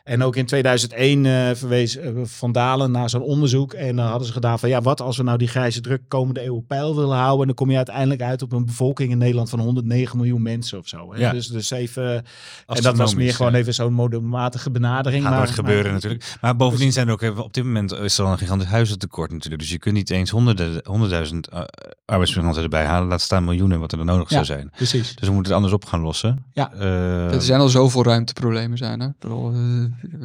En 0.05 0.23
ook 0.23 0.37
in 0.37 0.47
2001 0.47 1.27
eh, 1.27 1.51
verwees 1.55 1.97
eh, 1.97 2.11
Van 2.23 2.53
Dalen 2.53 2.91
naar 2.91 3.11
zo'n 3.11 3.23
onderzoek. 3.23 3.73
En 3.73 3.97
dan 3.97 4.07
hadden 4.07 4.27
ze 4.27 4.33
gedaan 4.33 4.59
van 4.59 4.69
ja, 4.69 4.81
wat 4.81 5.01
als 5.01 5.17
we 5.17 5.23
nou 5.23 5.39
die 5.39 5.49
grijze 5.49 5.81
druk 5.81 6.03
komende 6.09 6.45
eeuw 6.45 6.55
op 6.55 6.69
peil 6.69 6.97
willen 6.97 7.17
houden. 7.17 7.41
En 7.41 7.47
dan 7.47 7.55
kom 7.55 7.71
je 7.71 7.77
uiteindelijk 7.77 8.23
uit 8.23 8.43
op 8.43 8.53
een 8.53 8.65
bevolking 8.67 9.11
in 9.11 9.19
Nederland 9.19 9.51
van 9.51 9.61
109 9.61 10.17
miljoen 10.17 10.43
mensen 10.43 10.79
of 10.79 10.89
zo. 10.89 11.13
Hè? 11.13 11.19
Ja. 11.21 11.31
Dus, 11.31 11.47
dus 11.47 11.71
even, 11.71 12.25
en 12.67 12.83
dat 12.83 12.97
was 12.97 13.15
meer 13.15 13.35
gewoon 13.35 13.55
even 13.55 13.75
zo'n 13.75 13.93
modelmatige 13.93 14.71
benadering. 14.71 15.23
Gaat 15.25 15.33
maar, 15.37 15.49
gebeuren 15.49 15.85
maar- 15.85 15.93
natuurlijk. 15.93 16.37
Maar 16.41 16.57
bovendien 16.57 16.93
zijn 16.93 17.07
er 17.07 17.13
ook 17.13 17.23
even, 17.23 17.45
op 17.45 17.55
dit 17.55 17.65
moment 17.65 17.93
is 17.93 18.19
er 18.19 18.25
al 18.25 18.33
een 18.33 18.39
gigantisch 18.39 18.69
huizentekort 18.69 19.33
natuurlijk. 19.33 19.63
Dus 19.63 19.71
je 19.71 19.79
kunt 19.79 19.95
niet 19.95 20.11
eens 20.11 20.31
honderden, 20.31 20.81
honderdduizend 20.85 21.49
uh, 21.53 21.61
arbeidsmigranten 22.05 22.63
erbij 22.63 22.85
halen. 22.85 23.09
Laat 23.09 23.21
staan 23.21 23.45
miljoenen 23.45 23.81
wat 23.81 23.93
er 23.93 23.99
dan 23.99 24.07
nodig 24.07 24.29
Ja. 24.29 24.35
zou 24.35 24.45
zijn. 24.45 24.71
Precies. 24.77 25.15
Dus 25.15 25.29
we 25.29 25.35
moeten 25.35 25.53
het 25.53 25.63
anders 25.63 25.73
op 25.73 25.85
gaan 25.85 26.01
lossen. 26.01 26.45
Ja. 26.53 26.73
Eh, 26.73 27.33
er 27.35 27.43
zijn 27.43 27.61
al 27.61 27.69
zoveel 27.69 28.05
ruimteproblemen 28.05 28.79
zijn. 28.79 29.01
Hè? 29.01 29.09
Bedoel, 29.19 29.53
eh, 29.53 29.59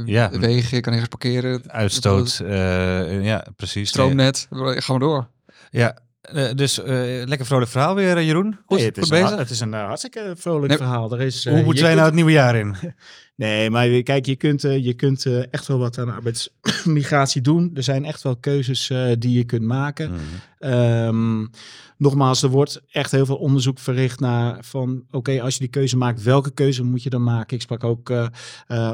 Ja. 0.06 0.30
Wegen, 0.40 0.76
je 0.76 0.82
kan 0.82 0.94
ergens 0.94 1.10
parkeren. 1.10 1.62
uitstoot, 1.72 2.40
eh, 2.46 3.26
ja 3.26 3.46
precies. 3.56 3.90
Stroomnet, 3.90 4.48
ga 4.50 4.92
maar 4.92 5.00
door. 5.00 5.28
Ja, 5.70 5.98
eh, 6.22 6.50
dus 6.56 6.80
eh, 6.84 6.88
lekker 7.26 7.46
vrolijk 7.46 7.72
verhaal 7.72 7.96
weer, 7.96 8.24
Jeroen. 8.24 8.58
Goed, 8.66 8.78
Nee, 8.78 8.86
het, 8.88 8.96
goed 8.96 9.04
is 9.04 9.10
een, 9.10 9.22
bezig. 9.24 9.38
het 9.38 9.50
is 9.50 9.60
een 9.60 9.74
hartstikke 9.74 10.34
vrolijk 10.38 10.68
Nee, 10.68 10.78
verhaal. 10.78 11.14
Er 11.14 11.22
is, 11.22 11.46
Hoe 11.48 11.58
je 11.58 11.64
moeten 11.64 11.84
wij 11.84 11.94
nou 11.94 12.06
het 12.06 12.16
nieuwe 12.16 12.32
jaar 12.32 12.56
in? 12.56 12.76
Nee, 13.40 13.70
maar 13.70 14.02
kijk, 14.02 14.26
je 14.26 14.36
kunt, 14.36 14.64
eh, 14.64 14.86
je 14.86 14.94
kunt 14.94 15.26
eh, 15.26 15.54
echt 15.54 15.68
wel 15.68 15.78
wat 15.78 15.98
aan 15.98 16.14
arbeidsmigratie 16.14 17.42
doen. 17.42 17.72
Er 17.74 17.84
zijn 17.84 18.06
echt 18.06 18.22
wel 18.22 18.36
keuzes 18.36 18.90
eh, 18.90 19.12
die 19.20 19.38
je 19.38 19.44
kunt 19.44 19.64
maken. 19.64 20.12
Mhm. 20.12 20.20
Ehm, 20.60 21.46
nogmaals, 21.98 22.44
er 22.44 22.50
wordt 22.50 22.82
echt 22.92 23.12
heel 23.12 23.26
veel 23.26 23.36
onderzoek 23.36 23.80
verricht 23.80 24.20
naar 24.20 24.58
van, 24.62 25.04
oké, 25.12 25.42
als 25.42 25.54
je 25.54 25.60
die 25.60 25.70
keuze 25.70 25.98
maakt, 25.98 26.24
welke 26.24 26.52
keuze 26.52 26.84
moet 26.84 27.04
je 27.04 27.10
dan 27.10 27.24
maken? 27.24 27.56
Ik 27.56 27.62
sprak 27.62 27.84
ook 27.84 28.14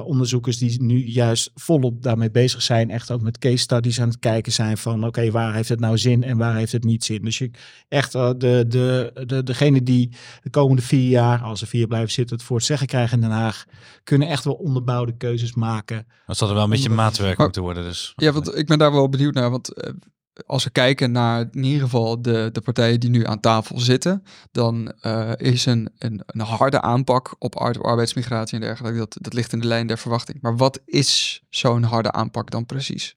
onderzoekers 0.03 0.58
die 0.58 0.81
nu 0.81 1.05
juist 1.05 1.51
volop 1.55 2.03
daarmee 2.03 2.31
bezig 2.31 2.62
zijn, 2.62 2.89
echt 2.89 3.12
ook 3.12 3.21
met 3.21 3.38
case 3.38 3.58
studies 3.58 4.01
aan 4.01 4.08
het 4.08 4.19
kijken 4.19 4.51
zijn 4.51 4.77
van, 4.77 5.05
oké, 5.05 5.31
waar 5.31 5.53
heeft 5.53 5.69
het 5.69 5.79
nou 5.79 5.97
zin 5.97 6.23
en 6.23 6.38
waar 6.38 6.55
heeft 6.55 6.71
het 6.71 6.84
niet 6.84 7.03
zin? 7.03 7.21
Dus 7.21 7.38
je 7.38 7.51
echt 7.88 8.12
de, 8.12 8.65
de, 8.67 9.12
de, 9.25 9.43
degene 9.43 9.84
die 9.84 10.10
de 10.43 10.49
komende 10.49 10.81
vier 10.81 11.10
jaar, 11.10 11.41
als 11.41 11.60
ze 11.60 11.65
vier 11.65 11.88
blijven 11.88 12.12
zitten, 12.12 12.36
het 12.36 12.45
voor 12.45 12.58
het 12.58 12.65
zeggen 12.65 12.88
krijgen 12.88 13.15
in 13.15 13.21
Den 13.21 13.38
Haag, 13.38 13.65
kunnen 14.03 14.27
echt 14.27 14.35
wel 14.43 14.54
onderbouwde 14.54 15.17
keuzes 15.17 15.54
maken. 15.56 16.08
Dat 16.26 16.38
zal 16.38 16.48
er 16.48 16.54
wel 16.54 16.63
een 16.63 16.69
beetje 16.69 16.89
maatwerk 16.89 17.38
Maar- 17.38 17.45
moeten 17.45 17.63
worden. 17.63 17.84
Dus. 17.84 18.13
Ja, 18.15 18.32
want 18.32 18.58
ik 18.58 18.67
ben 18.67 18.78
daar 18.78 18.91
wel 18.91 19.10
benieuwd 19.10 19.34
naar. 19.34 19.50
Want 19.50 19.74
eh, 19.74 19.93
als 20.45 20.63
we 20.63 20.69
kijken 20.69 21.12
naar 21.12 21.48
in 21.52 21.63
ieder 21.63 21.82
geval 21.82 22.21
de, 22.21 22.50
de 22.52 22.62
partijen 22.62 23.00
die 23.00 23.10
nu 23.10 23.26
aan 23.26 23.39
tafel 23.39 23.80
zitten, 23.80 24.24
dan 24.52 24.91
eh, 25.02 25.32
is 25.38 25.65
een, 25.65 25.89
een, 25.98 26.21
een 26.26 26.39
harde 26.39 26.82
aanpak 26.82 27.36
op 27.39 27.56
ar- 27.58 27.82
arbeidsmigratie 27.82 28.56
en 28.56 28.62
dergelijke. 28.62 28.98
Dat, 28.98 29.17
dat 29.21 29.34
ligt 29.34 29.54
in 29.54 29.60
de 29.60 29.67
lijn 29.67 29.88
der 29.88 29.98
verwachting. 29.98 30.41
Maar 30.41 30.58
wat 30.58 30.82
is 30.86 31.41
zo'n 31.50 31.84
harde 31.84 32.12
aanpak 32.12 32.52
dan 32.52 32.65
precies? 32.65 33.15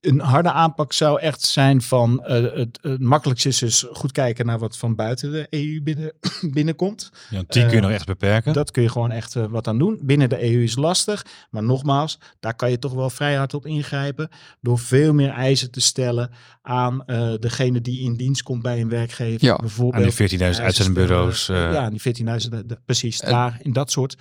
Een 0.00 0.20
harde 0.20 0.50
aanpak 0.52 0.92
zou 0.92 1.20
echt 1.20 1.40
zijn 1.42 1.82
van 1.82 2.24
eh, 2.24 2.42
het, 2.54 2.78
het 2.82 3.00
makkelijkste 3.00 3.48
is 3.48 3.58
dus 3.58 3.86
goed 3.92 4.12
kijken 4.12 4.46
naar 4.46 4.58
wat 4.58 4.76
van 4.76 4.94
buiten 4.94 5.32
de 5.32 5.46
EU 5.50 5.82
binnen, 5.82 6.12
binnenkomt. 6.52 7.10
Ja, 7.30 7.38
die 7.46 7.62
kun 7.62 7.70
je 7.70 7.76
eh, 7.76 7.82
nog 7.82 7.90
echt 7.90 8.06
beperken. 8.06 8.52
Dat 8.52 8.70
kun 8.70 8.82
je 8.82 8.88
gewoon 8.88 9.10
echt 9.10 9.36
eh, 9.36 9.44
wat 9.48 9.68
aan 9.68 9.78
doen. 9.78 9.98
Binnen 10.02 10.28
de 10.28 10.42
EU 10.52 10.62
is 10.62 10.76
lastig, 10.76 11.24
maar 11.50 11.62
nogmaals, 11.62 12.18
daar 12.40 12.54
kan 12.54 12.70
je 12.70 12.78
toch 12.78 12.92
wel 12.92 13.10
vrij 13.10 13.34
hard 13.34 13.54
op 13.54 13.66
ingrijpen 13.66 14.28
door 14.60 14.78
veel 14.78 15.12
meer 15.14 15.30
eisen 15.30 15.70
te 15.70 15.80
stellen 15.80 16.30
aan 16.62 17.04
eh, 17.04 17.32
degene 17.38 17.80
die 17.80 18.00
in 18.00 18.14
dienst 18.16 18.42
komt 18.42 18.62
bij 18.62 18.80
een 18.80 18.88
werkgever. 18.88 19.44
Ja, 19.46 19.52
Aan 19.52 19.58
bijvoorbeeld. 19.60 20.16
die 20.16 20.38
14.000 20.38 20.44
uitzendbureaus. 20.62 21.48
eh, 21.48 21.72
ja, 21.72 21.90
die 21.90 22.00
14.000, 22.00 22.48
de- 22.50 22.66
de- 22.66 22.78
precies. 22.84 23.18
Daar, 23.20 23.58
in 23.62 23.72
dat 23.72 23.90
soort 23.90 24.16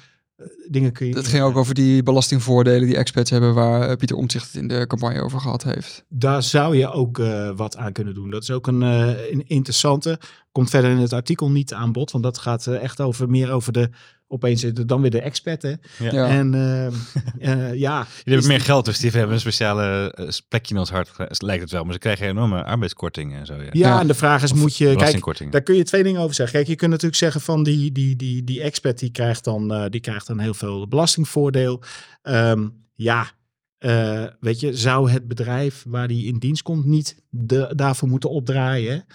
dingen 0.70 0.92
kun 0.92 1.08
je... 1.08 1.16
Het 1.16 1.28
ging 1.28 1.44
ook 1.44 1.58
over 1.58 1.74
die 1.74 2.04
belastingvoordelen 2.04 2.88
die 2.88 2.98
expats 2.98 3.30
hebben, 3.30 3.54
waar 3.54 3.90
eh, 3.90 3.98
Pieter 3.98 4.18
Omtzigt 4.18 4.46
het 4.46 4.56
in 4.56 4.68
de 4.68 4.88
campagne 4.88 5.22
over 5.22 5.40
gehad 5.40 5.64
heeft. 5.64 6.06
Daar 6.10 6.44
zou 6.44 6.78
je 6.78 6.92
ook 6.92 7.20
eh, 7.20 7.52
wat 7.56 7.78
aan 7.78 7.92
kunnen 7.92 8.14
doen. 8.14 8.30
Dat 8.30 8.44
is 8.44 8.52
ook 8.52 8.68
een, 8.68 8.84
eh, 8.84 9.32
een 9.32 9.44
interessante. 9.48 10.20
Komt 10.52 10.70
verder 10.70 10.92
in 10.92 10.98
het 10.98 11.14
artikel 11.14 11.50
niet 11.52 11.74
aan 11.74 11.92
bod, 11.92 12.12
want 12.12 12.24
dat 12.24 12.38
gaat 12.38 12.68
eh, 12.68 12.84
echt 12.84 13.02
over 13.02 13.30
meer 13.30 13.52
over 13.52 13.74
de. 13.74 13.90
Opeens 14.32 14.62
het 14.62 14.88
dan 14.88 15.02
weer 15.02 15.12
de 15.12 15.22
expert. 15.22 15.62
Hè? 15.62 15.70
Ja. 15.70 16.12
Ja. 16.12 16.28
En 16.28 16.54
eh, 16.54 16.86
eh, 17.70 17.74
ja. 17.76 18.08
Die 18.24 18.34
hebben 18.34 18.48
meer 18.52 18.62
geld, 18.62 18.86
dus 18.86 19.00
die 19.00 19.12
hebben 19.12 19.34
een 19.34 19.40
speciale 19.40 20.14
eh, 20.16 20.28
plekje 20.48 20.74
in 20.74 20.80
ons 20.80 20.90
hart, 20.90 21.10
eh, 21.18 21.26
lijkt 21.38 21.62
het 21.62 21.72
wel. 21.72 21.84
Maar 21.84 21.94
ze 21.94 22.00
krijgen 22.00 22.28
enorme 22.28 22.64
arbeidskortingen 22.64 23.40
en 23.40 23.46
zo. 23.46 23.54
Ja. 23.54 23.62
Ja, 23.62 23.70
Ja. 23.72 24.00
en 24.00 24.08
de 24.08 24.14
vraag 24.14 24.44
is: 24.44 24.52
Of 24.52 24.58
moet 24.58 24.78
je. 24.78 24.96
Kijk, 24.96 25.52
daar 25.52 25.62
kun 25.62 25.76
je 25.76 25.84
twee 25.84 26.04
dingen 26.04 26.22
over 26.22 26.36
zeggen. 26.36 26.56
Kijk, 26.56 26.68
je 26.68 26.76
kunt 26.76 26.92
natuurlijk 26.92 27.20
zeggen 27.20 27.42
van 27.42 27.64
die, 27.64 27.92
die, 27.92 28.16
die, 28.16 28.44
die 28.44 28.62
expert 28.62 29.00
die 29.00 29.12
krijgt 29.12 29.44
dan, 29.44 29.74
eh, 29.74 29.86
die 29.90 30.02
krijgt 30.02 30.28
dan 30.28 30.40
heel 30.40 30.54
veel 30.54 30.88
belastingvoordeel. 30.88 31.84
Ehm, 32.22 32.68
ja, 32.96 33.32
eh, 33.80 34.26
weet 34.40 34.60
je, 34.60 34.78
zou 34.78 35.12
het 35.12 35.28
bedrijf 35.28 35.86
waar 35.88 36.08
die 36.08 36.26
in 36.26 36.38
dienst 36.38 36.62
komt 36.62 36.86
niet 36.86 37.22
de, 37.30 37.74
daarvoor 37.76 38.08
moeten 38.08 38.30
opdraaien? 38.30 39.06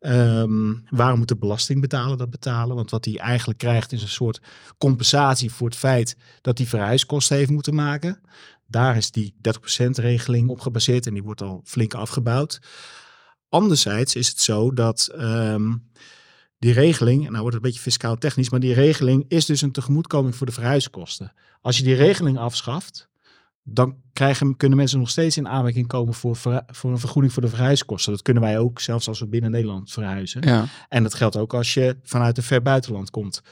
Ehm, 0.00 0.74
waarom 0.90 1.18
moet 1.18 1.28
de 1.28 1.36
belastingbetaler 1.36 2.16
dat 2.16 2.30
betalen? 2.30 2.76
Want 2.76 2.90
wat 2.90 3.04
hij 3.04 3.18
eigenlijk 3.18 3.58
krijgt 3.58 3.92
is 3.92 4.02
een 4.02 4.08
soort 4.08 4.40
compensatie 4.78 5.52
voor 5.52 5.68
het 5.68 5.76
feit 5.76 6.16
dat 6.40 6.58
hij 6.58 6.66
verhuiskosten 6.66 7.36
heeft 7.36 7.50
moeten 7.50 7.74
maken. 7.74 8.20
Daar 8.66 8.96
is 8.96 9.10
die 9.10 9.34
30% 9.40 9.98
regeling 9.98 10.48
op 10.48 10.60
gebaseerd 10.60 11.06
en 11.06 11.14
die 11.14 11.22
wordt 11.22 11.42
al 11.42 11.60
flink 11.64 11.94
afgebouwd. 11.94 12.60
Anderzijds 13.48 14.14
is 14.14 14.28
het 14.28 14.40
zo 14.40 14.72
dat 14.72 15.08
ehm, 15.16 15.72
die 16.58 16.72
regeling, 16.72 17.20
nou 17.20 17.40
wordt 17.40 17.54
het 17.54 17.54
een 17.54 17.70
beetje 17.70 17.80
fiscaal 17.80 18.16
technisch, 18.16 18.50
maar 18.50 18.60
die 18.60 18.74
regeling 18.74 19.24
is 19.28 19.46
dus 19.46 19.62
een 19.62 19.72
tegemoetkoming 19.72 20.36
voor 20.36 20.46
de 20.46 20.52
verhuiskosten. 20.52 21.32
Als 21.60 21.76
je 21.76 21.84
die 21.84 21.94
regeling 21.94 22.38
afschaft, 22.38 23.10
dan 23.62 23.96
krijgen, 24.12 24.56
kunnen 24.56 24.78
mensen 24.78 24.98
nog 24.98 25.10
steeds 25.10 25.36
in 25.36 25.48
aanmerking 25.48 25.86
komen 25.86 26.14
voor, 26.14 26.36
voor 26.66 26.90
een 26.90 26.98
vergoeding 26.98 27.32
voor 27.32 27.42
de 27.42 27.48
verhuiskosten. 27.48 28.12
Dat 28.12 28.22
kunnen 28.22 28.42
wij 28.42 28.58
ook, 28.58 28.80
zelfs 28.80 29.08
als 29.08 29.20
we 29.20 29.26
binnen 29.26 29.50
Nederland 29.50 29.90
verhuizen. 29.90 30.42
Ja. 30.42 30.64
En 30.88 31.02
dat 31.02 31.14
geldt 31.14 31.36
ook 31.36 31.54
als 31.54 31.74
je 31.74 31.96
vanuit 32.02 32.36
een 32.36 32.42
ver 32.42 32.62
buitenland 32.62 33.10
komt. 33.10 33.42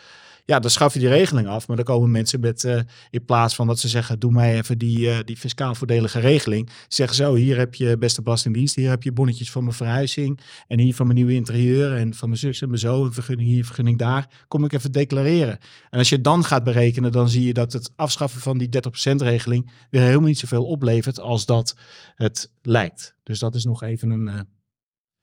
Ja, 0.44 0.59
dan 0.59 0.70
schaf 0.70 0.92
je 0.92 0.98
die 0.98 1.09
regeling 1.09 1.48
af. 1.48 1.68
Maar 1.68 1.76
dan 1.76 1.85
komen 1.85 2.11
mensen 2.11 2.40
met, 2.40 2.64
eh, 2.64 2.81
in 3.11 3.24
plaats 3.24 3.55
van 3.55 3.66
dat 3.66 3.79
ze 3.79 3.88
zeggen, 3.88 4.18
doe 4.18 4.33
mij 4.33 4.57
even 4.57 4.79
die, 4.79 5.11
eh, 5.11 5.18
die 5.24 5.37
fiscaal 5.37 5.74
voordelige 5.74 6.20
regeling. 6.20 6.70
Zeggen 6.88 7.16
zo, 7.16 7.35
hier 7.35 7.59
heb 7.59 7.74
je 7.74 7.98
beste 7.98 8.22
belastingdienst, 8.22 8.74
hier 8.74 8.88
heb 8.88 9.03
je 9.03 9.12
bonnetjes 9.12 9.50
van 9.50 9.62
mijn 9.62 9.76
verhuizing. 9.76 10.40
En 10.66 10.79
hier 10.79 10.94
van 10.94 11.07
mijn 11.07 11.18
nieuwe 11.18 11.35
interieur 11.35 11.96
en 11.96 12.14
van 12.14 12.29
mijn 12.29 12.40
zus 12.40 12.62
en 12.62 12.68
mijn 12.68 12.81
zo. 12.81 13.05
Een 13.05 13.12
vergunning 13.12 13.48
hier, 13.48 13.64
vergunning 13.64 13.98
daar. 13.98 14.44
Kom 14.48 14.64
ik 14.64 14.72
even 14.72 14.92
declareren. 14.92 15.59
En 15.90 15.98
als 15.98 16.09
je 16.09 16.20
dan 16.20 16.44
gaat 16.44 16.64
berekenen, 16.64 17.12
dan 17.12 17.29
zie 17.29 17.46
je 17.46 17.55
dat 17.55 17.72
het 17.72 17.92
afschaffen 17.96 18.40
van 18.40 18.59
die 18.59 18.68
30% 18.68 19.22
regeling 19.22 19.70
weer 19.90 20.03
helemaal 20.03 20.29
niet 20.29 20.38
zoveel 20.38 20.66
oplevert 20.66 21.20
als 21.20 21.46
dat 21.46 21.76
het 22.14 22.53
lijkt. 22.62 23.14
Dus 23.22 23.38
dat 23.38 23.55
is 23.55 23.64
nog 23.64 23.83
even 23.83 24.11
een... 24.11 24.59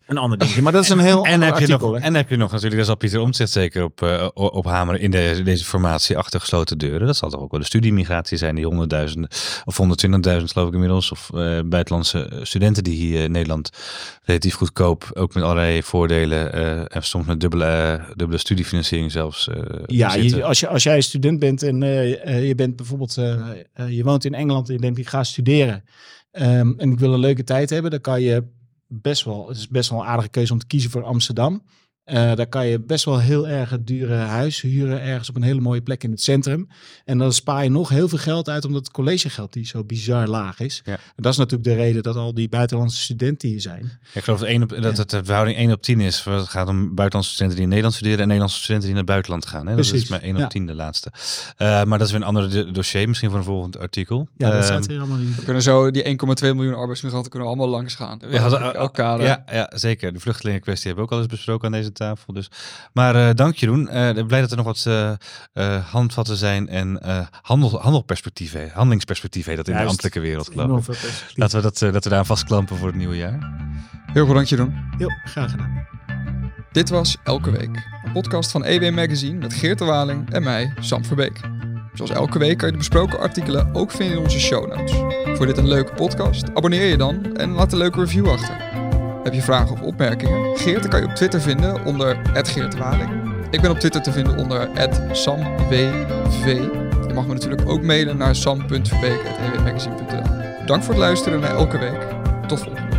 een 0.08 0.18
ander 0.18 0.38
dingetje. 0.38 0.62
Maar 0.62 0.72
dat 0.72 0.84
is 0.84 0.90
een 0.90 1.00
heel 1.00 1.26
en 1.26 1.42
heb 1.42 1.54
artikel, 1.54 1.88
je 1.88 1.94
nog, 1.94 2.02
En 2.02 2.16
heb 2.16 2.30
je 2.30 2.38
nog 2.38 2.52
natuurlijk, 2.52 2.76
daar 2.76 2.86
zal 2.86 2.96
Pieter 2.96 3.20
Omtzigt 3.20 3.52
zeker 3.52 3.84
op, 3.84 4.02
uh, 4.02 4.28
op 4.34 4.66
hameren 4.66 5.02
in 5.02 5.12
de, 5.12 5.42
deze 5.44 5.66
formatie 5.66 6.18
achter 6.18 6.40
gesloten 6.40 6.78
deuren. 6.78 7.08
Dat 7.08 7.16
zal 7.16 7.30
toch 7.30 7.42
ook 7.42 7.52
wel 7.52 7.60
de 7.60 7.66
studiemigratie 7.66 8.38
zijn, 8.38 8.56
die 8.56 8.66
honderdduizenden 8.66 9.30
of 9.66 9.82
120.000 9.82 10.44
geloof 10.44 10.68
ik 10.68 10.74
inmiddels. 10.74 11.12
Of 11.12 11.30
uh, 11.34 11.60
buitenlandse 11.66 12.40
studenten 12.42 12.84
die 12.84 12.96
hier 12.96 13.24
in 13.24 13.32
Nederland 13.32 13.70
relatief 14.24 14.56
goedkoop, 14.56 15.12
ook 15.14 15.34
met 15.34 15.44
allerlei 15.44 15.84
voordelen 15.84 16.54
en 16.90 17.04
soms 17.04 17.26
met 17.26 17.40
dubbele, 17.40 18.02
dubbele 18.16 18.40
studiefinanciering 18.40 19.12
zelfs. 19.12 19.50
ja, 19.86 20.16
je, 20.16 20.44
als, 20.44 20.60
je, 20.60 20.68
als 20.68 20.84
jij 20.84 21.02
student 21.02 21.40
bent 21.40 21.64
en 21.64 21.82
je 22.46 22.54
bent 22.56 22.76
bijvoorbeeld, 22.76 23.14
je 23.88 24.02
woont 24.04 24.26
in 24.26 24.34
Engeland 24.34 24.68
en 24.68 24.74
je 24.74 24.82
denkt 24.82 24.98
ik 24.98 25.08
ga 25.08 25.24
studeren. 25.24 25.84
Um, 26.32 26.74
en 26.78 26.92
ik 26.92 27.00
wil 27.00 27.14
een 27.14 27.20
leuke 27.20 27.44
tijd 27.44 27.70
hebben, 27.70 27.92
dan 27.92 28.02
kan 28.02 28.22
je 28.22 28.44
best 28.88 29.24
wel, 29.24 29.48
het 29.48 29.58
is 29.58 29.68
best 29.68 29.90
wel 29.90 30.00
een 30.00 30.06
aardige 30.06 30.30
keuze 30.30 30.54
om 30.54 30.60
te 30.60 30.68
kiezen 30.68 30.92
voor 30.92 31.04
Amsterdam. 31.04 31.64
Uh, 32.08 32.36
daar 32.36 32.48
kan 32.48 32.68
je 32.68 32.80
best 32.80 33.06
wel 33.06 33.20
heel 33.20 33.48
erg 33.48 33.70
het 33.70 33.88
dure 33.88 34.16
huis 34.16 34.62
huren, 34.62 35.02
ergens 35.02 35.30
op 35.30 35.36
een 35.36 35.42
hele 35.42 35.60
mooie 35.60 35.82
plek 35.82 36.04
in 36.04 36.12
het 36.12 36.22
centrum. 36.22 36.68
En 37.06 37.18
dan 37.18 37.34
spaar 37.34 37.64
je 37.64 37.70
nog 37.70 37.90
heel 37.90 38.08
veel 38.08 38.18
geld 38.18 38.50
uit, 38.50 38.66
omdat 38.66 38.86
het 38.86 38.92
collegegeld 38.92 39.54
die 39.54 39.66
zo 39.66 39.84
bizar 39.84 40.28
laag 40.28 40.60
is. 40.60 40.82
Ja. 40.86 40.94
En 40.94 41.00
dat 41.16 41.32
is 41.32 41.38
natuurlijk 41.38 41.70
de 41.70 41.76
reden 41.76 42.04
dat 42.04 42.16
al 42.16 42.34
die 42.34 42.50
buitenlandse 42.50 43.02
studenten 43.02 43.50
hier 43.50 43.62
zijn. 43.62 43.82
Ja, 43.84 44.10
ik 44.14 44.24
geloof 44.24 44.40
dat, 44.40 44.48
één 44.48 44.64
op, 44.64 44.70
dat 44.82 44.98
het 44.98 45.10
de 45.10 45.24
verhouding 45.24 45.58
1 45.58 45.72
op 45.72 45.82
10 45.82 46.00
is. 46.00 46.24
Het 46.24 46.48
gaat 46.48 46.68
om 46.68 46.96
buitenlandse 46.96 47.32
studenten 47.32 47.56
die 47.56 47.64
in 47.64 47.70
Nederland 47.70 47.96
studeren 47.96 48.20
en 48.20 48.28
Nederlandse 48.28 48.62
studenten 48.62 48.86
die 48.86 48.96
naar 48.96 49.04
het 49.04 49.12
buitenland 49.12 49.46
gaan. 49.46 49.68
Hè? 49.68 49.76
Dat 49.76 49.94
is 49.94 50.10
maar 50.10 50.22
1 50.22 50.44
op 50.44 50.50
10 50.50 50.66
de 50.66 50.76
laatste. 50.76 51.12
Uh, 51.14 51.84
maar 51.84 51.98
dat 51.98 52.08
is 52.08 52.12
weer 52.12 52.22
een 52.22 52.28
ander 52.28 52.74
dossier, 52.74 53.08
misschien 53.08 53.30
voor 53.30 53.40
een 53.40 53.46
volgend 53.46 53.78
artikel. 53.78 54.28
Ja, 54.38 54.52
dat 54.52 54.64
staat 54.64 54.88
hier 54.88 55.00
allemaal 55.00 55.18
niet. 55.18 55.36
We 55.36 55.44
kunnen 55.44 55.64
zo 55.64 55.92
die 55.92 56.04
1,2 56.04 56.10
miljoen 56.42 56.74
arbeidsmigranten 56.74 57.32
kunnen 57.32 57.48
allemaal 57.48 57.70
langs 57.70 57.96
gaan. 57.96 58.20
We 58.20 58.40
hadden 58.40 58.74
elkaar. 58.74 59.22
Ja, 59.22 59.44
ja, 59.52 59.72
zeker. 59.76 60.14
De 60.14 60.20
vluchtelingenkwestie 60.20 60.88
hebben 60.88 61.06
we 61.06 61.12
ook 61.12 61.18
al 61.18 61.24
eens 61.24 61.34
besproken 61.34 61.66
aan 61.66 61.72
deze 61.72 61.92
tafel. 61.98 62.34
Dus. 62.34 62.52
Maar 62.94 63.16
uh, 63.16 63.30
dank 63.34 63.56
Jeroen. 63.56 63.82
Uh, 63.82 64.26
blij 64.26 64.42
dat 64.42 64.52
er 64.52 64.58
nog 64.58 64.66
wat 64.66 64.86
uh, 64.88 65.86
handvatten 65.92 66.38
zijn 66.38 66.70
en 66.70 67.00
handel, 67.42 67.82
handelperspectieven, 67.82 68.70
handelingsperspectieven 68.74 69.50
heet 69.50 69.66
dat 69.66 69.68
in 69.68 69.74
Juist. 69.74 69.88
de 69.88 70.04
ambtelijke 70.04 70.30
wereld 70.30 70.48
geloof 70.48 70.90
ik. 70.90 71.34
Laten 71.36 71.58
we 71.58 71.64
dat, 71.64 71.94
dat 71.94 72.04
we 72.04 72.10
daar 72.10 72.26
vastklampen 72.26 72.78
voor 72.78 72.88
het 72.88 72.96
nieuwe 72.96 73.18
jaar. 73.18 73.56
Heel 74.14 74.26
goed, 74.26 74.36
dank 74.36 74.48
Jeroen. 74.48 74.76
Heel 74.98 75.12
graag 75.26 75.52
gedaan. 75.52 75.88
Dit 76.72 76.90
was 76.90 77.18
Elke 77.24 77.52
Week, 77.52 77.88
een 78.04 78.12
podcast 78.12 78.52
van 78.52 78.66
EW 78.66 78.94
Magazine 78.94 79.38
met 79.38 79.54
Geert 79.54 79.78
de 79.80 79.86
Waling 79.86 80.34
en 80.34 80.44
mij, 80.44 80.74
Sam 80.80 81.06
Verbeek. 81.06 81.40
Zoals 81.94 82.12
elke 82.12 82.40
week 82.40 82.58
kan 82.58 82.66
je 82.66 82.72
de 82.72 82.78
besproken 82.78 83.20
artikelen 83.20 83.76
ook 83.76 83.92
vinden 83.92 84.18
in 84.18 84.24
onze 84.24 84.40
show 84.40 84.68
notes. 84.68 84.92
Voor 85.38 85.46
dit 85.46 85.58
een 85.58 85.68
leuke 85.68 85.94
podcast, 85.94 86.56
abonneer 86.56 86.86
je 86.86 86.98
dan 86.98 87.36
en 87.36 87.52
laat 87.52 87.72
een 87.72 87.78
leuke 87.78 88.00
review 88.00 88.30
achter. 88.30 88.87
Heb 89.28 89.36
je 89.36 89.42
vragen 89.42 89.72
of 89.72 89.82
opmerkingen? 89.82 90.58
Geert 90.58 90.88
kan 90.88 91.02
je 91.02 91.06
op 91.06 91.16
Twitter 91.16 91.42
vinden 91.42 91.86
onder 91.86 92.18
@geertwaling. 92.34 93.10
Ik 93.50 93.62
ben 93.62 93.72
op 93.72 93.80
Twitter 93.80 94.02
te 94.02 94.12
vinden 94.12 94.38
onder 94.38 94.70
@samwv. 95.12 95.70
Je 97.08 97.14
mag 97.14 97.28
me 97.28 97.34
natuurlijk 97.34 97.70
ook 97.70 97.82
mailen 97.82 98.18
naar 98.18 98.36
sam.verbeek.ewmagazine.nl. 98.36 100.66
Dank 100.66 100.84
voor 100.84 100.94
het 100.94 101.04
luisteren 101.04 101.40
naar 101.40 101.56
elke 101.56 101.78
week. 101.78 102.02
Tot 102.48 102.60
volgende 102.60 102.97